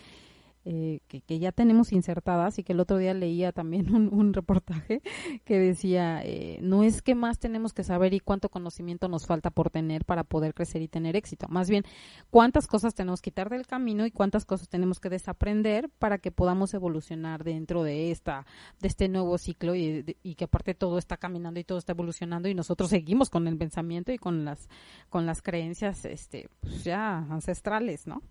eh, 0.69 0.99
que, 1.07 1.39
ya 1.39 1.53
tenemos 1.53 1.93
insertadas 1.93 2.59
y 2.59 2.65
que 2.65 2.73
el 2.73 2.81
otro 2.81 2.97
día 2.97 3.15
leía 3.15 3.53
también 3.53 3.95
un, 4.13 4.35
reportaje 4.35 5.01
que 5.45 5.61
decía, 5.61 6.21
eh, 6.25 6.59
no 6.61 6.83
es 6.83 7.03
que 7.03 7.15
más 7.15 7.39
tenemos 7.39 7.73
que 7.73 7.85
saber 7.85 8.15
y 8.15 8.19
cuánto 8.19 8.49
conocimiento 8.49 9.07
nos 9.09 9.27
falta 9.27 9.51
por 9.51 9.71
tener 9.71 10.05
para 10.05 10.25
poder 10.25 10.55
crecer 10.55 10.83
y 10.83 10.89
tener 10.89 11.15
éxito, 11.15 11.47
más 11.49 11.71
bien 11.71 11.85
cuántas 12.31 12.67
cosas 12.67 12.95
tenemos 12.97 13.21
que 13.21 13.31
quitar 13.31 13.49
del 13.49 13.65
camino 13.67 14.07
y 14.07 14.11
cuántas 14.11 14.45
cosas 14.45 14.69
tenemos 14.69 14.99
que 14.99 15.09
desaprender 15.09 15.89
para 16.01 16.19
que 16.19 16.33
podamos 16.33 16.75
evolucionar 16.75 17.45
dentro 17.45 17.85
de 17.85 18.11
esta 18.11 18.45
de 18.81 18.89
este 18.89 19.09
nuevo 19.09 19.39
ciclo 19.39 19.77
y, 19.77 20.17
y 20.25 20.35
que 20.35 20.45
aparte 20.47 20.75
todo 20.75 20.99
está 20.99 21.17
caminando 21.17 21.61
y 21.61 21.65
todo 21.65 21.79
está 21.79 21.93
evolucionando 21.93 22.49
y 22.49 22.55
nosotros 22.55 22.91
seguimos 22.91 23.31
con 23.31 23.47
el 23.47 23.57
pensamiento 23.57 24.11
y 24.11 24.19
con 24.19 24.45
las 24.45 24.69
con 25.11 25.27
las 25.27 25.43
creencias 25.43 26.05
este 26.05 26.49
pues 26.61 26.83
ya 26.83 27.19
ancestrales, 27.19 28.09
¿no? 28.09 28.23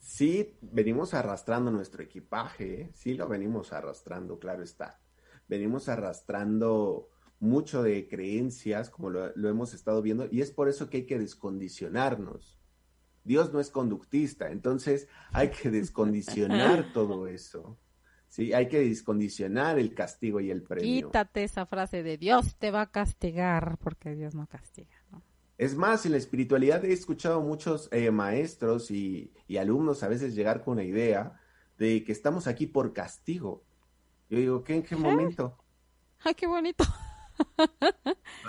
Sí 0.00 0.56
venimos 0.62 1.14
arrastrando 1.14 1.70
nuestro 1.70 2.02
equipaje, 2.02 2.80
¿eh? 2.80 2.90
sí 2.94 3.14
lo 3.14 3.28
venimos 3.28 3.72
arrastrando, 3.72 4.38
claro 4.38 4.64
está. 4.64 4.98
Venimos 5.46 5.88
arrastrando 5.88 7.08
mucho 7.38 7.82
de 7.82 8.08
creencias, 8.08 8.90
como 8.90 9.10
lo, 9.10 9.48
hemos 9.48 9.74
estado 9.74 10.02
viendo, 10.02 10.26
y 10.30 10.40
es 10.40 10.50
por 10.50 10.68
eso 10.68 10.88
que 10.88 10.98
hay 10.98 11.06
que 11.06 11.18
descondicionarnos. 11.18 12.58
Dios 13.24 13.52
no 13.52 13.60
es 13.60 13.70
conductista, 13.70 14.50
entonces 14.50 15.08
hay 15.32 15.50
que 15.50 15.70
descondicionar 15.70 16.92
todo 16.94 17.26
eso. 17.26 17.78
Sí, 18.28 18.52
hay 18.52 18.68
que 18.68 18.78
descondicionar 18.78 19.78
el 19.78 19.92
castigo 19.92 20.40
y 20.40 20.50
el 20.50 20.62
premio. 20.62 20.84
Quítate 20.84 21.42
esa 21.42 21.66
frase 21.66 22.02
de 22.04 22.16
Dios 22.16 22.56
te 22.56 22.70
va 22.70 22.82
a 22.82 22.90
castigar, 22.90 23.76
porque 23.78 24.14
Dios 24.14 24.34
no 24.34 24.46
castiga. 24.46 24.99
Es 25.60 25.76
más, 25.76 26.06
en 26.06 26.12
la 26.12 26.16
espiritualidad 26.16 26.86
he 26.86 26.92
escuchado 26.94 27.42
muchos 27.42 27.90
eh, 27.92 28.10
maestros 28.10 28.90
y, 28.90 29.30
alumnos 29.58 30.02
a 30.02 30.08
veces 30.08 30.34
llegar 30.34 30.64
con 30.64 30.78
la 30.78 30.84
idea 30.84 31.38
de 31.76 32.02
que 32.02 32.12
estamos 32.12 32.46
aquí 32.46 32.66
por 32.66 32.94
castigo. 32.94 33.62
Yo 34.30 34.38
digo, 34.38 34.64
¿qué, 34.64 34.76
¿en 34.76 34.82
qué 34.82 34.96
momento? 34.96 35.58
¡Ay, 36.20 36.32
qué 36.32 36.46
bonito! 36.46 36.82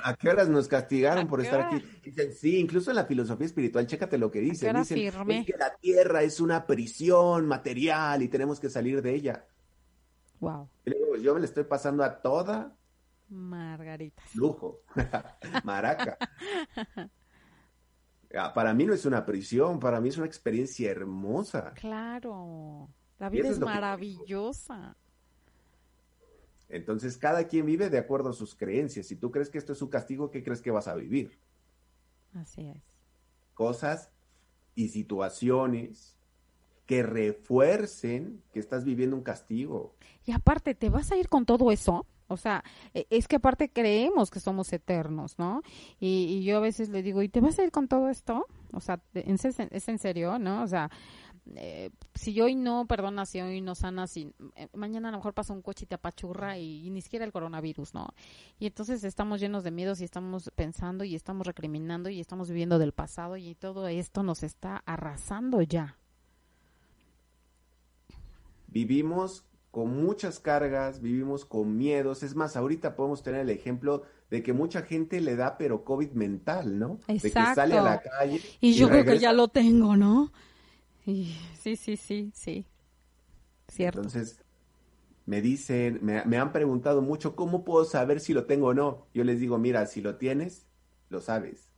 ¿A 0.05 0.15
qué 0.15 0.29
horas 0.29 0.47
nos 0.47 0.69
castigaron 0.69 1.27
por 1.27 1.41
estar 1.41 1.59
aquí? 1.63 1.83
sí, 2.33 2.57
incluso 2.57 2.91
en 2.91 2.95
la 2.95 3.03
filosofía 3.03 3.47
espiritual, 3.47 3.87
chécate 3.87 4.17
lo 4.17 4.31
que 4.31 4.39
dicen. 4.39 4.73
Dicen 4.77 5.43
que 5.43 5.57
la 5.59 5.75
tierra 5.75 6.23
es 6.23 6.39
una 6.39 6.65
prisión 6.65 7.45
material 7.45 8.21
y 8.21 8.29
tenemos 8.29 8.57
que 8.61 8.69
salir 8.69 9.01
de 9.01 9.13
ella. 9.13 9.45
Wow. 10.39 10.69
yo 11.21 11.33
me 11.33 11.41
le 11.41 11.45
estoy 11.45 11.65
pasando 11.65 12.05
a 12.05 12.21
toda 12.21 12.73
Margarita. 13.31 14.21
Lujo. 14.35 14.81
Maraca. 15.63 16.17
Ah, 18.33 18.53
para 18.53 18.73
mí 18.73 18.85
no 18.85 18.93
es 18.93 19.05
una 19.05 19.25
prisión, 19.25 19.77
para 19.77 19.99
mí 19.99 20.07
es 20.07 20.15
una 20.15 20.25
experiencia 20.25 20.89
hermosa. 20.89 21.73
Claro. 21.73 22.87
La 23.19 23.27
vida 23.27 23.49
es, 23.49 23.59
maravillosa. 23.59 24.95
Entonces, 26.69 27.17
cada 27.17 27.49
quien 27.49 27.65
vive 27.65 27.89
de 27.89 27.97
acuerdo 27.97 28.29
a 28.29 28.33
sus 28.33 28.55
creencias. 28.55 29.07
Si 29.07 29.17
tú 29.17 29.31
crees 29.31 29.49
que 29.49 29.57
esto 29.57 29.73
es 29.73 29.81
un 29.81 29.89
castigo, 29.89 30.31
¿qué 30.31 30.43
crees 30.43 30.61
que 30.61 30.71
vas 30.71 30.87
a 30.87 30.95
vivir? 30.95 31.37
Así 32.33 32.69
es. 32.69 32.81
Cosas 33.53 34.09
y 34.75 34.87
situaciones 34.87 36.15
que 36.85 37.03
refuercen 37.03 38.41
que 38.53 38.61
estás 38.61 38.85
viviendo 38.85 39.17
un 39.17 39.23
castigo. 39.23 39.93
Y 40.25 40.31
aparte, 40.31 40.73
¿te 40.73 40.89
vas 40.89 41.11
a 41.11 41.17
ir 41.17 41.27
con 41.27 41.45
todo 41.45 41.71
eso? 41.71 42.05
O 42.31 42.37
sea, 42.37 42.63
e, 42.93 43.07
es 43.09 43.27
que 43.27 43.37
aparte 43.37 43.69
creemos 43.69 44.31
que 44.31 44.39
somos 44.39 44.71
eternos, 44.73 45.37
¿no? 45.37 45.61
Y, 45.99 46.43
yo 46.43 46.57
a 46.57 46.61
veces 46.61 46.89
le 46.89 47.03
digo, 47.03 47.21
¿y 47.21 47.29
te 47.29 47.41
vas 47.41 47.59
a 47.59 47.63
ir 47.63 47.71
con 47.71 47.87
todo 47.87 48.09
esto? 48.09 48.47
O 48.71 48.79
sea, 48.79 48.99
¿es 49.13 49.87
en 49.87 49.99
serio, 49.99 50.39
no? 50.39 50.63
O 50.63 50.67
sea, 50.67 50.89
eh, 51.55 51.89
si 52.13 52.39
hoy 52.39 52.55
no 52.55 52.85
perdonas, 52.85 53.29
si 53.29 53.41
hoy 53.41 53.61
no 53.61 53.75
sanas, 53.75 54.15
y, 54.15 54.33
eh, 54.55 54.67
mañana 54.73 55.09
a 55.09 55.11
lo 55.11 55.17
mejor 55.17 55.33
pasa 55.33 55.53
un 55.53 55.61
coche 55.61 55.85
y 55.85 55.87
te 55.87 55.95
apachurra 55.95 56.57
y, 56.57 56.89
ni 56.89 57.01
siquiera 57.01 57.25
el 57.25 57.31
coronavirus, 57.31 57.93
¿no? 57.93 58.09
Y 58.59 58.67
entonces 58.67 59.03
estamos 59.03 59.39
llenos 59.39 59.63
de 59.63 59.71
miedos 59.71 60.01
y 60.01 60.03
estamos 60.03 60.51
pensando 60.55 61.03
y 61.03 61.15
estamos 61.15 61.47
recriminando 61.47 62.09
y 62.09 62.19
estamos 62.19 62.49
viviendo 62.49 62.79
del 62.79 62.93
pasado 62.93 63.37
y 63.37 63.55
todo 63.55 63.87
esto 63.87 64.23
nos 64.23 64.43
está 64.43 64.83
arrasando 64.85 65.61
ya. 65.61 65.97
Vivimos 68.67 69.45
con 69.71 70.03
muchas 70.03 70.39
cargas, 70.39 71.01
vivimos 71.01 71.45
con 71.45 71.77
miedos. 71.77 72.23
Es 72.23 72.35
más, 72.35 72.55
ahorita 72.55 72.95
podemos 72.95 73.23
tener 73.23 73.41
el 73.41 73.49
ejemplo 73.49 74.03
de 74.29 74.43
que 74.43 74.53
mucha 74.53 74.83
gente 74.83 75.21
le 75.21 75.35
da 75.35 75.57
pero 75.57 75.83
COVID 75.83 76.11
mental, 76.11 76.77
¿no? 76.77 76.99
Exacto. 77.07 77.39
De 77.39 77.45
que 77.45 77.55
sale 77.55 77.77
a 77.77 77.81
la 77.81 78.01
calle. 78.01 78.41
Y, 78.59 78.73
yo 78.73 78.89
creo 78.89 79.05
que 79.05 79.17
ya 79.17 79.33
lo 79.33 79.47
tengo, 79.47 79.95
¿no? 79.95 80.31
sí, 81.05 81.35
sí, 81.75 81.97
sí, 81.97 82.31
sí. 82.33 82.65
Cierto. 83.67 83.99
Entonces, 83.99 84.43
me 85.25 85.41
dicen, 85.41 85.99
me, 86.01 86.23
me, 86.25 86.37
han 86.37 86.51
preguntado 86.51 87.01
mucho, 87.01 87.35
¿cómo 87.35 87.63
puedo 87.63 87.85
saber 87.85 88.19
si 88.19 88.33
lo 88.33 88.45
tengo 88.45 88.67
o 88.67 88.73
no? 88.73 89.07
Yo 89.13 89.23
les 89.23 89.39
digo, 89.39 89.57
mira, 89.57 89.85
si 89.85 90.01
lo 90.01 90.17
tienes, 90.17 90.67
lo 91.09 91.21
sabes. 91.21 91.71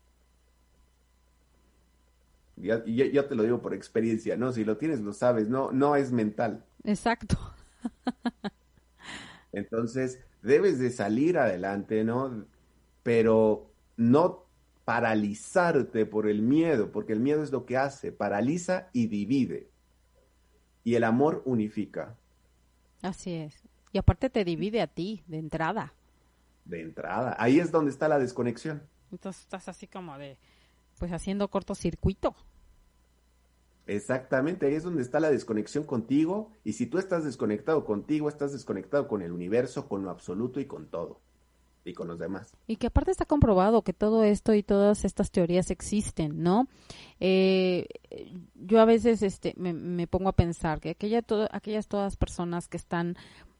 Y 2.56 3.12
yo, 3.12 3.26
te 3.26 3.36
lo 3.36 3.44
digo 3.44 3.62
por 3.62 3.74
experiencia, 3.74 4.38
¿no? 4.38 4.52
Si 4.52 4.64
lo 4.64 4.78
tienes, 4.78 5.02
lo 5.02 5.14
sabes, 5.14 5.50
no, 5.50 5.72
no 5.72 5.96
es 5.96 6.12
mental. 6.12 6.64
Exacto. 6.84 7.38
Entonces, 9.52 10.20
debes 10.42 10.80
de 10.80 10.90
salir 10.90 11.38
adelante, 11.38 12.04
¿no? 12.04 12.46
Pero 13.04 13.72
no 13.98 14.46
paralizarte 14.86 16.06
por 16.06 16.28
el 16.28 16.42
miedo, 16.42 16.92
porque 16.92 17.14
el 17.14 17.20
miedo 17.20 17.44
es 17.44 17.52
lo 17.52 17.66
que 17.66 17.78
hace, 17.78 18.12
paraliza 18.12 18.90
y 18.92 19.08
divide. 19.08 19.70
Y 20.84 20.96
el 20.96 21.04
amor 21.04 21.42
unifica. 21.46 22.18
Así 23.02 23.34
es. 23.34 23.64
Y 23.92 23.98
aparte 23.98 24.30
te 24.30 24.44
divide 24.44 24.82
a 24.82 24.88
ti, 24.88 25.24
de 25.28 25.38
entrada. 25.38 25.94
De 26.66 26.82
entrada. 26.82 27.36
Ahí 27.38 27.60
es 27.60 27.72
donde 27.72 27.92
está 27.92 28.08
la 28.08 28.20
desconexión. 28.20 28.84
Entonces 29.12 29.44
estás 29.44 29.68
así 29.70 29.88
como 29.88 30.18
de, 30.18 30.38
pues 30.98 31.12
haciendo 31.12 31.48
cortocircuito. 31.50 32.36
Exactamente, 33.86 34.66
ahí 34.66 34.76
es 34.76 34.84
donde 34.84 35.02
está 35.02 35.20
la 35.20 35.30
desconexión 35.30 35.84
contigo 35.84 36.52
y 36.64 36.74
si 36.74 36.86
tú 36.88 36.98
estás 36.98 37.26
desconectado 37.26 37.84
contigo, 37.84 38.30
estás 38.30 38.54
desconectado 38.54 39.08
con 39.08 39.22
el 39.22 39.32
universo, 39.32 39.88
con 39.88 40.04
lo 40.04 40.10
absoluto 40.10 40.60
y 40.60 40.66
con 40.66 40.88
todo 40.88 41.20
y 41.86 41.94
con 41.94 42.08
los 42.08 42.20
demás. 42.20 42.56
Y 42.68 42.78
que 42.78 42.88
aparte 42.88 43.12
está 43.12 43.26
comprobado 43.26 43.82
que 43.82 43.94
todo 43.94 44.24
esto 44.24 44.54
y 44.54 44.64
todas 44.64 45.04
estas 45.06 45.32
teorías 45.32 45.70
existen, 45.70 46.42
¿no? 46.42 46.68
Eh, 47.20 47.88
yo 48.56 48.80
a 48.80 48.86
veces 48.86 49.22
este, 49.22 49.54
me, 49.58 50.08
pongo 50.08 50.30
a 50.30 50.34
pensar 50.34 50.80
que 50.80 50.92
aquella 50.92 51.24
aquellas 51.52 51.88
todas 51.88 52.16
personas 52.16 52.68
que 52.68 52.78
están 52.78 53.18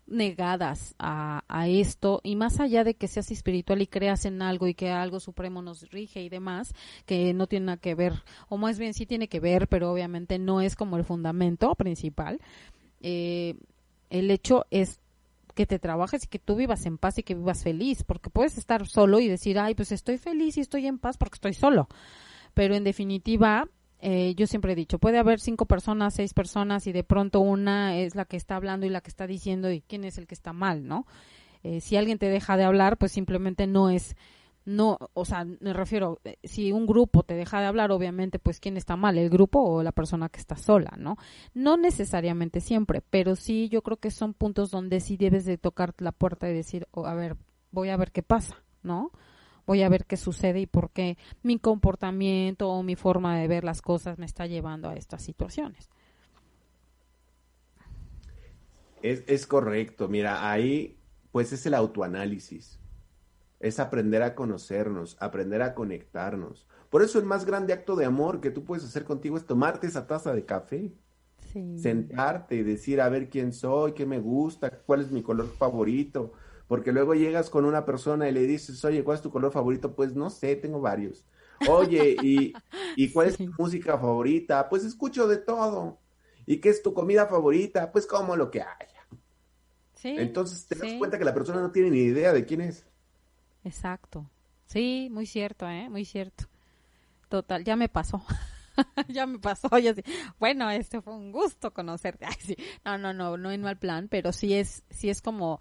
negadas 0.08 0.96
a, 1.00 1.42
esto 1.68 2.20
y 2.24 2.36
más 2.36 2.60
allá 2.60 2.84
de 2.84 2.96
que 2.96 3.08
seas 3.08 3.32
espiritual 3.32 3.82
y 3.82 3.88
creas 3.88 4.26
en 4.26 4.42
algo 4.42 4.68
y 4.68 4.74
que 4.74 4.90
algo 4.90 5.20
supremo 5.20 5.62
nos 5.62 5.90
rige 5.92 6.22
y 6.22 6.30
demás, 6.30 6.74
que 7.06 7.34
no 7.34 7.48
tiene 7.48 7.68
nada 7.68 7.78
que 7.78 7.96
ver, 7.96 8.14
o 8.50 8.58
más 8.58 8.80
bien 8.80 8.94
sí 8.94 9.06
tiene 9.06 9.28
que 9.28 9.40
ver, 9.40 9.68
pero 9.68 9.92
obviamente 9.92 10.40
no 10.40 10.62
es 10.62 10.76
como 10.76 10.98
el 10.98 11.06
fundamento 11.06 11.74
principal, 11.76 12.40
eh, 13.02 13.56
el 14.10 14.30
hecho 14.30 14.66
es 14.72 15.00
que 15.56 15.66
te 15.66 15.80
trabajes 15.80 16.26
y 16.26 16.28
que 16.28 16.40
tú 16.40 16.56
vivas 16.56 16.86
en 16.86 16.98
paz 16.98 17.18
y 17.18 17.24
que 17.24 17.36
vivas 17.36 17.64
feliz, 17.64 18.04
porque 18.04 18.30
puedes 18.30 18.58
estar 18.58 18.88
solo 18.88 19.20
y 19.20 19.28
decir, 19.28 19.60
ay, 19.60 19.76
pues 19.76 19.92
estoy 19.92 20.18
feliz 20.18 20.58
y 20.58 20.62
estoy 20.62 20.88
en 20.88 20.98
paz 20.98 21.18
porque 21.18 21.36
estoy 21.36 21.54
solo. 21.54 21.88
Pero 22.54 22.76
en 22.76 22.84
definitiva, 22.84 23.68
eh, 24.06 24.36
yo 24.36 24.48
siempre 24.48 24.74
he 24.74 24.76
dicho, 24.76 25.00
puede 25.00 25.18
haber 25.18 25.40
cinco 25.40 25.66
personas, 25.66 26.14
seis 26.14 26.34
personas 26.34 26.88
y 26.88 26.92
de 26.92 27.06
pronto 27.06 27.40
una 27.40 27.96
es 27.96 28.16
la 28.16 28.26
que 28.26 28.36
está 28.36 28.58
hablando 28.58 28.86
y 28.86 28.90
la 28.90 29.00
que 29.00 29.10
está 29.10 29.28
diciendo 29.28 29.72
y 29.72 29.80
quién 29.80 30.04
es 30.04 30.18
el 30.18 30.28
que 30.28 30.36
está 30.36 30.52
mal, 30.52 30.86
¿no? 30.86 31.08
Eh, 31.64 31.80
si 31.80 31.96
alguien 31.96 32.18
te 32.18 32.28
deja 32.28 32.58
de 32.58 32.66
hablar, 32.66 32.98
pues 32.98 33.14
simplemente 33.14 33.66
no 33.66 33.90
es, 33.90 34.18
no, 34.66 34.98
o 35.14 35.24
sea, 35.24 35.46
me 35.46 35.72
refiero, 35.72 36.20
eh, 36.26 36.36
si 36.44 36.74
un 36.74 36.86
grupo 36.86 37.24
te 37.24 37.34
deja 37.34 37.62
de 37.62 37.68
hablar, 37.68 37.94
obviamente, 37.94 38.40
pues 38.40 38.60
quién 38.60 38.76
está 38.76 38.98
mal, 38.98 39.18
el 39.18 39.30
grupo 39.30 39.62
o 39.62 39.84
la 39.84 39.94
persona 39.94 40.28
que 40.28 40.42
está 40.42 40.58
sola, 40.58 40.96
¿no? 40.98 41.16
No 41.54 41.78
necesariamente 41.78 42.60
siempre, 42.60 43.02
pero 43.10 43.38
sí 43.38 43.70
yo 43.70 43.84
creo 43.84 43.96
que 43.96 44.12
son 44.12 44.34
puntos 44.34 44.70
donde 44.70 45.00
sí 45.00 45.16
debes 45.16 45.46
de 45.46 45.58
tocar 45.58 45.94
la 46.00 46.12
puerta 46.12 46.50
y 46.50 46.54
decir, 46.54 46.90
oh, 46.92 47.06
a 47.06 47.14
ver, 47.14 47.38
voy 47.72 47.88
a 47.88 47.96
ver 47.96 48.12
qué 48.12 48.22
pasa, 48.22 48.66
¿no? 48.82 49.12
Voy 49.66 49.84
a 49.84 49.90
ver 49.90 50.06
qué 50.06 50.18
sucede 50.18 50.62
y 50.62 50.66
por 50.66 50.92
qué 50.92 51.18
mi 51.42 51.60
comportamiento 51.60 52.70
o 52.70 52.84
mi 52.84 52.96
forma 52.96 53.38
de 53.38 53.48
ver 53.48 53.64
las 53.64 53.82
cosas 53.82 54.18
me 54.18 54.26
está 54.26 54.48
llevando 54.48 54.90
a 54.90 54.96
estas 54.96 55.24
situaciones. 55.24 55.90
Es, 59.02 59.24
es 59.28 59.46
correcto, 59.48 60.08
mira, 60.08 60.50
ahí 60.50 60.98
pues 61.32 61.52
es 61.52 61.66
el 61.66 61.74
autoanálisis, 61.74 62.80
es 63.60 63.80
aprender 63.80 64.24
a 64.24 64.36
conocernos, 64.36 65.18
aprender 65.20 65.62
a 65.62 65.74
conectarnos. 65.74 66.68
Por 66.90 67.02
eso 67.02 67.18
el 67.18 67.26
más 67.26 67.44
grande 67.46 67.74
acto 67.74 67.96
de 67.96 68.06
amor 68.06 68.40
que 68.40 68.52
tú 68.52 68.64
puedes 68.64 68.86
hacer 68.86 69.04
contigo 69.04 69.36
es 69.36 69.46
tomarte 69.46 69.88
esa 69.88 70.06
taza 70.06 70.34
de 70.34 70.46
café, 70.46 70.94
sentarte 71.76 72.56
y 72.56 72.64
decir 72.64 73.02
a 73.02 73.10
ver 73.10 73.30
quién 73.30 73.52
soy, 73.52 73.94
qué 73.94 74.06
me 74.06 74.20
gusta, 74.20 74.70
cuál 74.70 75.02
es 75.02 75.12
mi 75.12 75.22
color 75.22 75.48
favorito, 75.58 76.34
porque 76.74 76.92
luego 76.92 77.14
llegas 77.14 77.52
con 77.52 77.66
una 77.66 77.86
persona 77.86 78.28
y 78.28 78.32
le 78.32 78.48
dices, 78.48 78.84
oye, 78.84 79.04
¿cuál 79.04 79.18
es 79.18 79.22
tu 79.22 79.30
color 79.30 79.52
favorito? 79.52 79.96
Pues 79.96 80.16
no 80.16 80.32
sé, 80.32 80.56
tengo 80.56 80.82
varios. 80.82 81.24
Oye, 81.70 82.16
¿y, 82.24 82.52
¿y 82.96 83.12
cuál 83.12 83.28
es 83.28 83.38
tu 83.38 83.54
música 83.60 83.96
favorita? 83.96 84.68
Pues 84.70 84.84
escucho 84.84 85.28
de 85.28 85.38
todo. 85.38 86.00
¿Y 86.48 86.58
qué 86.58 86.70
es 86.70 86.82
tu 86.82 86.92
comida 86.96 87.28
favorita? 87.28 87.92
Pues 87.92 88.08
como 88.08 88.36
lo 88.36 88.50
que 88.50 88.62
haya. 88.62 89.08
Sí, 89.94 90.16
Entonces 90.18 90.66
te 90.66 90.74
das 90.74 90.94
cuenta 90.94 91.20
que 91.20 91.26
la 91.26 91.36
persona 91.36 91.62
no 91.62 91.72
tiene 91.72 91.92
ni 91.92 92.00
idea 92.00 92.34
de 92.34 92.44
quién 92.44 92.62
es. 92.62 92.88
Exacto. 93.64 94.28
Sí, 94.66 95.10
muy 95.12 95.28
cierto, 95.28 95.70
¿eh? 95.70 95.90
Muy 95.90 96.06
cierto. 96.06 96.46
Total, 97.30 97.64
ya 97.64 97.76
me 97.76 97.88
pasó. 97.88 98.26
ya 99.10 99.28
me 99.28 99.38
pasó. 99.38 99.78
Ya 99.78 99.94
Bueno, 100.40 100.72
este 100.72 101.04
fue 101.04 101.14
un 101.14 101.32
gusto 101.32 101.72
conocerte. 101.72 102.26
Ay, 102.28 102.38
sí. 102.40 102.58
No, 102.84 102.98
no, 102.98 103.14
no, 103.14 103.38
no 103.38 103.52
en 103.52 103.62
mal 103.62 103.78
plan, 103.78 104.08
pero 104.08 104.34
sí 104.34 104.56
es, 104.56 104.82
sí 104.90 105.12
es 105.12 105.22
como 105.22 105.60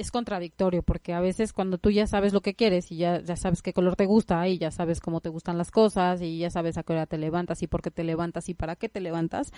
es 0.00 0.10
contradictorio 0.10 0.82
porque 0.82 1.12
a 1.12 1.20
veces 1.20 1.52
cuando 1.52 1.76
tú 1.76 1.90
ya 1.90 2.06
sabes 2.06 2.32
lo 2.32 2.40
que 2.40 2.54
quieres 2.54 2.90
y 2.90 2.96
ya, 2.96 3.20
ya 3.20 3.36
sabes 3.36 3.60
qué 3.60 3.74
color 3.74 3.96
te 3.96 4.06
gusta 4.06 4.48
y 4.48 4.56
ya 4.56 4.70
sabes 4.70 4.98
cómo 4.98 5.20
te 5.20 5.28
gustan 5.28 5.58
las 5.58 5.70
cosas 5.70 6.22
y 6.22 6.38
ya 6.38 6.48
sabes 6.48 6.78
a 6.78 6.82
qué 6.82 6.94
hora 6.94 7.04
te 7.04 7.18
levantas 7.18 7.62
y 7.62 7.66
por 7.66 7.82
qué 7.82 7.90
te 7.90 8.02
levantas 8.02 8.48
y 8.48 8.54
para 8.54 8.76
qué 8.76 8.88
te 8.88 9.00
levantas, 9.02 9.52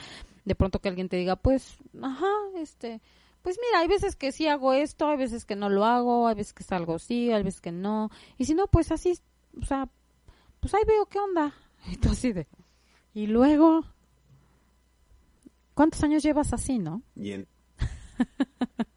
de 0.44 0.54
pronto 0.56 0.80
que 0.80 0.88
alguien 0.88 1.08
te 1.08 1.16
diga, 1.16 1.36
pues, 1.36 1.78
ajá, 2.02 2.26
este, 2.56 3.00
pues 3.42 3.56
mira, 3.64 3.78
hay 3.78 3.88
veces 3.88 4.16
que 4.16 4.32
sí 4.32 4.48
hago 4.48 4.72
esto, 4.72 5.08
hay 5.08 5.16
veces 5.16 5.44
que 5.44 5.54
no 5.54 5.68
lo 5.68 5.84
hago, 5.84 6.26
hay 6.26 6.34
veces 6.34 6.54
que 6.54 6.64
salgo 6.64 6.98
sí, 6.98 7.30
hay 7.30 7.44
veces 7.44 7.60
que 7.60 7.70
no, 7.70 8.10
y 8.36 8.44
si 8.44 8.54
no, 8.54 8.66
pues 8.66 8.90
así, 8.90 9.16
o 9.60 9.64
sea, 9.64 9.88
pues 10.58 10.74
ahí 10.74 10.82
veo 10.88 11.06
qué 11.06 11.20
onda. 11.20 11.54
Entonces, 11.86 12.34
de, 12.34 12.48
y 13.14 13.28
luego, 13.28 13.84
¿cuántos 15.74 16.02
años 16.02 16.24
llevas 16.24 16.52
así, 16.52 16.80
no? 16.80 17.02
Bien. 17.14 17.46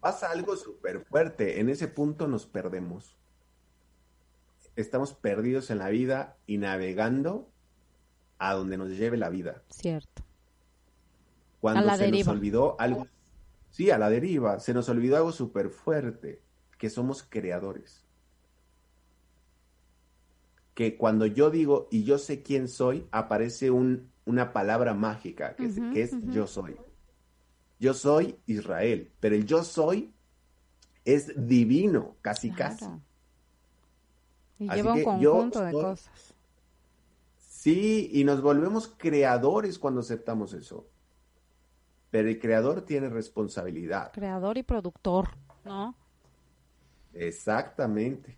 pasa 0.00 0.30
algo 0.30 0.56
súper 0.56 1.04
fuerte. 1.04 1.60
En 1.60 1.68
ese 1.68 1.88
punto 1.88 2.26
nos 2.26 2.46
perdemos. 2.46 3.16
Estamos 4.74 5.14
perdidos 5.14 5.70
en 5.70 5.78
la 5.78 5.88
vida 5.88 6.36
y 6.46 6.58
navegando 6.58 7.48
a 8.38 8.54
donde 8.54 8.76
nos 8.76 8.90
lleve 8.90 9.16
la 9.16 9.30
vida. 9.30 9.62
Cierto. 9.70 10.22
Cuando 11.60 11.96
se 11.96 12.10
nos 12.10 12.28
olvidó 12.28 12.76
algo, 12.78 13.06
sí, 13.70 13.90
a 13.90 13.98
la 13.98 14.10
deriva, 14.10 14.60
se 14.60 14.74
nos 14.74 14.88
olvidó 14.88 15.16
algo 15.16 15.32
súper 15.32 15.70
fuerte, 15.70 16.42
que 16.78 16.90
somos 16.90 17.22
creadores. 17.22 18.04
Que 20.74 20.98
cuando 20.98 21.24
yo 21.24 21.50
digo 21.50 21.88
y 21.90 22.04
yo 22.04 22.18
sé 22.18 22.42
quién 22.42 22.68
soy, 22.68 23.06
aparece 23.10 23.70
un, 23.70 24.10
una 24.26 24.52
palabra 24.52 24.92
mágica, 24.92 25.56
que, 25.56 25.72
que 25.92 26.02
es 26.02 26.12
yo 26.26 26.46
soy. 26.46 26.76
Yo 27.78 27.94
soy 27.94 28.38
Israel, 28.46 29.12
pero 29.20 29.34
el 29.34 29.46
yo 29.46 29.62
soy 29.62 30.12
es 31.04 31.32
divino, 31.36 32.16
casi 32.22 32.50
casi. 32.50 32.86
Y 34.58 34.70
lleva 34.70 34.94
un 34.94 35.04
conjunto 35.04 35.62
de 35.62 35.72
cosas. 35.72 36.34
Sí, 37.38 38.10
y 38.12 38.24
nos 38.24 38.40
volvemos 38.42 38.94
creadores 38.96 39.78
cuando 39.78 40.00
aceptamos 40.00 40.52
eso. 40.54 40.86
Pero 42.10 42.28
el 42.28 42.38
creador 42.38 42.82
tiene 42.82 43.08
responsabilidad. 43.08 44.12
Creador 44.12 44.56
y 44.56 44.62
productor, 44.62 45.30
¿no? 45.64 45.94
Exactamente. 47.12 48.36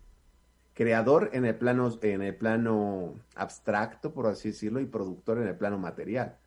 Creador 0.73 1.29
en 1.33 1.45
el 1.45 1.55
plano, 1.55 1.97
en 2.01 2.21
el 2.21 2.35
plano 2.35 3.15
abstracto, 3.35 4.13
por 4.13 4.27
así 4.27 4.49
decirlo, 4.49 4.79
y 4.79 4.85
productor 4.85 5.37
en 5.39 5.47
el 5.47 5.55
plano 5.55 5.77
material. 5.77 6.37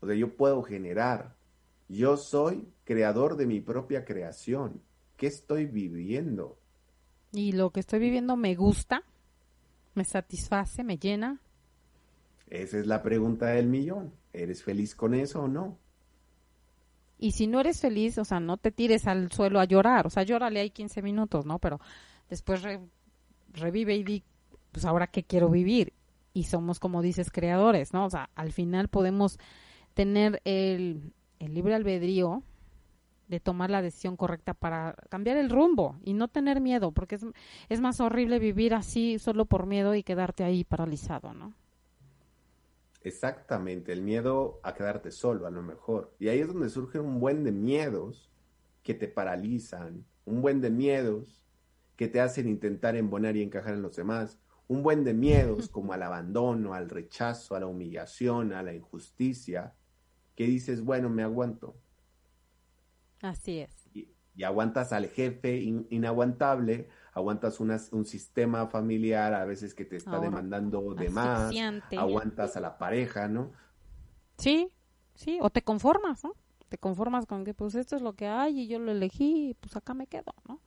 O 0.00 0.06
sea, 0.06 0.14
yo 0.14 0.34
puedo 0.36 0.62
generar, 0.62 1.34
yo 1.90 2.16
soy 2.16 2.68
creador 2.84 3.36
de 3.36 3.46
mi 3.46 3.60
propia 3.60 4.04
creación. 4.04 4.80
¿Qué 5.16 5.26
estoy 5.26 5.66
viviendo? 5.66 6.56
Y 7.32 7.52
lo 7.52 7.70
que 7.70 7.80
estoy 7.80 7.98
viviendo 7.98 8.36
me 8.36 8.54
gusta, 8.54 9.02
me 9.94 10.04
satisface, 10.04 10.84
me 10.84 10.98
llena. 10.98 11.40
Esa 12.48 12.78
es 12.78 12.86
la 12.86 13.02
pregunta 13.02 13.46
del 13.46 13.66
millón. 13.66 14.12
¿Eres 14.32 14.62
feliz 14.62 14.94
con 14.94 15.14
eso 15.14 15.42
o 15.42 15.48
no? 15.48 15.78
Y 17.18 17.32
si 17.32 17.48
no 17.48 17.60
eres 17.60 17.80
feliz, 17.80 18.18
o 18.18 18.24
sea, 18.24 18.40
no 18.40 18.56
te 18.56 18.70
tires 18.70 19.06
al 19.06 19.30
suelo 19.32 19.60
a 19.60 19.64
llorar. 19.64 20.06
O 20.06 20.10
sea, 20.10 20.22
llórale 20.22 20.60
ahí 20.60 20.70
15 20.70 21.02
minutos, 21.02 21.44
¿no? 21.44 21.58
Pero 21.58 21.80
después 22.28 22.62
revive 23.52 23.96
y 23.96 24.04
di, 24.04 24.22
pues 24.70 24.84
ahora 24.84 25.08
qué 25.08 25.24
quiero 25.24 25.50
vivir. 25.50 25.92
Y 26.32 26.44
somos, 26.44 26.78
como 26.78 27.02
dices, 27.02 27.30
creadores, 27.30 27.92
¿no? 27.92 28.06
O 28.06 28.10
sea, 28.10 28.30
al 28.36 28.52
final 28.52 28.88
podemos 28.88 29.38
tener 29.94 30.40
el, 30.44 31.12
el 31.40 31.54
libre 31.54 31.74
albedrío 31.74 32.44
de 33.26 33.40
tomar 33.40 33.70
la 33.70 33.82
decisión 33.82 34.16
correcta 34.16 34.54
para 34.54 34.94
cambiar 35.08 35.36
el 35.36 35.50
rumbo 35.50 35.98
y 36.04 36.14
no 36.14 36.28
tener 36.28 36.60
miedo, 36.60 36.92
porque 36.92 37.16
es, 37.16 37.26
es 37.68 37.80
más 37.80 38.00
horrible 38.00 38.38
vivir 38.38 38.74
así 38.74 39.18
solo 39.18 39.46
por 39.46 39.66
miedo 39.66 39.94
y 39.94 40.02
quedarte 40.02 40.44
ahí 40.44 40.64
paralizado, 40.64 41.32
¿no? 41.32 41.54
Exactamente, 43.02 43.92
el 43.92 44.02
miedo 44.02 44.60
a 44.62 44.74
quedarte 44.74 45.10
solo 45.10 45.46
a 45.46 45.50
lo 45.50 45.62
mejor. 45.62 46.14
Y 46.18 46.28
ahí 46.28 46.40
es 46.40 46.48
donde 46.48 46.68
surge 46.68 47.00
un 47.00 47.18
buen 47.18 47.44
de 47.44 47.52
miedos 47.52 48.30
que 48.82 48.94
te 48.94 49.08
paralizan, 49.08 50.04
un 50.24 50.42
buen 50.42 50.60
de 50.60 50.70
miedos 50.70 51.46
que 51.96 52.08
te 52.08 52.20
hacen 52.20 52.48
intentar 52.48 52.96
embonar 52.96 53.36
y 53.36 53.42
encajar 53.42 53.74
en 53.74 53.82
los 53.82 53.96
demás, 53.96 54.38
un 54.68 54.82
buen 54.82 55.04
de 55.04 55.14
miedos 55.14 55.68
como 55.70 55.92
al 55.92 56.02
abandono, 56.02 56.74
al 56.74 56.90
rechazo, 56.90 57.54
a 57.54 57.60
la 57.60 57.66
humillación, 57.66 58.52
a 58.52 58.62
la 58.62 58.74
injusticia, 58.74 59.74
que 60.40 60.46
dices, 60.46 60.82
bueno, 60.82 61.10
me 61.10 61.22
aguanto. 61.22 61.76
Así 63.20 63.58
es. 63.58 63.90
Y, 63.92 64.08
aguantas 64.42 64.90
al 64.94 65.08
jefe 65.08 65.58
inaguantable, 65.90 66.88
aguantas 67.12 67.60
un 67.60 68.06
sistema 68.06 68.66
familiar 68.68 69.34
a 69.34 69.44
veces 69.44 69.74
que 69.74 69.84
te 69.84 69.96
está 69.96 70.18
demandando 70.18 70.94
de 70.94 71.10
más, 71.10 71.52
aguantas 71.94 72.56
a 72.56 72.60
la 72.60 72.78
pareja, 72.78 73.28
¿no? 73.28 73.52
Sí, 74.38 74.72
sí, 75.14 75.38
o 75.42 75.50
te 75.50 75.60
conformas, 75.60 76.24
¿no? 76.24 76.32
Te 76.70 76.78
conformas 76.78 77.26
con 77.26 77.44
que 77.44 77.52
pues 77.52 77.74
esto 77.74 77.96
es 77.96 78.00
lo 78.00 78.14
que 78.14 78.26
hay 78.26 78.60
y 78.60 78.66
yo 78.66 78.78
lo 78.78 78.92
elegí 78.92 79.50
y 79.50 79.54
pues 79.54 79.76
acá 79.76 79.92
me 79.92 80.06
quedo, 80.06 80.32
¿no? 80.48 80.58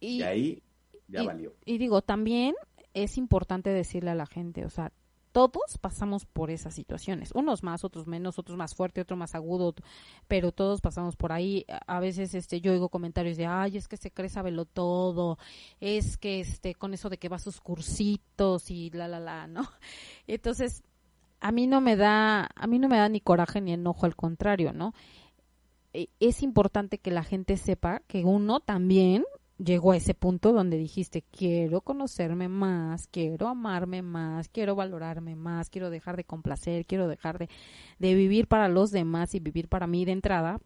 Y, 0.00 0.22
ahí 0.22 0.62
ya 1.08 1.24
valió. 1.24 1.52
Y 1.66 1.76
digo, 1.76 2.00
también 2.00 2.54
es 2.94 3.18
importante 3.18 3.68
decirle 3.68 4.12
a 4.12 4.14
la 4.14 4.24
gente, 4.24 4.64
o 4.64 4.70
sea, 4.70 4.92
todos 5.32 5.78
pasamos 5.80 6.26
por 6.26 6.50
esas 6.50 6.74
situaciones, 6.74 7.30
unos 7.34 7.62
más, 7.62 7.84
otros 7.84 8.06
menos, 8.06 8.38
otros 8.38 8.56
más 8.56 8.74
fuerte, 8.74 9.00
otro 9.00 9.16
más 9.16 9.34
agudo, 9.34 9.74
pero 10.28 10.52
todos 10.52 10.80
pasamos 10.80 11.16
por 11.16 11.32
ahí. 11.32 11.64
A 11.86 12.00
veces 12.00 12.34
este 12.34 12.60
yo 12.60 12.72
oigo 12.72 12.88
comentarios 12.88 13.36
de, 13.36 13.46
"Ay, 13.46 13.76
es 13.76 13.88
que 13.88 13.96
se 13.96 14.10
cree 14.10 14.28
sabelo 14.28 14.64
todo, 14.64 15.38
es 15.80 16.16
que 16.16 16.40
este 16.40 16.74
con 16.74 16.94
eso 16.94 17.08
de 17.08 17.18
que 17.18 17.28
va 17.28 17.36
a 17.36 17.38
sus 17.40 17.60
cursitos 17.60 18.70
y 18.70 18.90
la 18.90 19.08
la 19.08 19.20
la", 19.20 19.46
¿no? 19.46 19.62
Entonces, 20.26 20.82
a 21.40 21.52
mí 21.52 21.66
no 21.66 21.80
me 21.80 21.96
da 21.96 22.48
a 22.54 22.66
mí 22.66 22.78
no 22.78 22.88
me 22.88 22.96
da 22.98 23.08
ni 23.08 23.20
coraje 23.20 23.60
ni 23.60 23.72
enojo, 23.72 24.06
al 24.06 24.16
contrario, 24.16 24.72
¿no? 24.72 24.94
E, 25.92 26.08
es 26.20 26.42
importante 26.42 26.98
que 26.98 27.10
la 27.10 27.24
gente 27.24 27.56
sepa 27.56 28.02
que 28.06 28.24
uno 28.24 28.60
también 28.60 29.24
llegó 29.62 29.92
a 29.92 29.96
ese 29.96 30.14
punto 30.14 30.52
donde 30.52 30.76
dijiste, 30.76 31.22
quiero 31.22 31.80
conocerme 31.82 32.48
más, 32.48 33.06
quiero 33.08 33.48
amarme 33.48 34.02
más, 34.02 34.48
quiero 34.48 34.74
valorarme 34.74 35.36
más, 35.36 35.68
quiero 35.68 35.90
dejar 35.90 36.16
de 36.16 36.24
complacer, 36.24 36.86
quiero 36.86 37.08
dejar 37.08 37.38
de, 37.38 37.48
de 37.98 38.14
vivir 38.14 38.46
para 38.46 38.68
los 38.68 38.90
demás 38.90 39.34
y 39.34 39.40
vivir 39.40 39.68
para 39.68 39.86
mí 39.86 40.04
de 40.04 40.12
entrada, 40.12 40.60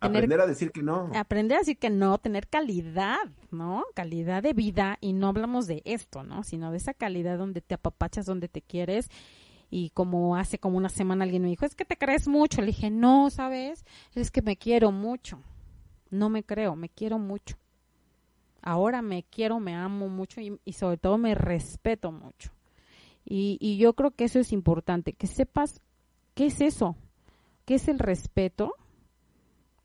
aprender 0.00 0.40
a 0.40 0.46
decir 0.46 0.72
que 0.72 0.82
no. 0.82 1.10
Aprender 1.14 1.56
a 1.56 1.60
decir 1.60 1.78
que 1.78 1.90
no, 1.90 2.18
tener 2.18 2.48
calidad, 2.48 3.18
¿no? 3.50 3.84
Calidad 3.94 4.42
de 4.42 4.52
vida 4.52 4.98
y 5.00 5.12
no 5.12 5.28
hablamos 5.28 5.66
de 5.66 5.82
esto, 5.84 6.22
¿no? 6.22 6.42
Sino 6.44 6.70
de 6.70 6.78
esa 6.78 6.94
calidad 6.94 7.38
donde 7.38 7.60
te 7.60 7.74
apapachas, 7.74 8.26
donde 8.26 8.48
te 8.48 8.62
quieres. 8.62 9.08
Y 9.70 9.90
como 9.90 10.36
hace 10.36 10.58
como 10.58 10.76
una 10.76 10.90
semana 10.90 11.24
alguien 11.24 11.42
me 11.42 11.48
dijo, 11.48 11.64
es 11.64 11.74
que 11.74 11.84
te 11.84 11.96
crees 11.96 12.28
mucho. 12.28 12.60
Le 12.60 12.68
dije, 12.68 12.90
no, 12.90 13.30
¿sabes? 13.30 13.84
Es 14.14 14.30
que 14.30 14.42
me 14.42 14.56
quiero 14.56 14.92
mucho. 14.92 15.40
No 16.10 16.28
me 16.28 16.42
creo, 16.42 16.76
me 16.76 16.88
quiero 16.90 17.18
mucho. 17.18 17.56
Ahora 18.62 19.02
me 19.02 19.24
quiero, 19.24 19.60
me 19.60 19.74
amo 19.74 20.08
mucho 20.08 20.40
y, 20.40 20.72
sobre 20.72 20.96
todo 20.96 21.18
me 21.18 21.34
respeto 21.34 22.12
mucho. 22.12 22.52
Y, 23.24 23.58
y 23.60 23.76
yo 23.76 23.94
creo 23.94 24.12
que 24.12 24.24
eso 24.24 24.38
es 24.38 24.52
importante, 24.52 25.12
que 25.12 25.26
sepas 25.26 25.80
qué 26.34 26.46
es 26.46 26.60
eso, 26.60 26.96
qué 27.64 27.74
es 27.74 27.88
el 27.88 27.98
respeto 27.98 28.74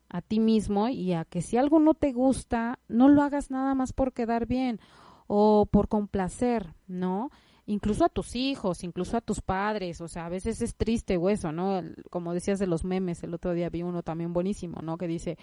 a 0.08 0.22
ti 0.22 0.40
mismo 0.40 0.88
y 0.88 1.12
a 1.12 1.24
que 1.24 1.42
si 1.42 1.56
algo 1.56 1.78
no 1.80 1.94
te 1.94 2.12
gusta, 2.12 2.78
no 2.88 3.08
lo 3.08 3.22
hagas 3.22 3.50
nada 3.50 3.74
más 3.74 3.92
por 3.92 4.12
quedar 4.12 4.46
bien 4.46 4.80
o 5.26 5.66
por 5.70 5.88
complacer, 5.88 6.74
¿no? 6.86 7.30
Incluso 7.66 8.06
a 8.06 8.08
tus 8.08 8.34
hijos, 8.34 8.82
incluso 8.82 9.18
a 9.18 9.20
tus 9.20 9.42
padres, 9.42 10.00
o 10.00 10.08
sea, 10.08 10.24
a 10.24 10.30
veces 10.30 10.62
es 10.62 10.74
triste 10.74 11.18
o 11.18 11.28
eso, 11.28 11.52
¿no? 11.52 11.82
Como 12.08 12.32
decías 12.32 12.58
de 12.58 12.66
los 12.66 12.82
memes, 12.84 13.22
el 13.22 13.34
otro 13.34 13.52
día 13.52 13.68
vi 13.68 13.82
uno 13.82 14.02
también 14.02 14.32
buenísimo, 14.32 14.80
¿no? 14.80 14.96
Que 14.96 15.06
dice, 15.06 15.36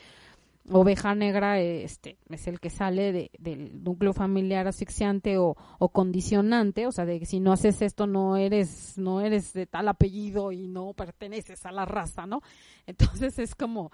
oveja 0.72 1.13
negra 1.13 1.59
este 1.59 2.18
es 2.30 2.47
el 2.47 2.59
que 2.59 2.70
sale 2.70 3.11
de, 3.11 3.32
del 3.38 3.84
núcleo 3.84 4.13
familiar 4.13 4.68
asfixiante 4.68 5.38
o, 5.38 5.55
o, 5.80 5.89
condicionante, 5.89 6.88
o 6.88 6.91
sea, 6.91 7.05
de 7.05 7.20
que 7.20 7.26
si 7.26 7.39
no 7.39 7.51
haces 7.53 7.82
esto 7.82 8.07
no 8.07 8.38
eres 8.38 8.97
no 8.97 9.22
eres 9.22 9.53
de 9.53 9.68
tal 9.68 9.88
apellido 9.88 10.51
y 10.51 10.68
no 10.68 10.93
perteneces 10.93 11.66
a 11.66 11.72
la 11.72 11.86
raza, 11.86 12.26
¿no? 12.26 12.41
Entonces 12.88 13.38
es 13.39 13.55
como 13.55 13.91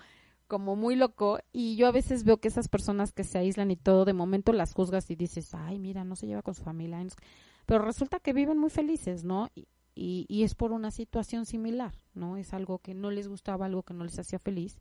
como 0.47 0.76
muy 0.76 0.95
loco 0.95 1.39
y 1.53 1.76
yo 1.78 1.88
a 1.88 1.91
veces 1.91 2.24
veo 2.24 2.38
que 2.38 2.49
esas 2.49 2.67
personas 2.67 3.13
que 3.13 3.24
se 3.24 3.38
aíslan 3.38 3.72
y 3.72 3.78
todo 3.78 4.05
de 4.05 4.13
momento 4.13 4.51
las 4.53 4.74
juzgas 4.74 5.09
y 5.09 5.15
dices, 5.15 5.53
"Ay, 5.53 5.80
mira, 5.80 6.03
no 6.03 6.15
se 6.15 6.28
lleva 6.28 6.41
con 6.41 6.55
su 6.55 6.63
familia." 6.63 7.05
Pero 7.65 7.86
resulta 7.86 8.19
que 8.19 8.34
viven 8.34 8.57
muy 8.57 8.69
felices, 8.69 9.24
¿no? 9.24 9.49
Y, 9.55 9.67
y, 9.95 10.26
y 10.28 10.43
es 10.43 10.55
por 10.55 10.72
una 10.72 10.91
situación 10.91 11.45
similar, 11.45 11.93
¿no? 12.13 12.38
Es 12.38 12.53
algo 12.53 12.80
que 12.80 12.93
no 12.93 13.11
les 13.11 13.28
gustaba, 13.28 13.65
algo 13.65 13.84
que 13.84 13.93
no 13.93 14.03
les 14.03 14.19
hacía 14.19 14.39
feliz 14.39 14.78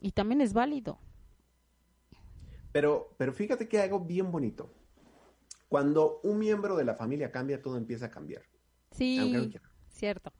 y 0.00 0.12
también 0.12 0.40
es 0.40 0.52
válido. 0.52 0.98
Pero, 2.72 3.14
pero 3.16 3.32
fíjate 3.32 3.68
que 3.68 3.78
hay 3.78 3.84
algo 3.84 4.00
bien 4.00 4.30
bonito. 4.30 4.70
Cuando 5.68 6.20
un 6.22 6.38
miembro 6.38 6.76
de 6.76 6.84
la 6.84 6.94
familia 6.94 7.32
cambia, 7.32 7.60
todo 7.60 7.76
empieza 7.76 8.06
a 8.06 8.10
cambiar. 8.10 8.42
Sí, 8.92 9.32
no 9.32 9.48
cierto. 9.88 10.32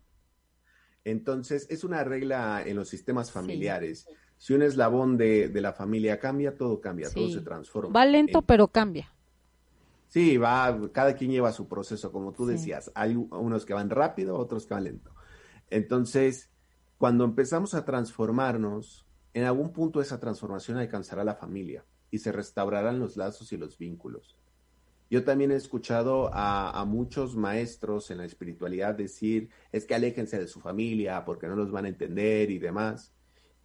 Entonces, 1.04 1.66
es 1.70 1.84
una 1.84 2.04
regla 2.04 2.62
en 2.64 2.76
los 2.76 2.88
sistemas 2.88 3.32
familiares. 3.32 4.06
Sí. 4.08 4.14
Si 4.38 4.52
un 4.52 4.62
eslabón 4.62 5.16
de, 5.16 5.48
de, 5.48 5.60
la 5.60 5.72
familia 5.72 6.18
cambia, 6.18 6.56
todo 6.56 6.80
cambia, 6.80 7.08
sí. 7.08 7.14
todo 7.14 7.30
se 7.30 7.40
transforma. 7.40 7.92
Va 7.92 8.04
lento, 8.04 8.40
en... 8.40 8.44
pero 8.44 8.68
cambia. 8.68 9.12
Sí, 10.08 10.36
va, 10.36 10.78
cada 10.92 11.14
quien 11.14 11.30
lleva 11.30 11.52
su 11.52 11.68
proceso, 11.68 12.12
como 12.12 12.32
tú 12.32 12.46
sí. 12.46 12.52
decías. 12.52 12.92
Hay 12.94 13.16
unos 13.16 13.64
que 13.64 13.74
van 13.74 13.88
rápido, 13.88 14.36
otros 14.36 14.66
que 14.66 14.74
van 14.74 14.84
lento. 14.84 15.14
Entonces, 15.70 16.50
cuando 16.98 17.24
empezamos 17.24 17.74
a 17.74 17.84
transformarnos, 17.84 19.05
en 19.36 19.44
algún 19.44 19.70
punto 19.70 20.00
esa 20.00 20.18
transformación 20.18 20.78
alcanzará 20.78 21.22
la 21.22 21.34
familia 21.34 21.84
y 22.10 22.20
se 22.20 22.32
restaurarán 22.32 22.98
los 22.98 23.18
lazos 23.18 23.52
y 23.52 23.58
los 23.58 23.76
vínculos. 23.76 24.34
Yo 25.10 25.24
también 25.24 25.50
he 25.50 25.56
escuchado 25.56 26.30
a, 26.32 26.70
a, 26.70 26.86
muchos 26.86 27.36
maestros 27.36 28.10
en 28.10 28.16
la 28.16 28.24
espiritualidad 28.24 28.94
decir, 28.94 29.50
es 29.72 29.84
que 29.84 29.94
aléjense 29.94 30.38
de 30.38 30.48
su 30.48 30.58
familia 30.60 31.22
porque 31.26 31.48
no 31.48 31.54
los 31.54 31.70
van 31.70 31.84
a 31.84 31.88
entender 31.88 32.50
y 32.50 32.58
demás. 32.58 33.12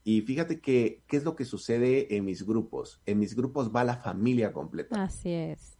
Y 0.04 0.20
fíjate 0.24 0.60
que, 0.60 1.04
¿qué 1.08 1.16
es 1.16 1.24
lo 1.24 1.38
que 1.38 1.46
sucede 1.46 2.18
en 2.18 2.26
mis 2.26 2.46
grupos? 2.46 3.00
En 3.06 3.20
mis 3.20 3.34
grupos 3.34 3.74
va 3.74 3.86
la 3.86 3.96
familia 3.96 4.52
completa. 4.52 5.02
Así 5.02 5.32
es. 5.32 5.78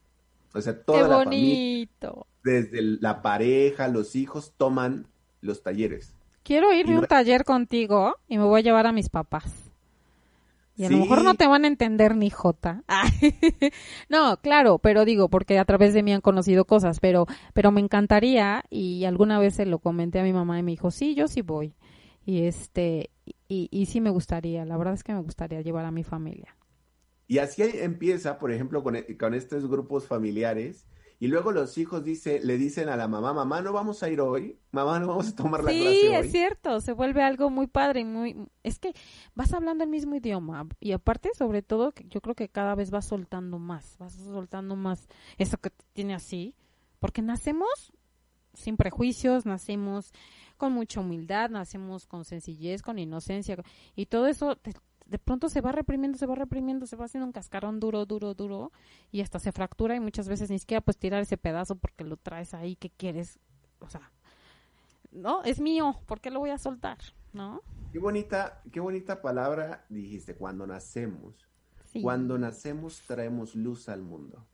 O 0.54 0.62
sea, 0.62 0.82
toda 0.82 1.02
Qué 1.02 1.08
la 1.10 1.18
bonito. 1.18 2.08
familia, 2.08 2.30
desde 2.46 2.82
la 2.82 3.22
pareja, 3.22 3.90
los 3.90 4.16
hijos, 4.16 4.54
toman 4.56 5.06
los 5.42 5.64
talleres. 5.64 6.16
Quiero 6.44 6.72
irme 6.72 6.94
a 6.94 6.96
no... 6.96 7.02
un 7.02 7.08
taller 7.08 7.44
contigo 7.44 8.16
y 8.30 8.38
me 8.38 8.46
voy 8.46 8.62
a 8.62 8.64
llevar 8.64 8.88
a 8.88 8.94
mis 8.94 9.10
papás. 9.10 9.71
Y 10.82 10.86
a 10.86 10.88
sí. 10.88 10.96
lo 10.96 11.02
mejor 11.02 11.24
no 11.24 11.36
te 11.36 11.46
van 11.46 11.64
a 11.64 11.68
entender 11.68 12.16
ni 12.16 12.32
jota. 12.32 12.84
no, 14.10 14.38
claro, 14.38 14.80
pero 14.80 15.06
digo, 15.06 15.30
porque 15.30 15.60
a 15.60 15.66
través 15.66 15.94
de 15.94 16.02
mí 16.02 16.12
han 16.12 16.22
conocido 16.22 16.66
cosas, 16.66 17.00
pero, 17.00 17.28
pero 17.54 17.72
me 17.72 17.82
encantaría, 17.82 18.64
y 18.72 19.06
alguna 19.06 19.38
vez 19.38 19.54
se 19.54 19.68
lo 19.68 19.78
comenté 19.78 20.20
a 20.20 20.24
mi 20.24 20.34
mamá 20.34 20.58
y 20.58 20.64
me 20.64 20.72
dijo, 20.72 20.90
sí, 20.90 21.14
yo 21.14 21.28
sí 21.28 21.44
voy. 21.44 21.76
Y 22.26 22.46
este, 22.48 23.12
y, 23.48 23.68
y 23.70 23.86
sí 23.86 24.02
me 24.02 24.10
gustaría, 24.10 24.66
la 24.66 24.76
verdad 24.76 24.96
es 24.96 25.04
que 25.04 25.14
me 25.14 25.22
gustaría 25.22 25.62
llevar 25.62 25.86
a 25.86 25.92
mi 25.92 26.04
familia. 26.04 26.58
Y 27.28 27.38
así 27.38 27.62
empieza, 27.62 28.40
por 28.40 28.52
ejemplo, 28.52 28.82
con, 28.82 28.98
con 29.20 29.36
estos 29.36 29.70
grupos 29.70 30.08
familiares, 30.08 30.88
y 31.22 31.28
luego 31.28 31.52
los 31.52 31.78
hijos 31.78 32.04
dice, 32.04 32.40
le 32.44 32.58
dicen 32.58 32.90
a 32.90 32.98
la 32.98 33.08
mamá, 33.08 33.32
mamá, 33.32 33.62
no 33.62 33.72
vamos 33.72 34.02
a 34.02 34.10
ir 34.10 34.20
hoy, 34.22 34.58
mamá, 34.72 35.00
no 35.00 35.06
vamos 35.06 35.30
a 35.30 35.36
tomar 35.36 35.64
la 35.64 35.70
sí, 35.70 35.80
clase 35.80 35.96
hoy. 35.96 36.02
Sí, 36.02 36.08
es 36.08 36.32
cierto, 36.32 36.82
se 36.82 36.94
vuelve 36.94 37.22
algo 37.22 37.52
muy 37.52 37.68
padre 37.68 38.00
y 38.00 38.06
muy, 38.06 38.48
es 38.64 38.80
que 38.80 38.96
vas 39.36 39.54
hablando 39.54 39.84
el 39.84 39.92
mismo 39.92 40.16
idioma 40.16 40.68
y 40.80 40.94
aparte, 40.94 41.30
sobre 41.38 41.62
todo, 41.62 41.94
yo 42.10 42.22
creo 42.22 42.34
que 42.34 42.50
cada 42.50 42.74
vez 42.74 42.90
vas 42.90 43.06
soltando 43.06 43.60
más, 43.60 44.00
vas 44.00 44.14
soltando 44.14 44.76
más 44.76 45.08
eso 45.38 45.60
que 45.60 45.70
te 45.70 45.86
tiene 45.94 46.16
así, 46.16 46.56
porque 46.98 47.22
nacemos 47.22 47.94
sin 48.56 48.76
prejuicios, 48.76 49.46
nacemos 49.46 50.14
con 50.58 50.74
mucha 50.74 51.02
humildad, 51.02 51.52
nacemos 51.52 52.08
con 52.08 52.26
sencillez, 52.26 52.82
con 52.82 52.98
inocencia 52.98 53.58
y 53.96 54.08
todo 54.08 54.26
eso 54.26 54.56
te, 54.56 54.74
de 55.12 55.20
pronto 55.20 55.50
se 55.50 55.60
va 55.60 55.74
reprimiendo, 55.74 56.18
se 56.18 56.26
va 56.26 56.36
reprimiendo, 56.36 56.88
se 56.88 56.96
va 56.96 57.04
haciendo 57.04 57.26
un 57.26 57.34
cascarón 57.34 57.82
duro, 57.82 58.06
duro, 58.06 58.34
duro 58.34 58.72
y 59.12 59.20
hasta 59.20 59.40
se 59.40 59.52
fractura 59.52 59.94
y 59.94 60.00
muchas 60.00 60.30
veces 60.30 60.50
ni 60.50 60.58
siquiera 60.58 60.80
pues 60.80 60.98
tirar 60.98 61.22
ese 61.22 61.36
pedazo 61.36 61.76
porque 61.76 62.06
lo 62.06 62.16
traes 62.16 62.54
ahí 62.54 62.78
que 62.78 62.90
quieres, 62.90 63.38
o 63.80 63.90
sea, 63.90 64.10
no, 65.12 65.44
es 65.44 65.60
mío, 65.60 65.98
¿por 66.06 66.22
qué 66.22 66.32
lo 66.32 66.40
voy 66.40 66.52
a 66.52 66.58
soltar? 66.58 66.98
¿No? 67.34 67.62
Qué 67.92 68.00
bonita, 68.00 68.62
qué 68.72 68.80
bonita 68.80 69.22
palabra 69.22 69.86
dijiste, 69.90 70.34
cuando 70.36 70.66
nacemos. 70.66 71.46
Sí. 71.88 72.02
Cuando 72.02 72.38
nacemos 72.38 73.02
traemos 73.06 73.54
luz 73.54 73.90
al 73.90 74.02
mundo. 74.02 74.48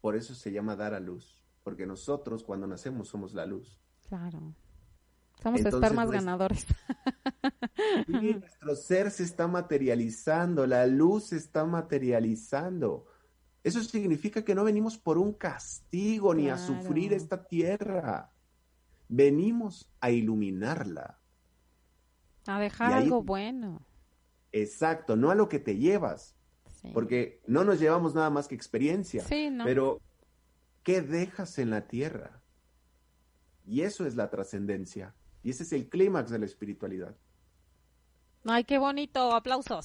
Por 0.00 0.16
eso 0.16 0.34
se 0.34 0.50
llama 0.50 0.74
dar 0.74 0.92
a 0.92 0.98
luz, 0.98 1.40
porque 1.62 1.86
nosotros 1.86 2.42
cuando 2.42 2.66
nacemos 2.66 3.06
somos 3.06 3.32
la 3.32 3.46
luz. 3.46 3.80
Claro. 4.08 4.54
Somos 5.44 5.60
Entonces, 5.60 5.82
espermas 5.82 6.06
pues, 6.06 6.20
ganadores. 6.20 6.66
Sí, 8.06 8.34
nuestro 8.34 8.76
ser 8.76 9.10
se 9.10 9.24
está 9.24 9.46
materializando, 9.46 10.66
la 10.66 10.86
luz 10.86 11.28
se 11.28 11.36
está 11.36 11.64
materializando. 11.64 13.06
Eso 13.62 13.82
significa 13.82 14.42
que 14.42 14.54
no 14.54 14.64
venimos 14.64 14.96
por 14.96 15.18
un 15.18 15.32
castigo 15.34 16.30
claro. 16.30 16.40
ni 16.40 16.48
a 16.50 16.56
sufrir 16.56 17.12
esta 17.12 17.44
tierra. 17.44 18.32
Venimos 19.08 19.92
a 20.00 20.10
iluminarla. 20.10 21.20
A 22.46 22.60
dejar 22.60 22.94
ahí, 22.94 23.04
algo 23.04 23.22
bueno. 23.22 23.86
Exacto, 24.52 25.16
no 25.16 25.30
a 25.30 25.34
lo 25.34 25.48
que 25.48 25.58
te 25.58 25.76
llevas. 25.76 26.36
Sí. 26.72 26.90
Porque 26.94 27.42
no 27.46 27.64
nos 27.64 27.80
llevamos 27.80 28.14
nada 28.14 28.30
más 28.30 28.48
que 28.48 28.54
experiencia. 28.54 29.22
Sí, 29.24 29.50
no. 29.50 29.64
Pero, 29.64 30.00
¿qué 30.82 31.02
dejas 31.02 31.58
en 31.58 31.70
la 31.70 31.86
tierra? 31.86 32.42
Y 33.66 33.82
eso 33.82 34.06
es 34.06 34.16
la 34.16 34.30
trascendencia. 34.30 35.14
Y 35.44 35.50
ese 35.50 35.62
es 35.62 35.72
el 35.74 35.88
clímax 35.88 36.30
de 36.30 36.38
la 36.38 36.46
espiritualidad. 36.46 37.14
Ay, 38.46 38.64
qué 38.64 38.78
bonito, 38.78 39.32
aplausos. 39.32 39.84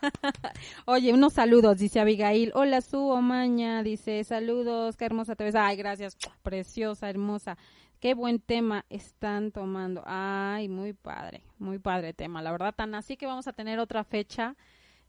Oye, 0.86 1.12
unos 1.12 1.34
saludos, 1.34 1.78
dice 1.78 2.00
Abigail. 2.00 2.50
Hola, 2.54 2.80
su 2.80 2.98
Omaña, 2.98 3.82
dice 3.82 4.24
saludos, 4.24 4.96
qué 4.96 5.04
hermosa 5.04 5.36
te 5.36 5.44
ves. 5.44 5.54
Ay, 5.54 5.76
gracias, 5.76 6.16
preciosa, 6.42 7.10
hermosa. 7.10 7.58
Qué 8.00 8.14
buen 8.14 8.40
tema 8.40 8.86
están 8.88 9.52
tomando. 9.52 10.02
Ay, 10.06 10.70
muy 10.70 10.94
padre, 10.94 11.42
muy 11.58 11.78
padre 11.78 12.14
tema. 12.14 12.40
La 12.40 12.50
verdad, 12.50 12.74
tan 12.74 12.94
así 12.94 13.18
que 13.18 13.26
vamos 13.26 13.46
a 13.48 13.52
tener 13.52 13.78
otra 13.78 14.02
fecha. 14.02 14.56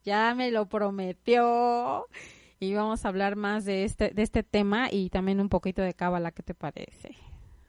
Ya 0.03 0.35
me 0.35 0.51
lo 0.51 0.67
prometió. 0.67 2.07
Y 2.59 2.73
vamos 2.73 3.05
a 3.05 3.07
hablar 3.07 3.37
más 3.37 3.63
de 3.63 3.85
este, 3.85 4.09
de 4.09 4.21
este 4.21 4.43
tema 4.43 4.89
y 4.91 5.09
también 5.09 5.39
un 5.39 5.49
poquito 5.49 5.81
de 5.81 5.93
cábala, 5.93 6.31
¿qué 6.31 6.43
te 6.43 6.53
parece? 6.53 7.15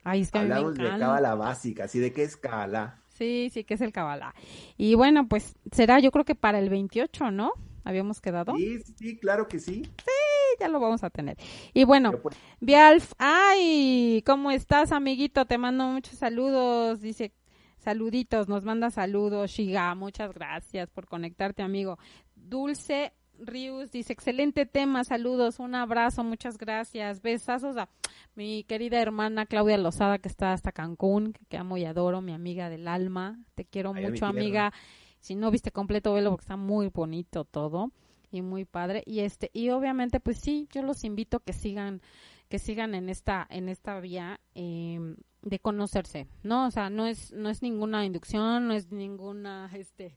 Ay, 0.04 0.22
es 0.22 0.30
que 0.30 0.38
Hablamos 0.38 0.74
de 0.74 0.88
cábala 0.98 1.34
básica, 1.34 1.84
así 1.84 1.98
de 1.98 2.12
qué 2.12 2.24
es 2.24 2.36
cábala. 2.36 2.98
Sí, 3.08 3.50
sí, 3.52 3.64
que 3.64 3.74
es 3.74 3.80
el 3.80 3.92
cábala. 3.92 4.34
Y 4.76 4.94
bueno, 4.94 5.28
pues 5.28 5.54
será 5.70 6.00
yo 6.00 6.10
creo 6.10 6.24
que 6.24 6.34
para 6.34 6.58
el 6.58 6.70
28, 6.70 7.30
¿no? 7.30 7.52
Habíamos 7.84 8.20
quedado. 8.20 8.56
Sí, 8.56 8.78
sí, 8.96 9.18
claro 9.18 9.48
que 9.48 9.58
sí. 9.58 9.82
Sí, 9.84 10.58
ya 10.60 10.68
lo 10.68 10.80
vamos 10.80 11.02
a 11.04 11.10
tener. 11.10 11.36
Y 11.74 11.84
bueno, 11.84 12.12
pues... 12.12 12.36
Bialf, 12.60 13.12
ay, 13.18 14.22
¿cómo 14.26 14.50
estás, 14.50 14.92
amiguito? 14.92 15.46
Te 15.46 15.58
mando 15.58 15.84
muchos 15.86 16.18
saludos. 16.18 17.00
Dice, 17.00 17.32
saluditos, 17.78 18.48
nos 18.48 18.64
manda 18.64 18.90
saludos. 18.90 19.50
Shiga, 19.50 19.94
muchas 19.94 20.32
gracias 20.32 20.90
por 20.90 21.06
conectarte, 21.06 21.62
amigo. 21.62 21.98
Dulce 22.34 23.12
Rius 23.44 23.90
dice, 23.90 24.12
excelente 24.12 24.66
tema, 24.66 25.04
saludos, 25.04 25.58
un 25.58 25.74
abrazo, 25.74 26.22
muchas 26.22 26.58
gracias, 26.58 27.22
besazos 27.22 27.76
a 27.76 27.88
mi 28.34 28.64
querida 28.64 29.00
hermana 29.00 29.46
Claudia 29.46 29.78
Lozada 29.78 30.18
que 30.18 30.28
está 30.28 30.52
hasta 30.52 30.72
Cancún, 30.72 31.34
que 31.48 31.56
amo 31.56 31.76
y 31.76 31.84
adoro, 31.84 32.20
mi 32.20 32.32
amiga 32.32 32.70
del 32.70 32.86
alma, 32.86 33.38
te 33.54 33.64
quiero 33.64 33.92
Ay, 33.94 34.06
mucho 34.06 34.26
amiga, 34.26 34.72
Si 35.20 35.34
no 35.34 35.50
viste 35.50 35.72
completo, 35.72 36.14
velo 36.14 36.30
porque 36.30 36.44
está 36.44 36.56
muy 36.56 36.88
bonito 36.88 37.44
todo 37.44 37.92
y 38.30 38.42
muy 38.42 38.64
padre. 38.64 39.02
Y 39.06 39.20
este, 39.20 39.50
y 39.52 39.70
obviamente, 39.70 40.18
pues 40.20 40.38
sí, 40.38 40.68
yo 40.72 40.82
los 40.82 41.04
invito 41.04 41.36
a 41.36 41.40
que 41.44 41.52
sigan, 41.52 42.00
que 42.48 42.58
sigan 42.58 42.94
en 42.94 43.08
esta, 43.08 43.46
en 43.50 43.68
esta 43.68 44.00
vía 44.00 44.40
eh, 44.54 44.98
de 45.42 45.58
conocerse, 45.58 46.28
¿no? 46.42 46.66
O 46.66 46.70
sea, 46.70 46.90
no 46.90 47.06
es, 47.06 47.32
no 47.32 47.50
es 47.50 47.62
ninguna 47.62 48.04
inducción, 48.04 48.68
no 48.68 48.74
es 48.74 48.90
ninguna, 48.90 49.70
este, 49.76 50.14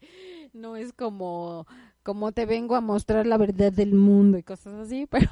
no 0.53 0.75
es 0.75 0.93
como, 0.93 1.67
como 2.05 2.31
te 2.33 2.45
vengo 2.45 2.75
a 2.75 2.81
mostrar 2.81 3.25
la 3.25 3.35
verdad 3.35 3.73
del 3.73 3.95
mundo 3.95 4.37
y 4.37 4.43
cosas 4.43 4.75
así, 4.75 5.07
pero 5.09 5.29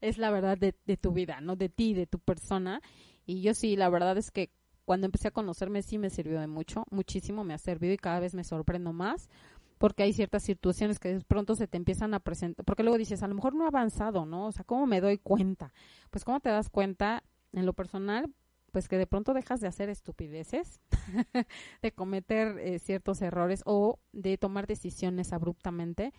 es 0.00 0.18
la 0.18 0.30
verdad 0.32 0.58
de, 0.58 0.72
tu 0.96 1.12
vida, 1.12 1.40
¿no? 1.40 1.54
De 1.54 1.68
ti, 1.68 1.94
de 1.94 2.06
tu 2.06 2.18
persona. 2.18 2.82
Y 3.26 3.42
yo 3.42 3.54
sí, 3.54 3.76
la 3.76 3.88
verdad 3.88 4.18
es 4.18 4.32
que 4.32 4.50
cuando 4.84 5.06
empecé 5.06 5.28
a 5.28 5.30
conocerme 5.30 5.82
sí 5.82 5.98
me 5.98 6.10
sirvió 6.10 6.40
de 6.40 6.48
mucho, 6.48 6.84
muchísimo 6.90 7.44
me 7.44 7.54
ha 7.54 7.58
servido 7.58 7.94
y 7.94 7.96
cada 7.96 8.18
vez 8.18 8.34
me 8.34 8.42
sorprendo 8.42 8.92
más 8.92 9.30
porque 9.78 10.02
hay 10.02 10.12
ciertas 10.12 10.42
situaciones 10.42 10.98
que 10.98 11.14
de 11.14 11.20
pronto 11.20 11.54
se 11.54 11.68
te 11.68 11.76
empiezan 11.76 12.12
a 12.12 12.20
presentar, 12.20 12.66
porque 12.66 12.82
luego 12.82 12.98
dices, 12.98 13.22
a 13.22 13.28
lo 13.28 13.36
mejor 13.36 13.54
no 13.54 13.64
he 13.64 13.68
avanzado, 13.68 14.26
¿no? 14.26 14.48
O 14.48 14.52
sea, 14.52 14.64
¿cómo 14.64 14.86
me 14.86 15.00
doy 15.00 15.16
cuenta? 15.16 15.72
Pues 16.10 16.24
¿cómo 16.24 16.40
te 16.40 16.50
das 16.50 16.68
cuenta 16.68 17.22
en 17.52 17.64
lo 17.64 17.72
personal? 17.72 18.34
Pues 18.70 18.88
que 18.88 18.98
de 18.98 19.06
pronto 19.06 19.34
dejas 19.34 19.60
de 19.60 19.68
hacer 19.68 19.88
estupideces, 19.88 20.80
de 21.82 21.92
cometer 21.92 22.58
eh, 22.58 22.78
ciertos 22.78 23.22
errores 23.22 23.62
o 23.66 23.98
de 24.12 24.38
tomar 24.38 24.66
decisiones 24.66 25.32
abruptamente 25.32 26.12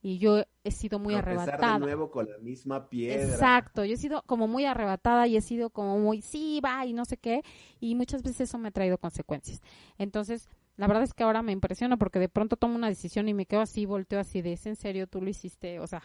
y 0.00 0.18
yo 0.18 0.44
he 0.62 0.70
sido 0.70 0.98
muy 0.98 1.14
arrebatada. 1.14 1.74
de 1.74 1.80
nuevo 1.80 2.10
con 2.10 2.28
la 2.28 2.38
misma 2.38 2.88
piedra. 2.88 3.24
Exacto, 3.24 3.84
yo 3.84 3.94
he 3.94 3.96
sido 3.96 4.22
como 4.22 4.46
muy 4.46 4.64
arrebatada 4.64 5.26
y 5.26 5.36
he 5.36 5.40
sido 5.40 5.70
como 5.70 5.98
muy, 5.98 6.22
sí, 6.22 6.60
va, 6.64 6.86
y 6.86 6.92
no 6.92 7.04
sé 7.04 7.16
qué, 7.16 7.42
y 7.80 7.94
muchas 7.94 8.22
veces 8.22 8.42
eso 8.42 8.58
me 8.58 8.68
ha 8.68 8.72
traído 8.72 8.98
consecuencias. 8.98 9.60
Entonces, 9.98 10.48
la 10.76 10.86
verdad 10.86 11.02
es 11.02 11.14
que 11.14 11.24
ahora 11.24 11.42
me 11.42 11.52
impresiona 11.52 11.96
porque 11.96 12.20
de 12.20 12.28
pronto 12.28 12.56
tomo 12.56 12.76
una 12.76 12.88
decisión 12.88 13.28
y 13.28 13.34
me 13.34 13.46
quedo 13.46 13.60
así, 13.60 13.86
volteo 13.86 14.20
así 14.20 14.42
de, 14.42 14.52
¿es 14.52 14.66
en 14.66 14.76
serio 14.76 15.08
tú 15.08 15.20
lo 15.20 15.28
hiciste? 15.28 15.80
O 15.80 15.86
sea, 15.88 16.02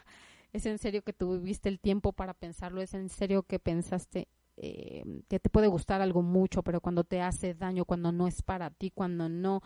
¿es 0.51 0.65
en 0.65 0.79
serio 0.79 1.03
que 1.03 1.13
tuviste 1.13 1.69
el 1.69 1.79
tiempo 1.79 2.13
para 2.13 2.33
pensarlo? 2.33 2.81
¿Es 2.81 2.95
en 2.95 3.09
serio 3.09 3.43
que 3.43 3.59
pensaste 3.59 4.27
eh, 4.57 5.03
que 5.29 5.39
te 5.39 5.49
puede 5.49 5.67
gustar 5.67 6.01
algo 6.01 6.21
mucho, 6.21 6.63
pero 6.63 6.81
cuando 6.81 7.03
te 7.03 7.21
hace 7.21 7.53
daño, 7.53 7.85
cuando 7.85 8.11
no 8.11 8.27
es 8.27 8.41
para 8.41 8.69
ti, 8.69 8.91
cuando 8.91 9.29
no, 9.29 9.61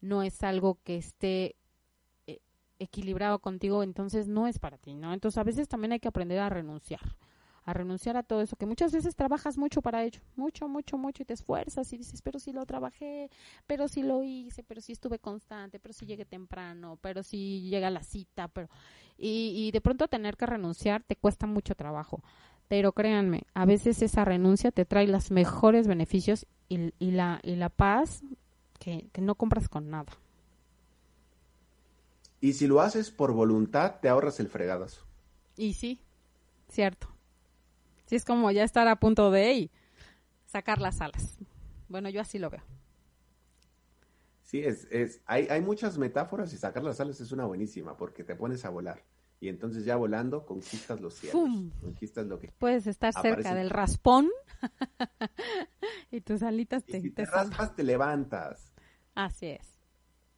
no 0.00 0.22
es 0.22 0.42
algo 0.42 0.78
que 0.84 0.96
esté 0.96 1.56
equilibrado 2.78 3.38
contigo, 3.38 3.82
entonces 3.82 4.28
no 4.28 4.46
es 4.46 4.58
para 4.58 4.78
ti, 4.78 4.94
¿no? 4.94 5.12
Entonces 5.12 5.38
a 5.38 5.44
veces 5.44 5.68
también 5.68 5.92
hay 5.92 6.00
que 6.00 6.08
aprender 6.08 6.38
a 6.40 6.48
renunciar, 6.48 7.16
a 7.64 7.72
renunciar 7.72 8.16
a 8.16 8.22
todo 8.22 8.40
eso, 8.42 8.56
que 8.56 8.66
muchas 8.66 8.92
veces 8.92 9.14
trabajas 9.16 9.56
mucho 9.58 9.80
para 9.82 10.02
ello, 10.04 10.20
mucho, 10.36 10.68
mucho, 10.68 10.98
mucho, 10.98 11.22
y 11.22 11.26
te 11.26 11.34
esfuerzas 11.34 11.92
y 11.92 11.98
dices, 11.98 12.20
pero 12.22 12.38
si 12.38 12.52
lo 12.52 12.66
trabajé, 12.66 13.30
pero 13.66 13.88
si 13.88 14.02
lo 14.02 14.22
hice, 14.22 14.62
pero 14.62 14.80
si 14.80 14.92
estuve 14.92 15.18
constante, 15.18 15.78
pero 15.78 15.92
si 15.92 16.06
llegué 16.06 16.24
temprano, 16.24 16.98
pero 17.00 17.22
si 17.22 17.62
llega 17.68 17.90
la 17.90 18.02
cita, 18.02 18.48
pero... 18.48 18.68
Y 19.16 19.70
de 19.70 19.80
pronto 19.80 20.08
tener 20.08 20.36
que 20.36 20.44
renunciar 20.44 21.04
te 21.04 21.14
cuesta 21.14 21.46
mucho 21.46 21.76
trabajo. 21.76 22.24
Pero 22.68 22.92
créanme, 22.92 23.42
a 23.54 23.66
veces 23.66 24.02
esa 24.02 24.24
renuncia 24.24 24.70
te 24.70 24.84
trae 24.84 25.06
los 25.06 25.30
mejores 25.30 25.86
beneficios 25.86 26.46
y, 26.68 26.92
y 26.98 27.10
la, 27.12 27.40
y 27.42 27.56
la 27.56 27.68
paz 27.68 28.22
que, 28.78 29.08
que 29.12 29.20
no 29.20 29.34
compras 29.34 29.68
con 29.68 29.90
nada. 29.90 30.12
Y 32.40 32.52
si 32.54 32.66
lo 32.66 32.80
haces 32.80 33.10
por 33.10 33.32
voluntad, 33.32 34.00
te 34.00 34.08
ahorras 34.08 34.38
el 34.40 34.48
fregadazo. 34.48 35.06
Y 35.56 35.74
sí, 35.74 36.00
cierto. 36.68 37.08
Sí, 38.06 38.16
es 38.16 38.24
como 38.24 38.50
ya 38.50 38.64
estar 38.64 38.86
a 38.88 38.96
punto 38.96 39.30
de 39.30 39.70
sacar 40.46 40.80
las 40.80 41.00
alas. 41.00 41.38
Bueno, 41.88 42.08
yo 42.10 42.20
así 42.20 42.38
lo 42.38 42.50
veo. 42.50 42.62
Sí, 44.42 44.60
es, 44.60 44.86
es, 44.90 45.20
hay, 45.26 45.48
hay 45.48 45.60
muchas 45.62 45.98
metáforas 45.98 46.52
y 46.52 46.58
sacar 46.58 46.84
las 46.84 47.00
alas 47.00 47.20
es 47.20 47.32
una 47.32 47.46
buenísima 47.46 47.96
porque 47.96 48.24
te 48.24 48.36
pones 48.36 48.64
a 48.64 48.70
volar. 48.70 49.02
Y 49.44 49.48
entonces 49.50 49.84
ya 49.84 49.96
volando 49.96 50.46
conquistas 50.46 51.02
los 51.02 51.12
cielos. 51.12 51.50
Conquistas 51.82 52.26
lo 52.26 52.38
que... 52.38 52.48
Puedes 52.56 52.86
estar 52.86 53.12
cerca 53.12 53.54
del 53.54 53.68
raspón 53.68 54.30
y 56.10 56.22
tus 56.22 56.42
alitas 56.42 56.82
te... 56.82 56.96
Y 56.96 57.02
si 57.02 57.10
te, 57.10 57.26
raspas, 57.26 57.76
te 57.76 57.82
levantas. 57.82 58.72
Así 59.14 59.48
es. 59.48 59.66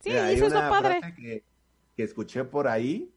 Sí, 0.01 0.11
eso 0.11 0.47
es 0.47 0.53
lo 0.53 0.59
padre 0.59 1.01
que 1.17 2.03
escuché 2.03 2.43
por 2.43 2.67
ahí 2.67 3.15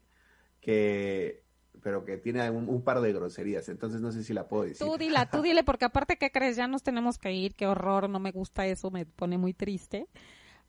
que 0.61 1.43
pero 1.81 2.05
que 2.05 2.17
tiene 2.17 2.47
un, 2.51 2.83
par 2.83 3.01
de 3.01 3.11
groserías, 3.11 3.67
entonces 3.69 3.99
no 4.01 4.11
sé 4.11 4.23
si 4.23 4.33
la 4.33 4.47
puedo 4.47 4.63
decir. 4.63 4.85
Tú 4.85 4.97
dila, 4.97 5.29
tú 5.29 5.41
dile, 5.41 5.63
porque 5.63 5.85
aparte, 5.85 6.17
¿qué 6.17 6.29
crees? 6.29 6.55
Ya 6.55 6.67
nos 6.67 6.83
tenemos 6.83 7.17
que 7.17 7.31
ir, 7.31 7.55
qué 7.55 7.65
horror, 7.65 8.09
no 8.09 8.19
me 8.19 8.31
gusta 8.31 8.67
eso, 8.67 8.91
me 8.91 9.05
pone 9.05 9.37
muy 9.37 9.53
triste. 9.53 10.07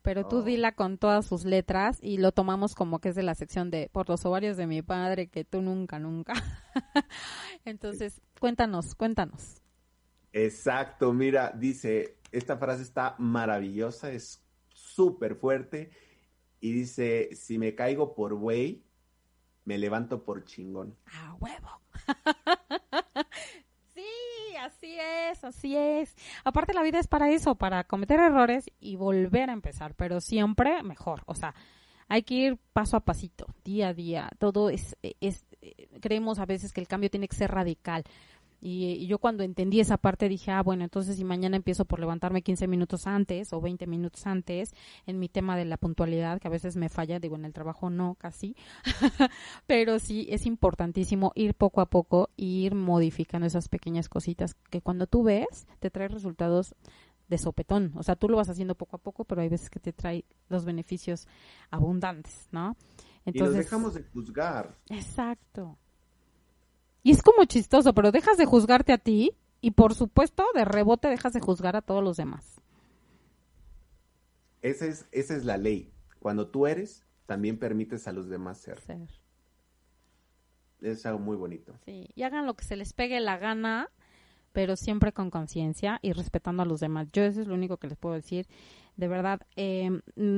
Pero 0.01 0.27
tú 0.27 0.37
oh. 0.37 0.41
dila 0.43 0.71
con 0.73 0.97
todas 0.97 1.25
sus 1.25 1.45
letras 1.45 1.99
y 2.01 2.17
lo 2.17 2.31
tomamos 2.31 2.73
como 2.73 2.99
que 2.99 3.09
es 3.09 3.15
de 3.15 3.23
la 3.23 3.35
sección 3.35 3.69
de 3.69 3.89
por 3.91 4.09
los 4.09 4.25
ovarios 4.25 4.57
de 4.57 4.67
mi 4.67 4.81
padre, 4.81 5.27
que 5.27 5.43
tú 5.43 5.61
nunca, 5.61 5.99
nunca. 5.99 6.33
entonces, 7.65 8.21
cuéntanos, 8.39 8.95
cuéntanos. 8.95 9.61
Exacto, 10.33 11.13
mira, 11.13 11.51
dice, 11.51 12.17
esta 12.31 12.57
frase 12.57 12.83
está 12.83 13.15
maravillosa, 13.19 14.11
es 14.11 14.43
súper 14.69 15.35
fuerte 15.35 15.91
y 16.59 16.71
dice, 16.71 17.29
si 17.35 17.57
me 17.57 17.75
caigo 17.75 18.15
por 18.15 18.33
güey, 18.35 18.83
me 19.65 19.77
levanto 19.77 20.23
por 20.23 20.45
chingón. 20.45 20.95
¡A 21.05 21.35
huevo! 21.35 21.81
sí, 24.69 24.97
así 24.97 24.97
es, 24.99 25.43
así 25.43 25.77
es. 25.77 26.15
Aparte 26.43 26.73
la 26.73 26.83
vida 26.83 26.99
es 26.99 27.07
para 27.07 27.29
eso, 27.31 27.55
para 27.55 27.83
cometer 27.83 28.19
errores 28.19 28.65
y 28.79 28.95
volver 28.95 29.49
a 29.49 29.53
empezar, 29.53 29.95
pero 29.95 30.21
siempre 30.21 30.83
mejor. 30.83 31.23
O 31.25 31.35
sea, 31.35 31.55
hay 32.07 32.23
que 32.23 32.33
ir 32.33 32.57
paso 32.73 32.97
a 32.97 33.01
pasito, 33.01 33.47
día 33.63 33.89
a 33.89 33.93
día. 33.93 34.29
Todo 34.37 34.69
es, 34.69 34.97
es, 35.21 35.45
creemos 36.01 36.39
a 36.39 36.45
veces 36.45 36.73
que 36.73 36.81
el 36.81 36.87
cambio 36.87 37.09
tiene 37.09 37.27
que 37.27 37.35
ser 37.35 37.51
radical. 37.51 38.03
Y, 38.61 39.07
yo 39.07 39.17
cuando 39.17 39.43
entendí 39.43 39.79
esa 39.79 39.97
parte 39.97 40.29
dije, 40.29 40.51
ah, 40.51 40.61
bueno, 40.61 40.83
entonces 40.83 41.17
si 41.17 41.23
mañana 41.23 41.57
empiezo 41.57 41.85
por 41.85 41.99
levantarme 41.99 42.43
15 42.43 42.67
minutos 42.67 43.07
antes 43.07 43.51
o 43.53 43.59
20 43.59 43.87
minutos 43.87 44.27
antes 44.27 44.73
en 45.07 45.19
mi 45.19 45.29
tema 45.29 45.57
de 45.57 45.65
la 45.65 45.77
puntualidad, 45.77 46.39
que 46.39 46.47
a 46.47 46.51
veces 46.51 46.75
me 46.75 46.87
falla, 46.87 47.19
digo, 47.19 47.35
en 47.35 47.45
el 47.45 47.53
trabajo 47.53 47.89
no, 47.89 48.15
casi, 48.15 48.55
pero 49.67 49.97
sí 49.97 50.27
es 50.29 50.45
importantísimo 50.45 51.31
ir 51.33 51.55
poco 51.55 51.81
a 51.81 51.87
poco 51.87 52.29
e 52.37 52.45
ir 52.45 52.75
modificando 52.75 53.47
esas 53.47 53.67
pequeñas 53.67 54.07
cositas 54.07 54.53
que 54.69 54.81
cuando 54.81 55.07
tú 55.07 55.23
ves 55.23 55.67
te 55.79 55.89
trae 55.89 56.07
resultados 56.07 56.75
de 57.31 57.37
sopetón. 57.39 57.93
O 57.95 58.03
sea, 58.03 58.15
tú 58.15 58.29
lo 58.29 58.37
vas 58.37 58.49
haciendo 58.49 58.75
poco 58.75 58.97
a 58.97 58.99
poco, 58.99 59.23
pero 59.23 59.41
hay 59.41 59.49
veces 59.49 59.69
que 59.71 59.79
te 59.79 59.93
trae 59.93 60.25
los 60.49 60.65
beneficios 60.65 61.27
abundantes, 61.71 62.47
¿no? 62.51 62.75
Entonces, 63.25 63.55
y 63.55 63.57
nos 63.57 63.65
dejamos 63.65 63.93
de 63.95 64.03
juzgar. 64.03 64.77
Exacto. 64.89 65.77
Y 67.03 67.11
es 67.11 67.21
como 67.21 67.45
chistoso, 67.45 67.93
pero 67.93 68.11
dejas 68.11 68.37
de 68.37 68.45
juzgarte 68.45 68.93
a 68.93 68.97
ti 68.97 69.35
y 69.59 69.71
por 69.71 69.95
supuesto 69.95 70.45
de 70.53 70.65
rebote 70.65 71.07
dejas 71.07 71.33
de 71.33 71.39
juzgar 71.39 71.75
a 71.75 71.81
todos 71.81 72.03
los 72.03 72.17
demás. 72.17 72.61
Esa 74.61 74.85
es, 74.85 75.07
esa 75.11 75.35
es 75.35 75.45
la 75.45 75.57
ley. 75.57 75.91
Cuando 76.19 76.47
tú 76.47 76.67
eres, 76.67 77.03
también 77.25 77.57
permites 77.57 78.07
a 78.07 78.11
los 78.11 78.29
demás 78.29 78.59
ser. 78.59 78.79
ser. 78.81 79.07
Es 80.81 81.05
algo 81.05 81.19
muy 81.19 81.37
bonito. 81.37 81.73
Sí, 81.85 82.09
y 82.15 82.23
hagan 82.23 82.45
lo 82.45 82.55
que 82.55 82.65
se 82.65 82.75
les 82.75 82.93
pegue 82.93 83.19
la 83.19 83.37
gana, 83.37 83.89
pero 84.51 84.75
siempre 84.75 85.11
con 85.11 85.29
conciencia 85.29 85.99
y 86.01 86.13
respetando 86.13 86.63
a 86.63 86.65
los 86.65 86.79
demás. 86.79 87.07
Yo 87.11 87.23
eso 87.23 87.41
es 87.41 87.47
lo 87.47 87.53
único 87.53 87.77
que 87.77 87.87
les 87.87 87.97
puedo 87.97 88.15
decir 88.15 88.47
de 88.95 89.07
verdad. 89.07 89.41
Eh, 89.55 89.89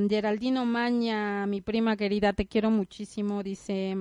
Geraldino 0.10 0.66
Maña, 0.66 1.46
mi 1.48 1.62
prima 1.62 1.98
querida, 1.98 2.34
te 2.34 2.48
quiero 2.48 2.72
muchísimo. 2.72 3.44
Dice, 3.44 3.98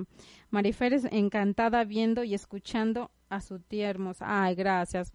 Marifer 0.50 0.92
es 0.92 1.04
encantada 1.10 1.84
viendo 1.84 2.24
y 2.24 2.34
escuchando 2.34 3.10
a 3.28 3.40
su 3.40 3.58
tía 3.58 3.88
hermosa. 3.90 4.24
Ay, 4.28 4.54
gracias. 4.54 5.12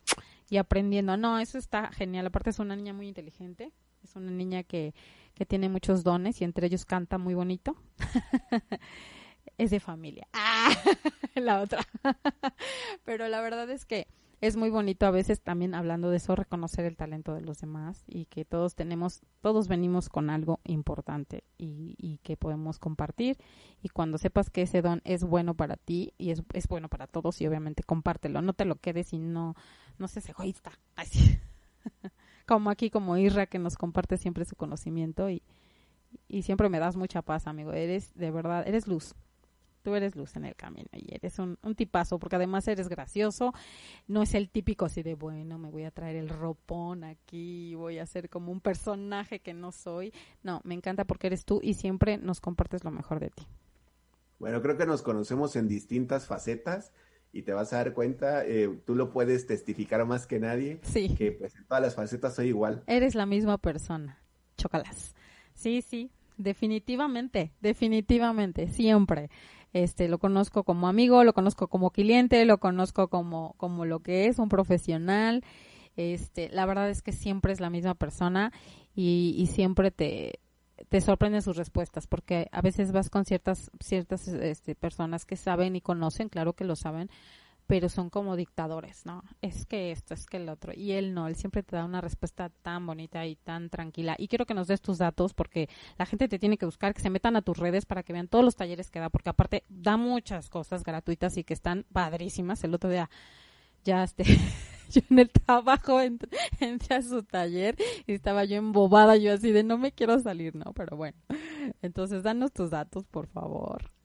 Y 0.49 0.57
aprendiendo. 0.57 1.17
No, 1.17 1.39
eso 1.39 1.57
está 1.57 1.91
genial. 1.91 2.27
Aparte 2.27 2.49
es 2.49 2.59
una 2.59 2.75
niña 2.75 2.93
muy 2.93 3.07
inteligente. 3.07 3.71
Es 4.03 4.15
una 4.15 4.31
niña 4.31 4.63
que, 4.63 4.93
que 5.33 5.45
tiene 5.45 5.69
muchos 5.69 6.03
dones 6.03 6.41
y 6.41 6.43
entre 6.43 6.67
ellos 6.67 6.85
canta 6.85 7.17
muy 7.17 7.33
bonito. 7.33 7.75
es 9.57 9.71
de 9.71 9.79
familia. 9.79 10.27
Ah, 10.33 10.71
la 11.35 11.61
otra. 11.61 11.79
Pero 13.05 13.27
la 13.27 13.41
verdad 13.41 13.69
es 13.69 13.85
que 13.85 14.07
es 14.39 14.55
muy 14.55 14.69
bonito 14.69 15.05
a 15.07 15.11
veces 15.11 15.41
también 15.41 15.73
hablando 15.73 16.11
de 16.11 16.17
eso 16.17 16.35
reconocer 16.35 16.85
el 16.85 16.95
talento 16.95 17.33
de 17.33 17.41
los 17.41 17.59
demás 17.59 18.03
y 18.07 18.25
que 18.25 18.45
todos 18.45 18.75
tenemos 18.75 19.21
todos 19.41 19.67
venimos 19.67 20.09
con 20.09 20.29
algo 20.29 20.59
importante 20.63 21.43
y, 21.57 21.95
y 21.97 22.19
que 22.19 22.37
podemos 22.37 22.77
compartir. 22.77 23.37
Y 23.81 23.89
cuando 23.89 24.17
sepas 24.19 24.49
que 24.49 24.61
ese 24.61 24.81
don 24.81 25.01
es 25.05 25.23
bueno 25.23 25.55
para 25.55 25.75
ti 25.75 26.13
y 26.19 26.29
es, 26.29 26.43
es 26.53 26.67
bueno 26.67 26.87
para 26.87 27.07
todos 27.07 27.41
y 27.41 27.47
obviamente 27.47 27.83
compártelo 27.83 28.41
no 28.41 28.53
te 28.53 28.65
lo 28.65 28.75
quedes 28.75 29.11
y 29.13 29.19
no 29.19 29.55
no 29.97 30.07
seas 30.07 30.29
egoísta. 30.29 30.71
Así. 30.95 31.39
Como 32.45 32.69
aquí 32.69 32.91
como 32.91 33.17
Irra 33.17 33.47
que 33.47 33.59
nos 33.59 33.75
comparte 33.75 34.17
siempre 34.17 34.45
su 34.45 34.55
conocimiento 34.55 35.29
y, 35.29 35.41
y 36.27 36.43
siempre 36.43 36.69
me 36.69 36.79
das 36.79 36.95
mucha 36.95 37.23
paz 37.23 37.47
amigo. 37.47 37.73
Eres 37.73 38.13
de 38.13 38.29
verdad 38.29 38.67
eres 38.67 38.87
luz 38.87 39.15
tú 39.87 39.95
eres 39.95 40.17
luz 40.17 40.35
en 40.35 40.43
el 40.43 40.53
camino 40.53 40.89
y 40.91 41.15
eres 41.15 41.39
un, 41.39 41.57
un 41.63 41.73
tipazo, 41.73 42.19
porque 42.19 42.35
además 42.35 42.67
eres 42.67 42.89
gracioso, 42.89 43.53
no 44.05 44.21
es 44.21 44.33
el 44.33 44.49
típico 44.49 44.83
así 44.83 45.01
de, 45.01 45.15
bueno, 45.15 45.57
me 45.57 45.69
voy 45.69 45.85
a 45.85 45.91
traer 45.91 46.17
el 46.17 46.27
ropón 46.27 47.05
aquí, 47.05 47.73
voy 47.75 47.99
a 47.99 48.05
ser 48.05 48.29
como 48.29 48.51
un 48.51 48.59
personaje 48.59 49.39
que 49.39 49.53
no 49.53 49.71
soy. 49.71 50.11
No, 50.43 50.59
me 50.65 50.73
encanta 50.73 51.05
porque 51.05 51.27
eres 51.27 51.45
tú 51.45 51.61
y 51.63 51.75
siempre 51.75 52.17
nos 52.17 52.41
compartes 52.41 52.83
lo 52.83 52.91
mejor 52.91 53.21
de 53.21 53.29
ti. 53.29 53.47
Bueno, 54.39 54.61
creo 54.61 54.75
que 54.75 54.85
nos 54.85 55.03
conocemos 55.03 55.55
en 55.55 55.69
distintas 55.69 56.27
facetas 56.27 56.91
y 57.31 57.43
te 57.43 57.53
vas 57.53 57.71
a 57.71 57.77
dar 57.77 57.93
cuenta, 57.93 58.45
eh, 58.45 58.67
tú 58.85 58.93
lo 58.93 59.09
puedes 59.09 59.47
testificar 59.47 60.05
más 60.05 60.27
que 60.27 60.37
nadie, 60.41 60.79
Sí. 60.81 61.15
que 61.15 61.31
pues 61.31 61.55
en 61.55 61.63
todas 61.65 61.81
las 61.81 61.95
facetas 61.95 62.35
soy 62.35 62.47
igual. 62.49 62.83
Eres 62.87 63.15
la 63.15 63.25
misma 63.25 63.57
persona. 63.57 64.19
Chócalas. 64.57 65.15
Sí, 65.53 65.81
sí, 65.81 66.11
definitivamente, 66.37 67.51
definitivamente, 67.61 68.67
siempre. 68.67 69.29
Este, 69.73 70.07
lo 70.07 70.17
conozco 70.17 70.63
como 70.63 70.87
amigo, 70.87 71.23
lo 71.23 71.33
conozco 71.33 71.67
como 71.67 71.91
cliente, 71.91 72.43
lo 72.45 72.59
conozco 72.59 73.09
como, 73.09 73.53
como 73.57 73.85
lo 73.85 73.99
que 73.99 74.27
es 74.27 74.39
un 74.39 74.49
profesional. 74.49 75.43
Este, 75.95 76.49
la 76.49 76.65
verdad 76.65 76.89
es 76.89 77.01
que 77.01 77.11
siempre 77.11 77.53
es 77.53 77.59
la 77.59 77.69
misma 77.69 77.95
persona 77.95 78.51
y, 78.95 79.35
y 79.37 79.47
siempre 79.47 79.91
te, 79.91 80.39
te 80.89 81.01
sorprenden 81.01 81.41
sus 81.41 81.57
respuestas 81.57 82.07
porque 82.07 82.47
a 82.51 82.61
veces 82.61 82.91
vas 82.91 83.09
con 83.09 83.25
ciertas 83.25 83.71
ciertas 83.79 84.27
este, 84.27 84.75
personas 84.75 85.25
que 85.25 85.35
saben 85.35 85.75
y 85.75 85.81
conocen, 85.81 86.29
claro 86.29 86.53
que 86.53 86.65
lo 86.65 86.75
saben, 86.75 87.09
pero 87.67 87.89
son 87.89 88.09
como 88.09 88.37
dictadores, 88.37 89.05
¿no? 89.05 89.23
Es 89.41 89.65
que 89.65 89.91
esto, 89.91 90.13
es 90.13 90.25
que 90.25 90.37
el 90.37 90.47
otro. 90.47 90.71
Y 90.73 90.93
él 90.93 91.13
no, 91.13 91.27
él 91.27 91.35
siempre 91.35 91.63
te 91.63 91.75
da 91.75 91.83
una 91.83 91.99
respuesta 91.99 92.49
tan 92.49 92.85
bonita 92.85 93.25
y 93.25 93.35
tan 93.35 93.69
tranquila. 93.69 94.15
Y 94.17 94.29
quiero 94.29 94.45
que 94.45 94.53
nos 94.53 94.67
des 94.67 94.81
tus 94.81 94.97
datos 94.97 95.33
porque 95.33 95.69
la 95.97 96.05
gente 96.05 96.29
te 96.29 96.39
tiene 96.39 96.57
que 96.57 96.65
buscar, 96.65 96.93
que 96.93 97.01
se 97.01 97.09
metan 97.09 97.35
a 97.35 97.41
tus 97.41 97.57
redes 97.57 97.85
para 97.85 98.03
que 98.03 98.13
vean 98.13 98.29
todos 98.29 98.45
los 98.45 98.55
talleres 98.55 98.89
que 98.89 98.99
da, 98.99 99.09
porque 99.09 99.29
aparte 99.29 99.65
da 99.67 99.97
muchas 99.97 100.49
cosas 100.49 100.83
gratuitas 100.83 101.35
y 101.37 101.43
que 101.43 101.53
están 101.53 101.85
padrísimas. 101.91 102.63
El 102.63 102.73
otro 102.73 102.89
día 102.89 103.09
ya 103.83 104.03
este 104.03 104.23
yo 104.89 105.01
en 105.09 105.19
el 105.19 105.29
trabajo 105.29 105.99
entré, 105.99 106.29
entré 106.61 106.95
a 106.95 107.01
su 107.01 107.23
taller 107.23 107.75
y 108.05 108.13
estaba 108.13 108.45
yo 108.45 108.55
embobada, 108.55 109.17
yo 109.17 109.33
así 109.33 109.51
de 109.51 109.63
no 109.63 109.77
me 109.77 109.91
quiero 109.91 110.19
salir, 110.19 110.55
¿no? 110.55 110.73
Pero 110.73 110.95
bueno, 110.95 111.17
entonces 111.81 112.23
danos 112.23 112.53
tus 112.53 112.69
datos, 112.69 113.05
por 113.07 113.27
favor. 113.27 113.96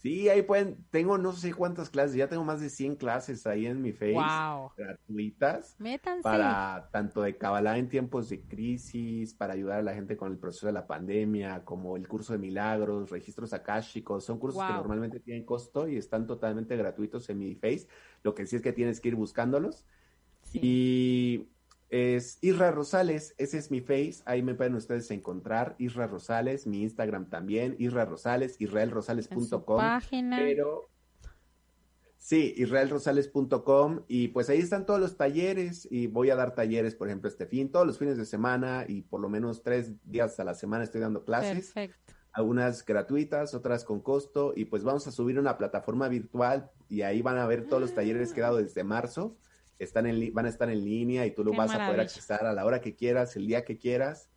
Sí, 0.00 0.28
ahí 0.28 0.42
pueden, 0.42 0.86
tengo 0.90 1.18
no 1.18 1.32
sé 1.32 1.52
cuántas 1.52 1.90
clases, 1.90 2.14
ya 2.16 2.28
tengo 2.28 2.44
más 2.44 2.60
de 2.60 2.70
100 2.70 2.94
clases 2.94 3.46
ahí 3.48 3.66
en 3.66 3.82
mi 3.82 3.92
Face, 3.92 4.14
Wow. 4.14 4.70
gratuitas, 4.76 5.74
Métanse. 5.80 6.22
para 6.22 6.88
tanto 6.92 7.22
de 7.22 7.36
Kabbalah 7.36 7.78
en 7.78 7.88
tiempos 7.88 8.28
de 8.28 8.46
crisis, 8.46 9.34
para 9.34 9.54
ayudar 9.54 9.80
a 9.80 9.82
la 9.82 9.94
gente 9.94 10.16
con 10.16 10.30
el 10.30 10.38
proceso 10.38 10.68
de 10.68 10.72
la 10.72 10.86
pandemia, 10.86 11.64
como 11.64 11.96
el 11.96 12.06
curso 12.06 12.32
de 12.32 12.38
milagros, 12.38 13.10
registros 13.10 13.52
akáshicos, 13.52 14.24
son 14.24 14.38
cursos 14.38 14.62
que 14.64 14.72
normalmente 14.72 15.18
tienen 15.18 15.44
costo 15.44 15.88
y 15.88 15.96
están 15.96 16.26
totalmente 16.28 16.76
gratuitos 16.76 17.28
en 17.28 17.38
mi 17.38 17.56
Face, 17.56 17.88
lo 18.22 18.34
que 18.36 18.46
sí 18.46 18.54
es 18.54 18.62
que 18.62 18.72
tienes 18.72 19.00
que 19.00 19.08
ir 19.08 19.16
buscándolos. 19.16 19.84
Sí. 20.44 20.60
Y 20.62 21.52
es 21.90 22.38
Isra 22.42 22.70
Rosales, 22.70 23.34
ese 23.38 23.58
es 23.58 23.70
mi 23.70 23.80
face, 23.80 24.16
ahí 24.26 24.42
me 24.42 24.54
pueden 24.54 24.74
ustedes 24.74 25.10
encontrar, 25.10 25.74
Isra 25.78 26.06
Rosales, 26.06 26.66
mi 26.66 26.82
Instagram 26.82 27.30
también, 27.30 27.76
Isra 27.78 28.04
Rosales, 28.04 28.60
israelrosales.com, 28.60 29.78
página. 29.78 30.36
pero 30.38 30.90
sí, 32.18 32.52
israelrosales.com 32.58 34.02
y 34.06 34.28
pues 34.28 34.50
ahí 34.50 34.58
están 34.58 34.84
todos 34.84 35.00
los 35.00 35.16
talleres 35.16 35.88
y 35.90 36.08
voy 36.08 36.28
a 36.28 36.36
dar 36.36 36.54
talleres, 36.54 36.94
por 36.94 37.08
ejemplo, 37.08 37.28
este 37.28 37.46
fin, 37.46 37.70
todos 37.72 37.86
los 37.86 37.98
fines 37.98 38.18
de 38.18 38.26
semana 38.26 38.84
y 38.86 39.02
por 39.02 39.20
lo 39.20 39.30
menos 39.30 39.62
tres 39.62 39.92
días 40.04 40.38
a 40.40 40.44
la 40.44 40.54
semana 40.54 40.84
estoy 40.84 41.00
dando 41.00 41.24
clases 41.24 41.72
Perfecto. 41.72 42.12
algunas 42.32 42.84
gratuitas, 42.84 43.54
otras 43.54 43.84
con 43.84 44.00
costo, 44.00 44.52
y 44.54 44.66
pues 44.66 44.84
vamos 44.84 45.06
a 45.06 45.10
subir 45.12 45.38
una 45.38 45.56
plataforma 45.56 46.08
virtual 46.08 46.70
y 46.90 47.00
ahí 47.00 47.22
van 47.22 47.38
a 47.38 47.46
ver 47.46 47.66
todos 47.66 47.80
los 47.80 47.94
talleres 47.94 48.34
que 48.34 48.40
he 48.40 48.42
dado 48.42 48.58
desde 48.58 48.84
marzo. 48.84 49.38
Están 49.78 50.06
en, 50.06 50.32
van 50.32 50.46
a 50.46 50.48
estar 50.48 50.68
en 50.70 50.84
línea 50.84 51.26
y 51.26 51.30
tú 51.30 51.44
lo 51.44 51.52
Qué 51.52 51.58
vas 51.58 51.74
a 51.74 51.86
poder 51.86 52.00
accesar 52.00 52.46
a 52.46 52.52
la 52.52 52.64
hora 52.64 52.80
que 52.80 52.94
quieras, 52.94 53.36
el 53.36 53.46
día 53.46 53.64
que 53.64 53.78
quieras. 53.78 54.28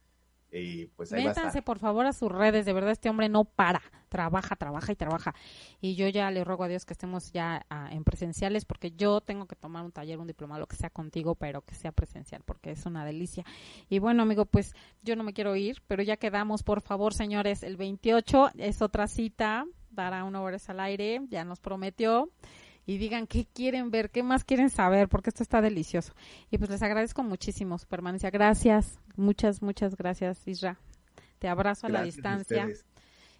Y 0.51 0.87
pues 0.87 1.13
ahí 1.13 1.23
va 1.23 1.31
a 1.31 1.33
Métanse 1.33 1.59
estar. 1.59 1.63
por 1.63 1.79
favor 1.79 2.05
a 2.05 2.11
sus 2.11 2.29
redes, 2.29 2.65
de 2.65 2.73
verdad 2.73 2.91
este 2.91 3.09
hombre 3.09 3.29
no 3.29 3.45
para, 3.45 3.81
trabaja, 4.09 4.57
trabaja 4.57 4.91
y 4.91 4.95
trabaja. 4.97 5.33
Y 5.79 5.95
yo 5.95 6.09
ya 6.09 6.29
le 6.29 6.43
ruego 6.43 6.65
a 6.65 6.67
Dios 6.67 6.85
que 6.85 6.91
estemos 6.91 7.31
ya 7.31 7.65
ah, 7.69 7.87
en 7.91 8.03
presenciales 8.03 8.65
porque 8.65 8.91
yo 8.91 9.21
tengo 9.21 9.47
que 9.47 9.55
tomar 9.55 9.85
un 9.85 9.93
taller, 9.93 10.19
un 10.19 10.27
diplomado, 10.27 10.59
lo 10.59 10.67
que 10.67 10.75
sea 10.75 10.89
contigo, 10.89 11.35
pero 11.35 11.61
que 11.61 11.75
sea 11.75 11.93
presencial 11.93 12.43
porque 12.45 12.71
es 12.71 12.85
una 12.85 13.05
delicia. 13.05 13.45
Y 13.89 13.99
bueno, 13.99 14.23
amigo, 14.23 14.45
pues 14.45 14.75
yo 15.01 15.15
no 15.15 15.23
me 15.23 15.33
quiero 15.33 15.55
ir, 15.55 15.81
pero 15.87 16.03
ya 16.03 16.17
quedamos, 16.17 16.63
por 16.63 16.81
favor, 16.81 17.13
señores, 17.13 17.63
el 17.63 17.77
28 17.77 18.51
es 18.57 18.81
otra 18.81 19.07
cita, 19.07 19.65
dará 19.89 20.25
una 20.25 20.41
hora 20.41 20.57
al 20.67 20.79
aire, 20.81 21.21
ya 21.29 21.45
nos 21.45 21.61
prometió. 21.61 22.29
Y 22.91 22.97
digan 22.97 23.25
qué 23.25 23.45
quieren 23.45 23.89
ver, 23.89 24.09
qué 24.09 24.21
más 24.21 24.43
quieren 24.43 24.69
saber, 24.69 25.07
porque 25.07 25.29
esto 25.29 25.43
está 25.43 25.61
delicioso. 25.61 26.13
Y 26.49 26.57
pues 26.57 26.69
les 26.69 26.81
agradezco 26.81 27.23
muchísimo 27.23 27.77
su 27.77 27.87
permanencia. 27.87 28.29
Gracias, 28.29 28.99
muchas, 29.15 29.61
muchas 29.61 29.95
gracias, 29.95 30.45
Isra. 30.45 30.77
Te 31.39 31.47
abrazo 31.47 31.87
a 31.87 31.89
la 31.89 31.99
a 32.01 32.03
distancia. 32.03 32.67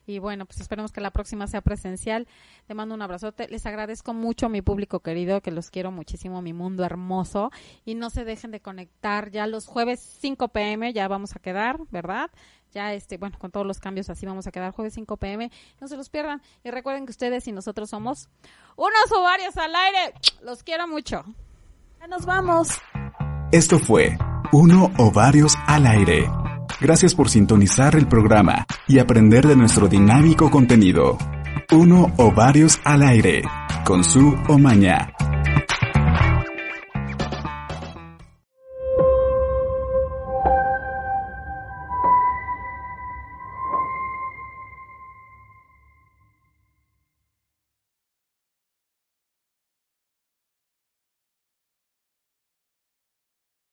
Y 0.06 0.20
bueno, 0.20 0.45
pues 0.45 0.60
esperemos 0.60 0.91
que 0.91 1.02
la 1.02 1.12
próxima 1.12 1.47
sea 1.47 1.62
presencial. 1.62 2.28
Te 2.68 2.74
mando 2.74 2.95
un 2.95 3.02
abrazote. 3.02 3.47
Les 3.49 3.66
agradezco 3.66 4.14
mucho 4.14 4.47
a 4.47 4.49
mi 4.49 4.62
público 4.62 4.99
querido, 4.99 5.41
que 5.41 5.52
los 5.52 5.70
quiero 5.70 5.91
muchísimo, 5.91 6.41
mi 6.41 6.54
mundo 6.54 6.84
hermoso. 6.84 7.52
Y 7.86 7.95
no 7.95 8.10
se 8.10 8.24
dejen 8.24 8.52
de 8.52 8.60
conectar 8.60 9.32
ya 9.32 9.47
los 9.47 9.68
jueves 9.68 9.99
5 10.20 10.49
pm, 10.49 10.93
ya 10.93 11.08
vamos 11.08 11.36
a 11.36 11.39
quedar, 11.39 11.80
¿verdad? 11.91 12.32
Ya 12.72 12.93
este, 12.93 13.18
bueno, 13.18 13.38
con 13.38 13.52
todos 13.52 13.68
los 13.68 13.80
cambios 13.80 14.10
así 14.10 14.26
vamos 14.26 14.47
a 14.47 14.52
quedar 14.52 14.72
jueves 14.72 14.93
5 14.93 15.18
pm. 15.18 15.52
No 15.80 15.88
se 15.88 15.97
los 15.97 16.10
pierdan. 16.10 16.41
Y 16.64 16.72
recuerden 16.72 17.06
que 17.06 17.12
ustedes 17.12 17.47
y 17.47 17.52
nosotros 17.52 17.89
somos 17.89 18.30
unos 18.76 19.12
ovarios 19.12 19.58
al 19.58 19.76
aire. 19.76 20.14
Los 20.41 20.64
quiero 20.64 20.88
mucho. 20.88 21.24
Ya 21.99 22.08
nos 22.08 22.26
vamos. 22.26 22.70
Esto 23.52 23.78
fue 23.80 24.18
Uno 24.54 24.91
o 24.97 25.12
Varios 25.12 25.56
al 25.68 25.86
Aire. 25.86 26.41
Gracias 26.82 27.13
por 27.13 27.29
sintonizar 27.29 27.95
el 27.95 28.07
programa 28.07 28.65
y 28.88 28.97
aprender 28.97 29.47
de 29.47 29.55
nuestro 29.55 29.88
dinámico 29.88 30.49
contenido. 30.49 31.15
Uno 31.71 32.11
o 32.17 32.32
Varios 32.32 32.82
al 32.84 33.03
Aire, 33.03 33.43
con 33.86 34.03
su 34.03 34.36
Omaña. 34.47 35.13